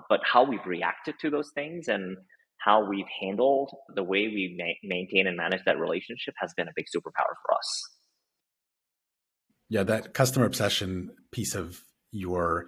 But 0.08 0.20
how 0.24 0.44
we've 0.44 0.66
reacted 0.66 1.14
to 1.20 1.30
those 1.30 1.50
things 1.54 1.86
and 1.88 2.16
how 2.58 2.88
we've 2.88 3.06
handled 3.20 3.70
the 3.94 4.02
way 4.02 4.26
we 4.26 4.56
ma- 4.58 4.88
maintain 4.96 5.26
and 5.26 5.36
manage 5.36 5.60
that 5.66 5.78
relationship 5.78 6.34
has 6.40 6.52
been 6.56 6.68
a 6.68 6.72
big 6.74 6.86
superpower 6.86 7.34
for 7.44 7.54
us. 7.54 7.82
Yeah, 9.68 9.82
that 9.84 10.14
customer 10.14 10.46
obsession 10.46 11.10
piece 11.32 11.54
of 11.54 11.82
your 12.12 12.66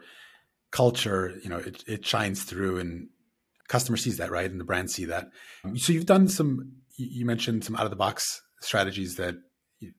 culture, 0.70 1.34
you 1.42 1.48
know, 1.48 1.58
it, 1.58 1.82
it 1.86 2.06
shines 2.06 2.44
through 2.44 2.78
and 2.78 3.08
customer 3.68 3.96
sees 3.96 4.18
that, 4.18 4.30
right? 4.30 4.50
And 4.50 4.60
the 4.60 4.64
brand 4.64 4.90
see 4.90 5.06
that. 5.06 5.26
Mm-hmm. 5.64 5.76
So 5.76 5.92
you've 5.92 6.06
done 6.06 6.28
some, 6.28 6.72
you 6.96 7.24
mentioned 7.24 7.64
some 7.64 7.76
out 7.76 7.84
of 7.84 7.90
the 7.90 7.96
box 7.96 8.42
strategies 8.60 9.16
that 9.16 9.36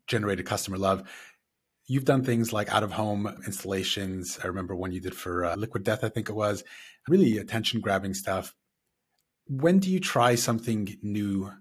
generated 0.07 0.45
customer 0.45 0.77
love. 0.77 1.03
You've 1.91 2.05
done 2.05 2.23
things 2.23 2.53
like 2.53 2.71
out 2.71 2.83
of 2.83 2.91
home 2.91 3.25
installations. 3.47 4.37
I 4.43 4.47
remember 4.47 4.75
one 4.75 4.91
you 4.91 5.01
did 5.01 5.15
for 5.15 5.43
uh, 5.43 5.55
Liquid 5.55 5.83
Death, 5.83 6.03
I 6.03 6.09
think 6.09 6.29
it 6.29 6.33
was, 6.33 6.63
really 7.07 7.39
attention 7.39 7.81
grabbing 7.81 8.13
stuff. 8.13 8.53
When 9.47 9.79
do 9.79 9.89
you 9.89 9.99
try 9.99 10.35
something 10.35 10.97
new 11.01 11.51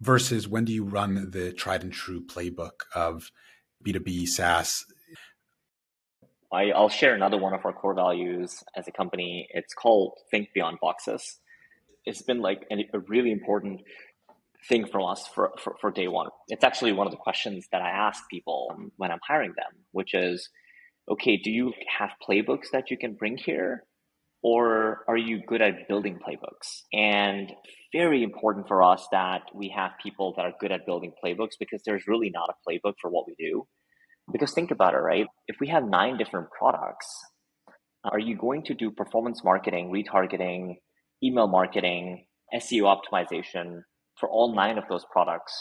versus 0.00 0.48
when 0.48 0.64
do 0.64 0.72
you 0.72 0.84
run 0.84 1.30
the 1.32 1.52
tried 1.52 1.82
and 1.82 1.92
true 1.92 2.24
playbook 2.24 2.84
of 2.94 3.30
B2B 3.84 4.28
SaaS? 4.28 4.86
I, 6.50 6.72
will 6.74 6.88
share 6.88 7.14
another 7.14 7.36
one 7.36 7.52
of 7.52 7.60
our 7.66 7.74
core 7.74 7.94
values 7.94 8.64
as 8.74 8.88
a 8.88 8.92
company. 8.92 9.46
It's 9.52 9.74
called 9.74 10.14
Think 10.30 10.54
Beyond 10.54 10.78
Boxes. 10.80 11.38
It's 12.06 12.22
been 12.22 12.40
like 12.40 12.66
a 12.70 12.98
really 13.00 13.30
important 13.30 13.82
thing 14.68 14.86
for 14.86 15.10
us 15.10 15.26
for, 15.34 15.52
for, 15.58 15.76
for, 15.80 15.90
day 15.90 16.08
one. 16.08 16.28
It's 16.48 16.64
actually 16.64 16.92
one 16.92 17.06
of 17.06 17.12
the 17.12 17.16
questions 17.16 17.66
that 17.72 17.82
I 17.82 17.90
ask 17.90 18.22
people 18.30 18.74
when 18.96 19.10
I'm 19.10 19.20
hiring 19.26 19.54
them, 19.56 19.84
which 19.92 20.14
is, 20.14 20.48
okay, 21.10 21.36
do 21.36 21.50
you 21.50 21.72
have 21.98 22.10
playbooks 22.28 22.70
that 22.72 22.90
you 22.90 22.98
can 22.98 23.14
bring 23.14 23.36
here? 23.36 23.84
Or 24.42 25.04
are 25.06 25.18
you 25.18 25.42
good 25.46 25.60
at 25.60 25.86
building 25.88 26.18
playbooks? 26.18 26.82
And 26.92 27.52
very 27.92 28.22
important 28.22 28.68
for 28.68 28.82
us 28.82 29.06
that 29.12 29.42
we 29.54 29.72
have 29.76 29.92
people 30.02 30.32
that 30.36 30.46
are 30.46 30.54
good 30.60 30.72
at 30.72 30.86
building 30.86 31.12
playbooks 31.22 31.58
because 31.58 31.82
there's 31.84 32.04
really 32.06 32.30
not 32.30 32.48
a 32.48 32.70
playbook 32.70 32.94
for 33.00 33.10
what 33.10 33.26
we 33.26 33.34
do. 33.38 33.66
Because 34.32 34.52
think 34.52 34.70
about 34.70 34.94
it, 34.94 34.98
right? 34.98 35.26
If 35.46 35.56
we 35.60 35.68
have 35.68 35.84
nine 35.84 36.16
different 36.16 36.48
products, 36.56 37.06
are 38.04 38.18
you 38.18 38.36
going 38.36 38.62
to 38.64 38.74
do 38.74 38.90
performance 38.90 39.42
marketing, 39.44 39.90
retargeting, 39.90 40.76
email 41.22 41.48
marketing, 41.48 42.24
SEO 42.54 42.84
optimization 42.84 43.82
for 44.20 44.28
all 44.28 44.54
nine 44.54 44.78
of 44.78 44.84
those 44.88 45.04
products 45.10 45.52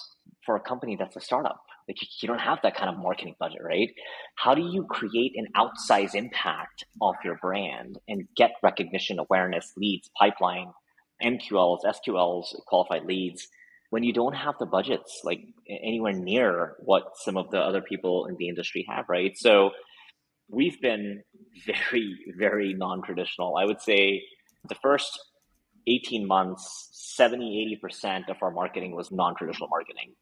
for 0.45 0.55
a 0.55 0.59
company 0.59 0.95
that's 0.95 1.15
a 1.15 1.21
startup? 1.21 1.61
Like 1.87 1.97
you 2.21 2.27
don't 2.27 2.39
have 2.39 2.59
that 2.61 2.75
kind 2.75 2.89
of 2.89 3.01
marketing 3.01 3.35
budget, 3.39 3.61
right? 3.63 3.89
How 4.35 4.53
do 4.53 4.61
you 4.61 4.85
create 4.85 5.33
an 5.35 5.47
outsized 5.55 6.13
impact 6.13 6.83
of 7.01 7.15
your 7.23 7.39
brand 7.41 7.97
and 8.07 8.27
get 8.37 8.51
recognition, 8.61 9.17
awareness, 9.17 9.73
leads, 9.75 10.09
pipeline, 10.19 10.71
MQLs, 11.23 11.79
SQLs, 11.83 12.45
qualified 12.67 13.05
leads 13.05 13.47
when 13.89 14.03
you 14.03 14.13
don't 14.13 14.35
have 14.35 14.55
the 14.59 14.65
budgets 14.65 15.21
like 15.23 15.39
anywhere 15.67 16.13
near 16.13 16.75
what 16.79 17.03
some 17.23 17.37
of 17.37 17.49
the 17.49 17.57
other 17.57 17.81
people 17.81 18.27
in 18.27 18.35
the 18.37 18.47
industry 18.47 18.85
have, 18.87 19.05
right? 19.09 19.35
So 19.35 19.71
we've 20.47 20.79
been 20.81 21.23
very, 21.65 22.15
very 22.37 22.73
non 22.73 23.01
traditional. 23.01 23.57
I 23.57 23.65
would 23.65 23.81
say 23.81 24.23
the 24.67 24.75
first 24.75 25.19
18 25.89 26.27
months, 26.27 26.89
70, 26.91 27.79
80% 27.83 28.29
of 28.29 28.37
our 28.41 28.51
marketing 28.51 28.95
was 28.95 29.11
non 29.11 29.35
traditional 29.35 29.69
marketing, 29.69 30.13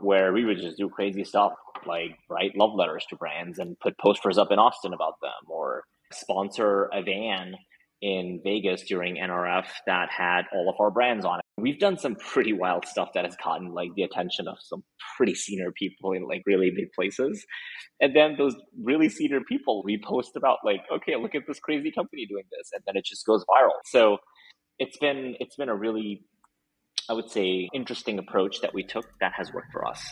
where 0.00 0.32
we 0.32 0.44
would 0.44 0.58
just 0.58 0.76
do 0.76 0.88
crazy 0.88 1.24
stuff 1.24 1.52
like 1.86 2.16
write 2.30 2.56
love 2.56 2.74
letters 2.74 3.04
to 3.10 3.16
brands 3.16 3.58
and 3.58 3.78
put 3.80 3.98
posters 3.98 4.38
up 4.38 4.48
in 4.50 4.58
Austin 4.58 4.92
about 4.92 5.14
them 5.20 5.48
or 5.48 5.84
sponsor 6.12 6.88
a 6.92 7.02
van 7.02 7.54
in 8.00 8.40
Vegas 8.42 8.82
during 8.82 9.16
NRF 9.16 9.66
that 9.86 10.10
had 10.10 10.42
all 10.52 10.68
of 10.68 10.74
our 10.80 10.90
brands 10.90 11.24
on 11.24 11.38
it. 11.38 11.44
We've 11.56 11.78
done 11.78 11.96
some 11.96 12.16
pretty 12.16 12.52
wild 12.52 12.84
stuff 12.86 13.10
that 13.14 13.24
has 13.24 13.36
gotten 13.42 13.72
like 13.72 13.90
the 13.94 14.02
attention 14.02 14.48
of 14.48 14.56
some 14.60 14.82
pretty 15.16 15.34
senior 15.34 15.70
people 15.70 16.12
in 16.12 16.26
like 16.26 16.42
really 16.44 16.72
big 16.74 16.90
places. 16.92 17.44
And 18.00 18.16
then 18.16 18.34
those 18.36 18.56
really 18.82 19.08
senior 19.08 19.40
people 19.48 19.82
we 19.84 20.02
post 20.04 20.32
about 20.34 20.58
like, 20.64 20.80
okay, 20.92 21.14
look 21.16 21.36
at 21.36 21.42
this 21.46 21.60
crazy 21.60 21.92
company 21.92 22.26
doing 22.26 22.44
this. 22.50 22.70
And 22.72 22.82
then 22.86 22.96
it 22.96 23.04
just 23.04 23.24
goes 23.24 23.44
viral. 23.44 23.78
So 23.84 24.18
it's 24.78 24.96
been 24.98 25.36
it's 25.40 25.56
been 25.56 25.68
a 25.68 25.74
really 25.74 26.24
I 27.08 27.14
would 27.14 27.30
say 27.30 27.68
interesting 27.74 28.18
approach 28.18 28.60
that 28.60 28.74
we 28.74 28.84
took 28.84 29.06
that 29.20 29.32
has 29.36 29.52
worked 29.52 29.72
for 29.72 29.86
us. 29.86 30.02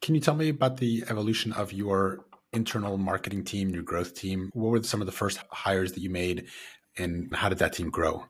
Can 0.00 0.14
you 0.14 0.20
tell 0.20 0.34
me 0.34 0.50
about 0.50 0.76
the 0.76 1.04
evolution 1.08 1.52
of 1.52 1.72
your 1.72 2.26
internal 2.52 2.98
marketing 2.98 3.44
team, 3.44 3.70
your 3.70 3.82
growth 3.82 4.14
team? 4.14 4.50
What 4.52 4.70
were 4.70 4.82
some 4.82 5.00
of 5.00 5.06
the 5.06 5.12
first 5.12 5.40
hires 5.50 5.92
that 5.92 6.00
you 6.00 6.10
made, 6.10 6.48
and 6.98 7.34
how 7.34 7.48
did 7.48 7.58
that 7.58 7.72
team 7.72 7.90
grow? 7.90 8.24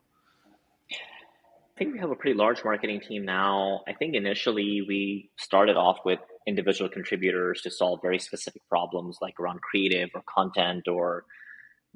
I 0.91 1.77
think 1.77 1.93
we 1.93 1.99
have 1.99 2.11
a 2.11 2.15
pretty 2.15 2.37
large 2.37 2.63
marketing 2.63 3.01
team 3.01 3.25
now. 3.25 3.81
I 3.85 3.93
think 3.93 4.15
initially 4.15 4.85
we 4.87 5.29
started 5.37 5.75
off 5.75 5.97
with 6.05 6.19
individual 6.47 6.89
contributors 6.89 7.61
to 7.63 7.71
solve 7.71 7.99
very 8.01 8.19
specific 8.19 8.61
problems 8.69 9.17
like 9.21 9.37
around 9.39 9.61
creative 9.61 10.09
or 10.15 10.23
content 10.33 10.87
or 10.87 11.25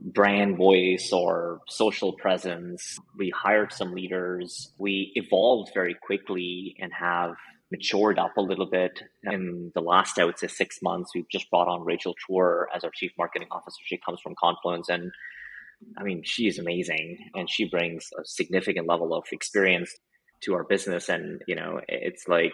brand 0.02 0.58
voice 0.58 1.12
or 1.12 1.62
social 1.68 2.14
presence. 2.14 2.98
We 3.18 3.32
hired 3.36 3.74
some 3.74 3.94
leaders. 3.94 4.72
We 4.78 5.12
evolved 5.16 5.72
very 5.74 5.96
quickly 6.02 6.76
and 6.80 6.92
have 6.94 7.36
matured 7.72 8.18
up 8.18 8.38
a 8.38 8.42
little 8.42 8.66
bit. 8.66 9.02
In 9.24 9.72
the 9.76 9.82
last, 9.82 10.18
I 10.18 10.26
would 10.26 10.40
say, 10.40 10.48
six 10.48 10.80
months, 10.82 11.12
we've 11.14 11.30
just 11.30 11.50
brought 11.50 11.68
on 11.68 11.86
Rachel 11.86 12.16
Tour 12.28 12.68
as 12.76 12.84
our 12.84 12.92
chief 12.94 13.12
marketing 13.18 13.50
officer. 13.52 13.78
She 13.86 13.98
comes 13.98 14.20
from 14.22 14.34
Confluence, 14.42 14.90
and 14.90 15.12
I 15.98 16.04
mean, 16.04 16.24
she 16.24 16.48
is 16.48 16.58
amazing, 16.58 17.18
and 17.36 17.50
she 17.50 17.70
brings 17.70 18.10
a 18.18 18.26
significant 18.26 18.88
level 18.88 19.14
of 19.14 19.26
experience 19.32 19.94
to 20.42 20.56
our 20.56 20.64
business. 20.64 21.10
And 21.10 21.42
you 21.48 21.56
know, 21.56 21.82
it's 21.88 22.28
like 22.28 22.54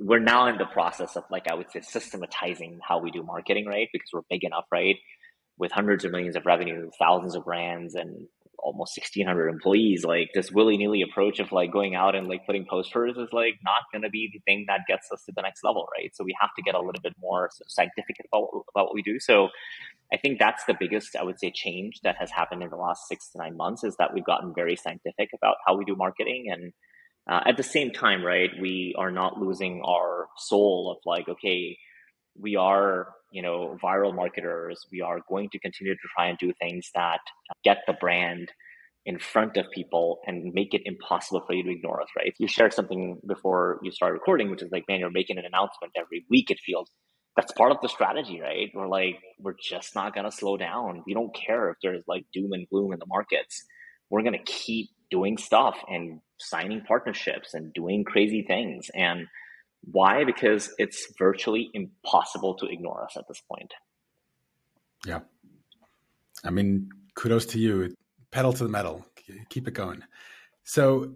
we're 0.00 0.18
now 0.18 0.48
in 0.48 0.58
the 0.58 0.66
process 0.66 1.16
of 1.16 1.24
like 1.30 1.48
I 1.48 1.54
would 1.54 1.70
say 1.70 1.80
systematizing 1.80 2.80
how 2.86 2.98
we 3.00 3.10
do 3.10 3.22
marketing, 3.22 3.66
right? 3.66 3.88
Because 3.92 4.08
we're 4.12 4.22
big 4.28 4.44
enough, 4.44 4.64
right? 4.72 4.96
With 5.58 5.72
hundreds 5.72 6.04
of 6.04 6.12
millions 6.12 6.36
of 6.36 6.46
revenue, 6.46 6.90
thousands 6.98 7.34
of 7.34 7.44
brands, 7.44 7.94
and 7.94 8.28
almost 8.58 8.96
1600 8.98 9.48
employees 9.48 10.04
like 10.04 10.30
this 10.34 10.50
willy-nilly 10.50 11.02
approach 11.02 11.38
of 11.38 11.52
like 11.52 11.72
going 11.72 11.94
out 11.94 12.14
and 12.14 12.28
like 12.28 12.44
putting 12.44 12.66
posters 12.68 13.16
is 13.16 13.32
like 13.32 13.54
not 13.64 13.82
going 13.92 14.02
to 14.02 14.10
be 14.10 14.28
the 14.32 14.40
thing 14.40 14.64
that 14.66 14.80
gets 14.88 15.10
us 15.12 15.24
to 15.24 15.32
the 15.34 15.42
next 15.42 15.62
level 15.62 15.86
right? 15.96 16.14
So 16.14 16.24
we 16.24 16.34
have 16.40 16.50
to 16.56 16.62
get 16.62 16.74
a 16.74 16.78
little 16.78 17.00
bit 17.02 17.14
more 17.20 17.50
scientific 17.68 18.16
about, 18.26 18.48
about 18.74 18.86
what 18.86 18.94
we 18.94 19.02
do. 19.02 19.18
So 19.18 19.48
i 20.12 20.16
think 20.16 20.38
that's 20.38 20.64
the 20.64 20.74
biggest 20.80 21.14
i 21.16 21.22
would 21.22 21.38
say 21.38 21.52
change 21.54 22.00
that 22.02 22.16
has 22.16 22.30
happened 22.30 22.62
in 22.62 22.70
the 22.70 22.76
last 22.76 23.06
six 23.08 23.30
to 23.30 23.36
nine 23.36 23.54
months 23.54 23.84
is 23.84 23.94
that 23.98 24.14
we've 24.14 24.24
gotten 24.24 24.54
very 24.54 24.74
scientific 24.74 25.28
about 25.34 25.56
how 25.66 25.76
we 25.76 25.84
do 25.84 25.94
marketing. 25.94 26.46
And 26.50 26.72
uh, 27.30 27.42
at 27.46 27.58
the 27.58 27.62
same 27.62 27.90
time 27.90 28.24
right 28.24 28.50
we 28.60 28.94
are 28.98 29.10
not 29.10 29.38
losing 29.38 29.82
our 29.84 30.28
soul 30.36 30.90
of 30.90 30.98
like 31.04 31.28
okay 31.28 31.76
we 32.40 32.56
are 32.56 33.08
you 33.30 33.42
know 33.42 33.76
viral 33.82 34.14
marketers 34.14 34.86
we 34.92 35.00
are 35.00 35.20
going 35.28 35.48
to 35.50 35.58
continue 35.58 35.94
to 35.94 36.08
try 36.16 36.28
and 36.28 36.38
do 36.38 36.52
things 36.60 36.90
that 36.94 37.20
get 37.64 37.78
the 37.86 37.94
brand 37.94 38.50
in 39.06 39.18
front 39.18 39.56
of 39.56 39.66
people 39.72 40.18
and 40.26 40.52
make 40.52 40.74
it 40.74 40.82
impossible 40.84 41.42
for 41.46 41.54
you 41.54 41.62
to 41.62 41.70
ignore 41.70 42.00
us 42.02 42.08
right? 42.16 42.34
You 42.38 42.48
shared 42.48 42.74
something 42.74 43.20
before 43.26 43.80
you 43.82 43.92
start 43.92 44.12
recording 44.12 44.50
which 44.50 44.62
is 44.62 44.70
like 44.72 44.84
man 44.88 45.00
you're 45.00 45.10
making 45.10 45.38
an 45.38 45.44
announcement 45.46 45.92
every 45.96 46.24
week 46.30 46.50
it 46.50 46.58
feels 46.64 46.90
that's 47.36 47.52
part 47.52 47.70
of 47.70 47.78
the 47.82 47.88
strategy 47.88 48.40
right? 48.40 48.70
We're 48.74 48.88
like 48.88 49.16
we're 49.38 49.54
just 49.62 49.94
not 49.94 50.14
going 50.14 50.24
to 50.24 50.32
slow 50.32 50.56
down. 50.56 51.04
We 51.06 51.14
don't 51.14 51.34
care 51.34 51.70
if 51.70 51.76
there's 51.82 52.02
like 52.08 52.24
doom 52.32 52.52
and 52.52 52.68
gloom 52.68 52.92
in 52.92 52.98
the 52.98 53.06
markets. 53.06 53.64
We're 54.10 54.22
going 54.22 54.38
to 54.38 54.52
keep 54.52 54.88
doing 55.10 55.38
stuff 55.38 55.76
and 55.88 56.20
signing 56.38 56.82
partnerships 56.86 57.54
and 57.54 57.72
doing 57.72 58.04
crazy 58.04 58.44
things. 58.46 58.90
And 58.94 59.26
why? 59.84 60.24
Because 60.24 60.74
it's 60.78 61.12
virtually 61.18 61.70
impossible 61.74 62.54
to 62.54 62.66
ignore 62.66 63.04
us 63.04 63.16
at 63.16 63.26
this 63.28 63.40
point. 63.40 63.72
Yeah. 65.06 65.20
I 66.44 66.50
mean, 66.50 66.90
kudos 67.14 67.46
to 67.46 67.58
you. 67.58 67.94
Pedal 68.30 68.52
to 68.54 68.64
the 68.64 68.70
metal. 68.70 69.06
Keep 69.48 69.68
it 69.68 69.74
going. 69.74 70.02
So, 70.64 71.12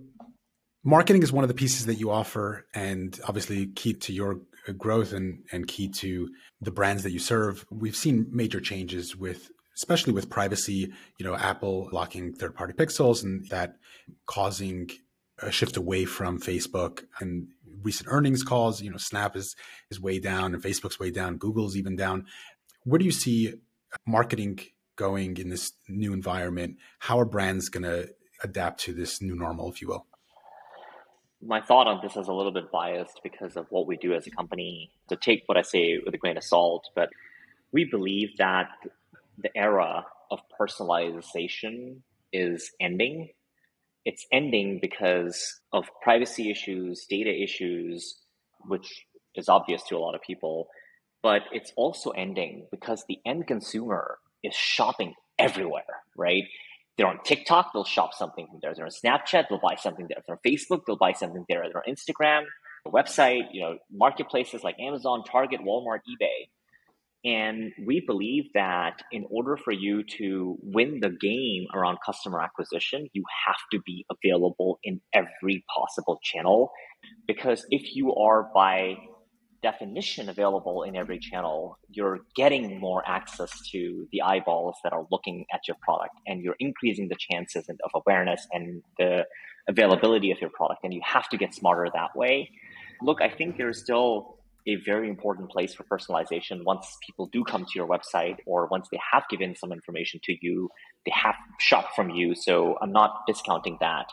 marketing 0.83 1.23
is 1.23 1.33
one 1.33 1.45
of 1.45 1.49
the 1.49 1.55
pieces 1.55 1.87
that 1.87 1.97
you 1.97 2.11
offer, 2.11 2.67
and 2.75 3.19
obviously 3.29 3.67
key 3.67 3.95
to 3.95 4.13
your 4.13 4.41
growth 4.79 5.13
and, 5.13 5.45
and 5.53 5.67
key 5.67 5.89
to 5.89 6.31
the 6.61 6.71
brands 6.71 7.03
that 7.03 7.11
you 7.11 7.19
serve. 7.19 7.67
We've 7.71 7.97
seen 7.97 8.27
major 8.31 8.61
changes 8.61 9.17
with, 9.17 9.51
especially 9.77 10.13
with 10.13 10.31
privacy, 10.31 10.93
you 11.19 11.27
know, 11.27 11.35
Apple 11.35 11.89
locking 11.93 12.33
third 12.33 12.55
party 12.55 12.73
pixels 12.73 13.23
and 13.23 13.47
that 13.49 13.77
causing 14.27 14.91
a 15.43 15.51
shift 15.51 15.77
away 15.77 16.05
from 16.05 16.41
Facebook 16.41 17.05
and 17.21 17.49
recent 17.83 18.09
earnings 18.11 18.43
calls. 18.43 18.81
You 18.81 18.91
know, 18.91 18.97
Snap 18.97 19.37
is 19.37 19.57
is 19.91 20.01
way 20.01 20.19
down 20.19 20.55
and 20.55 20.63
Facebook's 20.63 20.99
way 20.99 21.11
down. 21.11 21.37
Google's 21.37 21.77
even 21.77 21.97
down. 21.97 22.27
Where 22.85 22.99
do 22.99 23.05
you 23.05 23.13
see 23.13 23.55
marketing 24.07 24.61
going 24.97 25.37
in 25.37 25.49
this 25.49 25.73
new 25.89 26.13
environment? 26.13 26.77
How 26.99 27.19
are 27.21 27.25
brands 27.25 27.69
going 27.69 27.85
to 27.85 28.11
adapt 28.43 28.81
to 28.81 28.93
this 28.93 29.23
new 29.23 29.37
normal, 29.37 29.71
if 29.71 29.81
you 29.81 29.89
will? 29.89 30.07
My 31.45 31.61
thought 31.61 31.89
on 31.89 32.01
this 32.03 32.17
is 32.17 32.29
a 32.29 32.33
little 32.33 32.53
bit 32.53 32.71
biased 32.71 33.21
because 33.23 33.57
of 33.57 33.67
what 33.71 33.87
we 33.87 33.97
do 33.97 34.15
as 34.15 34.27
a 34.27 34.31
company. 34.31 34.93
To 35.09 35.17
take 35.17 35.43
what 35.47 35.59
I 35.59 35.63
say 35.63 35.99
with 36.05 36.15
a 36.15 36.19
grain 36.19 36.37
of 36.37 36.45
salt, 36.45 36.89
but 36.95 37.11
we 37.73 37.85
believe 37.85 38.37
that 38.39 38.69
the 39.39 39.51
era 39.57 40.07
of 40.31 40.41
personalization 40.59 42.01
is 42.33 42.71
ending 42.81 43.31
it's 44.05 44.27
ending 44.33 44.79
because 44.81 45.61
of 45.73 45.87
privacy 46.03 46.51
issues, 46.51 47.07
data 47.09 47.31
issues, 47.31 48.19
which 48.67 49.07
is 49.35 49.49
obvious 49.49 49.83
to 49.89 49.97
a 49.97 49.99
lot 49.99 50.15
of 50.15 50.23
people. 50.23 50.69
But 51.23 51.43
it's 51.53 51.73
also 51.77 52.11
ending 52.11 52.67
because 52.71 53.05
the 53.09 53.19
end 53.25 53.47
consumer 53.47 54.19
is 54.43 54.55
shopping 54.55 55.15
everywhere, 55.39 55.85
right? 56.17 56.45
They're 56.99 57.07
on 57.07 57.21
TikTok, 57.25 57.71
they'll 57.73 57.85
shop 57.85 58.13
something 58.13 58.49
there. 58.61 58.75
They're 58.75 58.85
on 58.85 58.91
Snapchat, 58.91 59.47
they'll 59.49 59.61
buy 59.61 59.77
something 59.77 60.07
there. 60.09 60.19
They're 60.27 60.37
on 60.37 60.41
Facebook, 60.47 60.83
they'll 60.87 60.97
buy 60.97 61.13
something 61.13 61.45
there. 61.49 61.63
They're 61.63 61.83
on 61.87 61.95
Instagram, 61.95 62.43
the 62.85 62.91
website, 62.91 63.45
you 63.53 63.63
know, 63.63 63.79
marketplaces 63.91 64.63
like 64.63 64.77
Amazon, 64.81 65.23
Target, 65.25 65.61
Walmart, 65.61 66.01
eBay. 66.09 66.49
And 67.25 67.73
we 67.87 68.03
believe 68.05 68.45
that 68.55 69.01
in 69.13 69.27
order 69.31 69.57
for 69.57 69.73
you 69.73 70.03
to 70.19 70.59
win 70.61 70.99
the 71.01 71.11
game 71.11 71.67
around 71.73 71.99
customer 72.05 72.41
acquisition, 72.41 73.09
you 73.13 73.23
have 73.47 73.57
to 73.71 73.81
be 73.87 74.05
available 74.11 74.81
in 74.83 75.01
every 75.13 75.65
possible 75.77 76.19
channel. 76.23 76.73
Because 77.29 77.65
if 77.71 77.95
you 77.95 78.15
are 78.15 78.51
by 78.53 78.97
definition 79.63 80.29
available 80.29 80.83
in 80.83 80.97
every 80.97 81.21
channel, 81.21 81.79
you're 81.89 82.19
getting 82.35 82.81
more 82.81 83.03
access 83.07 83.53
to 83.71 84.09
the 84.11 84.21
eyeballs 84.23 84.75
that 84.83 84.93
are 84.93 85.07
looking 85.13 85.47
at 85.53 85.61
your 85.69 85.77
product 85.81 86.15
and 86.27 86.43
you're 86.43 86.57
increasing 86.59 87.07
the 87.09 87.17
chances 87.17 87.69
of 87.69 87.91
awareness 87.95 88.47
and 88.53 88.83
the 88.99 89.25
availability 89.69 90.33
of 90.33 90.41
your 90.41 90.51
product. 90.51 90.81
And 90.83 90.93
you 90.93 91.01
have 91.05 91.29
to 91.29 91.37
get 91.37 91.55
smarter 91.55 91.89
that 91.95 92.17
way. 92.17 92.51
Look, 93.01 93.23
I 93.23 93.29
think 93.29 93.57
there's 93.57 93.81
still 93.81 94.39
a 94.67 94.77
very 94.77 95.09
important 95.09 95.51
place 95.51 95.75
for 95.75 95.85
personalization 95.85 96.65
once 96.65 96.97
people 97.05 97.27
do 97.33 97.45
come 97.45 97.65
to 97.65 97.73
your 97.75 97.89
website 97.89 98.37
or 98.47 98.67
once 98.69 98.89
they 98.91 98.99
have 99.13 99.25
given 99.29 99.55
some 99.55 99.73
information 99.73 100.21
to 100.25 100.37
you 100.41 100.69
they 101.05 101.13
have 101.15 101.35
shopped 101.59 101.95
from 101.95 102.11
you. 102.11 102.35
So 102.35 102.77
i'm 102.81 102.93
not 102.93 103.23
discounting 103.27 103.79
that. 103.81 104.07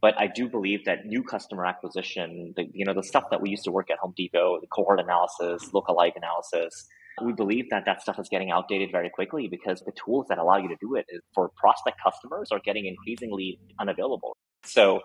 But 0.00 0.18
i 0.18 0.26
do 0.26 0.48
believe 0.48 0.84
that 0.84 1.06
new 1.06 1.22
customer 1.22 1.64
acquisition 1.66 2.52
the, 2.56 2.64
you 2.72 2.84
know 2.84 2.94
the 2.94 3.02
stuff 3.02 3.24
that 3.30 3.40
we 3.40 3.50
used 3.50 3.64
to 3.64 3.72
work 3.72 3.90
at 3.90 3.98
home 3.98 4.14
depot 4.16 4.58
the 4.60 4.66
cohort 4.66 5.00
analysis 5.00 5.70
lookalike 5.70 6.16
analysis 6.16 6.86
we 7.22 7.32
believe 7.32 7.70
that 7.70 7.84
that 7.86 8.02
stuff 8.02 8.18
is 8.18 8.28
getting 8.28 8.50
outdated 8.50 8.90
very 8.92 9.08
quickly 9.08 9.48
because 9.48 9.80
the 9.80 9.92
tools 9.92 10.26
that 10.28 10.38
allow 10.38 10.58
you 10.58 10.68
to 10.68 10.76
do 10.80 10.96
it 10.96 11.06
for 11.34 11.50
prospect 11.56 11.98
customers 12.02 12.52
are 12.52 12.60
getting 12.60 12.84
increasingly 12.86 13.58
unavailable. 13.78 14.36
So 14.64 15.00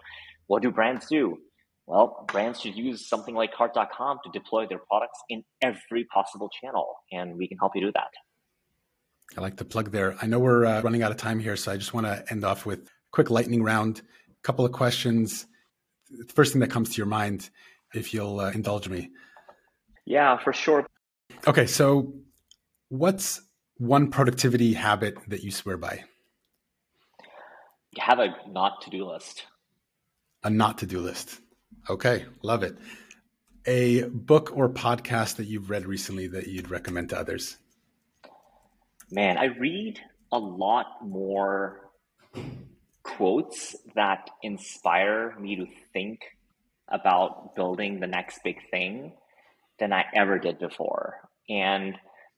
what 0.48 0.62
do 0.62 0.72
brands 0.72 1.08
do 1.08 1.38
well, 1.88 2.26
brands 2.28 2.62
should 2.62 2.76
use 2.76 3.08
something 3.08 3.36
like 3.36 3.54
cart.com 3.54 4.20
to 4.24 4.32
deploy 4.32 4.68
their 4.68 4.80
products 4.90 5.20
in 5.30 5.44
every 5.62 6.06
possible 6.06 6.50
channel, 6.62 6.96
and 7.12 7.36
we 7.36 7.48
can 7.48 7.58
help 7.58 7.74
you 7.76 7.82
do 7.82 7.92
that. 7.94 8.10
I 9.38 9.42
like 9.42 9.58
the 9.58 9.66
plug 9.66 9.92
there. 9.92 10.16
I 10.22 10.28
know 10.28 10.40
we're 10.40 10.66
uh, 10.66 10.82
running 10.82 11.04
out 11.04 11.12
of 11.12 11.18
time 11.18 11.40
here, 11.40 11.56
so 11.56 11.72
I 11.72 11.78
just 11.78 11.94
want 11.94 12.06
to 12.06 12.24
end 12.30 12.44
off 12.44 12.66
with 12.66 12.80
a 12.80 12.90
quick 13.12 13.30
lightning 13.30 13.64
round. 13.64 14.02
A 14.30 14.42
couple 14.44 14.66
of 14.66 14.72
questions. 14.72 15.48
The 16.10 16.34
first 16.34 16.52
thing 16.52 16.60
that 16.62 16.70
comes 16.70 16.90
to 16.90 16.98
your 16.98 17.06
mind, 17.06 17.50
if 17.94 18.14
you'll 18.14 18.40
uh, 18.40 18.52
indulge 18.52 18.90
me. 18.90 19.10
Yeah, 20.06 20.38
for 20.38 20.52
sure. 20.52 20.86
Okay, 21.48 21.66
so 21.66 22.14
what's 22.90 23.42
one 23.78 24.12
productivity 24.12 24.74
habit 24.74 25.18
that 25.28 25.44
you 25.44 25.52
swear 25.52 25.78
by? 25.78 26.04
Have 27.98 28.20
a 28.20 28.36
not 28.50 28.82
to 28.84 28.90
do 28.90 29.06
list. 29.06 29.46
A 30.44 30.50
not 30.50 30.78
to 30.80 30.86
do 30.86 31.00
list. 31.00 31.40
Okay, 31.90 32.26
love 32.42 32.64
it. 32.64 32.78
A 33.66 34.04
book 34.04 34.52
or 34.56 34.70
podcast 34.70 35.36
that 35.38 35.46
you've 35.46 35.70
read 35.70 35.86
recently 35.86 36.28
that 36.28 36.48
you'd 36.48 36.70
recommend 36.70 37.10
to 37.10 37.20
others? 37.20 37.58
Man, 39.10 39.38
I 39.38 39.46
read 39.46 40.00
a 40.32 40.40
lot 40.40 41.06
more 41.06 41.92
quotes 43.04 43.76
that 43.96 44.30
inspire 44.42 45.36
me 45.40 45.58
to 45.58 45.66
think 45.92 46.22
about 46.88 47.56
building 47.56 48.00
the 48.00 48.08
next 48.08 48.40
big 48.44 48.58
thing 48.70 49.14
than 49.80 49.94
I 49.94 50.06
ever 50.14 50.40
did 50.40 50.60
before. 50.60 51.30
And, 51.50 51.96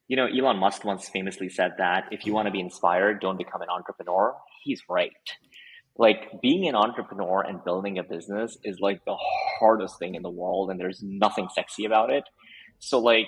you 0.07 0.15
know, 0.15 0.25
Elon 0.25 0.57
Musk 0.57 0.83
once 0.83 1.09
famously 1.09 1.49
said 1.49 1.73
that 1.77 2.05
if 2.11 2.25
you 2.25 2.33
want 2.33 2.47
to 2.47 2.51
be 2.51 2.59
inspired, 2.59 3.21
don't 3.21 3.37
become 3.37 3.61
an 3.61 3.69
entrepreneur. 3.69 4.35
He's 4.63 4.81
right 4.89 5.11
like 5.97 6.41
being 6.41 6.67
an 6.67 6.75
entrepreneur 6.75 7.41
and 7.41 7.63
building 7.63 7.99
a 7.99 8.03
business 8.03 8.57
is 8.63 8.79
like 8.79 9.03
the 9.05 9.15
hardest 9.59 9.99
thing 9.99 10.15
in 10.15 10.23
the 10.23 10.29
world 10.29 10.71
and 10.71 10.79
there's 10.79 11.01
nothing 11.03 11.47
sexy 11.53 11.85
about 11.85 12.11
it. 12.11 12.23
So 12.79 12.99
like 12.99 13.27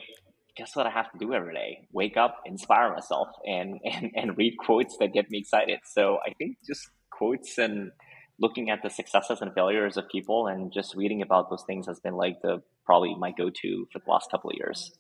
guess 0.58 0.74
what 0.74 0.88
i 0.88 0.90
have 0.90 1.12
to 1.12 1.18
do 1.20 1.34
every 1.34 1.54
day? 1.54 1.88
Wake 1.92 2.18
up 2.18 2.38
inspire 2.46 2.92
myself 2.94 3.28
and 3.46 3.80
and, 3.84 4.12
and 4.16 4.38
read 4.38 4.56
quotes 4.58 4.98
that 4.98 5.14
get 5.14 5.30
me 5.30 5.40
excited. 5.40 5.80
So 5.86 6.18
i 6.26 6.34
think 6.34 6.58
just 6.66 6.90
quotes 7.12 7.58
and 7.58 7.92
looking 8.40 8.70
at 8.70 8.80
the 8.84 8.90
successes 8.90 9.40
and 9.42 9.54
failures 9.54 9.96
of 9.98 10.10
people 10.10 10.48
and 10.48 10.72
just 10.74 10.96
reading 10.96 11.22
about 11.22 11.50
those 11.50 11.64
things 11.66 11.88
has 11.88 12.00
been 12.00 12.16
like 12.16 12.42
the 12.42 12.62
probably 12.86 13.16
my 13.16 13.32
go-to 13.32 13.88
for 13.92 14.00
the 14.00 14.12
last 14.12 14.30
couple 14.30 14.50
of 14.50 14.58
years. 14.58 14.92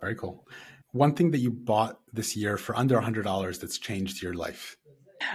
Very 0.00 0.14
cool. 0.14 0.46
One 0.92 1.14
thing 1.14 1.30
that 1.30 1.38
you 1.38 1.50
bought 1.50 1.98
this 2.12 2.36
year 2.36 2.58
for 2.58 2.76
under 2.76 3.00
$100 3.00 3.60
that's 3.60 3.78
changed 3.78 4.22
your 4.22 4.34
life 4.34 4.76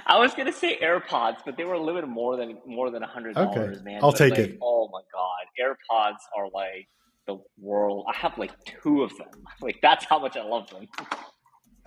I 0.06 0.20
was 0.20 0.34
gonna 0.34 0.54
say 0.54 0.78
AirPods, 0.82 1.38
but 1.46 1.58
they 1.58 1.64
were 1.64 1.74
a 1.74 1.80
little 1.80 2.02
bit 2.02 2.08
more 2.08 2.38
than 2.38 2.58
more 2.66 2.92
than 2.92 3.04
a 3.04 3.08
hundred 3.08 3.36
dollars, 3.36 3.78
okay. 3.78 3.84
man. 3.84 4.00
I'll 4.04 4.12
but 4.12 4.18
take 4.18 4.32
like, 4.32 4.40
it. 4.40 4.58
Oh 4.62 4.90
my 4.92 5.02
god, 5.14 5.46
AirPods 5.60 6.20
are 6.38 6.50
like 6.54 6.88
the 7.28 7.38
world. 7.58 8.06
I 8.10 8.16
have 8.18 8.38
like 8.38 8.52
two 8.66 9.04
of 9.04 9.16
them. 9.18 9.28
Like 9.62 9.80
that's 9.82 10.06
how 10.06 10.20
much 10.20 10.38
I 10.38 10.44
love 10.44 10.70
them. 10.70 10.88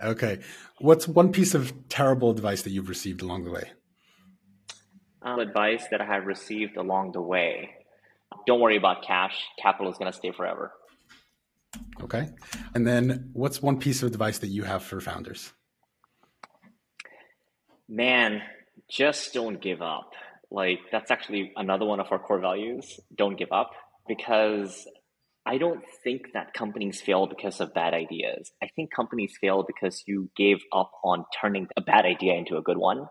Okay, 0.01 0.39
what's 0.79 1.07
one 1.07 1.31
piece 1.31 1.53
of 1.53 1.73
terrible 1.89 2.31
advice 2.31 2.61
that 2.63 2.71
you've 2.71 2.89
received 2.89 3.21
along 3.21 3.45
the 3.45 3.51
way? 3.51 3.71
Um, 5.21 5.39
advice 5.39 5.85
that 5.91 6.01
I 6.01 6.05
have 6.05 6.25
received 6.25 6.77
along 6.77 7.13
the 7.13 7.21
way. 7.21 7.71
Don't 8.45 8.59
worry 8.59 8.77
about 8.77 9.03
cash. 9.03 9.43
Capital 9.61 9.91
is 9.91 9.97
going 9.97 10.11
to 10.11 10.17
stay 10.17 10.31
forever. 10.31 10.71
Okay. 12.01 12.29
And 12.75 12.85
then 12.85 13.29
what's 13.33 13.61
one 13.61 13.79
piece 13.79 14.03
of 14.03 14.07
advice 14.07 14.37
that 14.39 14.47
you 14.47 14.63
have 14.63 14.83
for 14.83 15.01
founders? 15.01 15.51
Man, 17.87 18.41
just 18.89 19.33
don't 19.33 19.61
give 19.61 19.81
up. 19.81 20.11
Like, 20.51 20.79
that's 20.91 21.11
actually 21.11 21.51
another 21.55 21.85
one 21.85 21.99
of 21.99 22.07
our 22.11 22.19
core 22.19 22.39
values 22.39 22.99
don't 23.15 23.37
give 23.37 23.51
up 23.51 23.71
because 24.07 24.87
I 25.45 25.57
don't 25.57 25.83
think 26.03 26.33
that 26.33 26.53
companies 26.53 27.01
fail 27.01 27.27
because 27.27 27.59
of 27.59 27.73
bad 27.73 27.93
ideas. 27.93 28.51
I 28.63 28.67
think 28.75 28.91
companies 28.91 29.33
fail 29.39 29.63
because 29.65 30.03
you 30.07 30.29
gave 30.35 30.57
up 30.73 30.91
on 31.03 31.25
turning 31.39 31.67
a 31.77 31.81
bad 31.81 32.05
idea 32.05 32.33
into 32.33 32.57
a 32.57 32.61
good 32.61 32.77
one. 32.77 33.07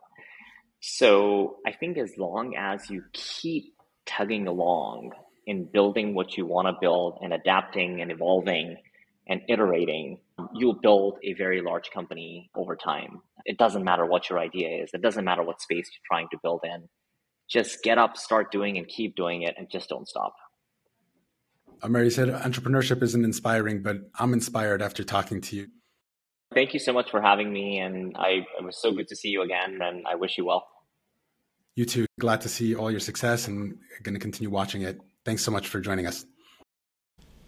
So 0.81 1.57
I 1.67 1.73
think 1.73 1.97
as 1.97 2.13
long 2.19 2.57
as 2.57 2.91
you 2.91 3.05
keep 3.13 3.75
tugging 4.05 4.47
along 4.47 5.13
in 5.47 5.69
building 5.73 6.15
what 6.15 6.37
you 6.37 6.45
want 6.47 6.69
to 6.69 6.75
build 6.81 7.19
and 7.23 7.33
adapting 7.33 8.01
and 8.01 8.11
evolving 8.11 8.77
and 9.27 9.41
iterating, 9.49 10.19
uh-huh. 10.39 10.49
you'll 10.55 10.81
build 10.81 11.19
a 11.23 11.35
very 11.35 11.61
large 11.61 11.91
company 11.91 12.51
over 12.55 12.77
time. 12.77 13.21
It 13.45 13.59
doesn't 13.59 13.85
matter 13.85 14.07
what 14.07 14.29
your 14.31 14.39
idea 14.39 14.83
is, 14.83 14.91
it 14.95 15.03
doesn't 15.03 15.25
matter 15.25 15.43
what 15.43 15.61
space 15.61 15.89
you're 15.93 16.07
trying 16.07 16.29
to 16.31 16.39
build 16.43 16.61
in. 16.65 16.89
Just 17.49 17.83
get 17.83 17.99
up, 17.99 18.17
start 18.17 18.51
doing, 18.51 18.79
and 18.79 18.89
keep 18.89 19.17
doing 19.17 19.43
it, 19.43 19.55
and 19.59 19.69
just 19.71 19.89
don't 19.89 20.09
stop. 20.09 20.35
Omair 21.83 22.11
said 22.11 22.29
entrepreneurship 22.29 23.03
isn't 23.03 23.25
inspiring, 23.25 23.83
but 23.83 23.97
I'm 24.19 24.33
inspired 24.33 24.81
after 24.81 25.05
talking 25.05 25.43
to 25.43 25.57
you. 25.57 25.67
Thank 26.55 26.73
you 26.73 26.81
so 26.81 26.93
much 26.93 27.11
for 27.11 27.21
having 27.21 27.53
me, 27.53 27.79
and 27.79 28.17
I 28.17 28.47
it 28.59 28.65
was 28.65 28.81
so 28.81 28.93
good 28.93 29.09
to 29.09 29.17
see 29.17 29.29
you 29.29 29.43
again, 29.43 29.81
and 29.83 30.07
I 30.07 30.15
wish 30.15 30.39
you 30.39 30.47
well. 30.47 30.67
You 31.75 31.85
too. 31.85 32.07
Glad 32.21 32.41
to 32.43 32.49
see 32.49 32.75
all 32.75 32.91
your 32.91 33.01
success 33.01 33.49
and 33.49 33.77
going 34.03 34.15
to 34.15 34.21
continue 34.21 34.49
watching 34.49 34.83
it. 34.83 35.01
Thanks 35.25 35.43
so 35.43 35.51
much 35.51 35.67
for 35.69 35.81
joining 35.81 36.07
us. 36.07 36.25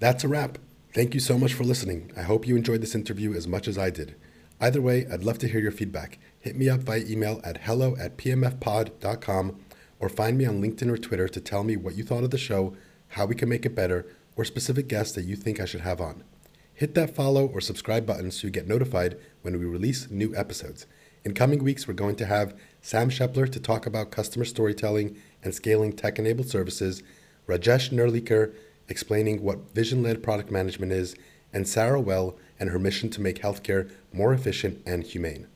That's 0.01 0.24
a 0.24 0.29
wrap. 0.29 0.59
Thank 0.97 1.12
you 1.12 1.20
so 1.20 1.36
much 1.36 1.53
for 1.53 1.62
listening. 1.62 2.11
I 2.16 2.22
hope 2.22 2.47
you 2.49 2.57
enjoyed 2.57 2.80
this 2.80 2.94
interview 2.94 3.34
as 3.34 3.47
much 3.47 3.68
as 3.68 3.76
I 3.76 3.90
did. 3.90 4.14
Either 4.62 4.80
way, 4.80 5.07
I'd 5.12 5.24
love 5.24 5.38
to 5.40 5.47
hear 5.47 5.61
your 5.61 5.70
feedback. 5.70 6.18
Hit 6.40 6.57
me 6.57 6.70
up 6.70 6.80
via 6.80 7.05
email 7.07 7.38
at 7.44 7.64
hello 7.64 7.94
at 8.01 8.16
pmfpod.com 8.16 9.61
or 10.01 10.09
find 10.09 10.38
me 10.38 10.47
on 10.47 10.62
LinkedIn 10.62 10.88
or 10.88 10.97
Twitter 10.97 11.28
to 11.28 11.38
tell 11.38 11.64
me 11.64 11.76
what 11.76 11.97
you 11.97 12.03
thought 12.03 12.24
of 12.24 12.30
the 12.30 12.38
show, 12.38 12.74
how 13.09 13.26
we 13.26 13.34
can 13.34 13.51
make 13.51 13.66
it 13.66 13.74
better, 13.74 14.07
or 14.36 14.47
specific 14.47 14.88
guests 14.88 15.14
that 15.16 15.26
you 15.26 15.36
think 15.36 15.61
I 15.61 15.66
should 15.66 15.82
have 15.82 16.01
on. 16.01 16.24
Hit 16.72 16.94
that 16.94 17.14
follow 17.14 17.47
or 17.47 17.61
subscribe 17.61 18.07
button 18.07 18.30
so 18.30 18.47
you 18.47 18.51
get 18.51 18.66
notified 18.66 19.18
when 19.42 19.59
we 19.59 19.66
release 19.66 20.11
new 20.11 20.34
episodes. 20.34 20.86
In 21.26 21.34
coming 21.34 21.62
weeks, 21.62 21.86
we're 21.86 21.92
going 21.92 22.16
to 22.16 22.24
have 22.24 22.59
Sam 22.80 23.11
Shepler 23.11 23.53
to 23.53 23.61
talk 23.61 23.84
about 23.84 24.11
customer 24.11 24.47
storytelling 24.47 25.18
and 25.42 25.55
scaling 25.55 25.92
tech 25.92 26.18
enabled 26.18 26.49
services, 26.49 27.03
Rajesh 27.47 27.90
Nerlikar 27.90 28.55
explaining 28.89 29.43
what 29.43 29.74
vision 29.74 30.03
led 30.03 30.22
product 30.22 30.51
management 30.51 30.93
is, 30.93 31.16
and 31.53 31.66
Sarah 31.66 32.01
Well 32.01 32.37
and 32.59 32.70
her 32.70 32.78
mission 32.78 33.11
to 33.11 33.20
make 33.20 33.41
healthcare 33.41 33.91
more 34.12 34.32
efficient 34.32 34.82
and 34.87 35.03
humane. 35.03 35.47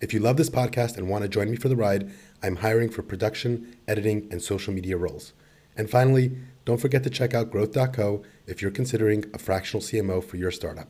If 0.00 0.12
you 0.12 0.20
love 0.20 0.36
this 0.36 0.50
podcast 0.50 0.96
and 0.96 1.08
want 1.08 1.22
to 1.22 1.28
join 1.28 1.50
me 1.50 1.56
for 1.56 1.68
the 1.68 1.76
ride, 1.76 2.12
I'm 2.42 2.56
hiring 2.56 2.90
for 2.90 3.02
production, 3.02 3.76
editing, 3.88 4.28
and 4.30 4.42
social 4.42 4.72
media 4.72 4.96
roles. 4.96 5.32
And 5.76 5.88
finally, 5.88 6.36
don't 6.64 6.80
forget 6.80 7.02
to 7.04 7.10
check 7.10 7.32
out 7.32 7.50
grwth.co 7.50 8.22
if 8.46 8.60
you're 8.60 8.70
considering 8.70 9.24
a 9.32 9.38
fractional 9.38 9.82
CMO 9.82 10.22
for 10.22 10.36
your 10.36 10.50
startup. 10.50 10.88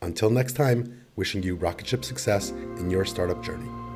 Until 0.00 0.30
next 0.30 0.54
time, 0.54 1.04
wishing 1.14 1.42
you 1.42 1.54
rocket 1.54 1.86
ship 1.86 2.04
success 2.04 2.50
in 2.50 2.90
your 2.90 3.04
startup 3.04 3.42
journey. 3.44 3.91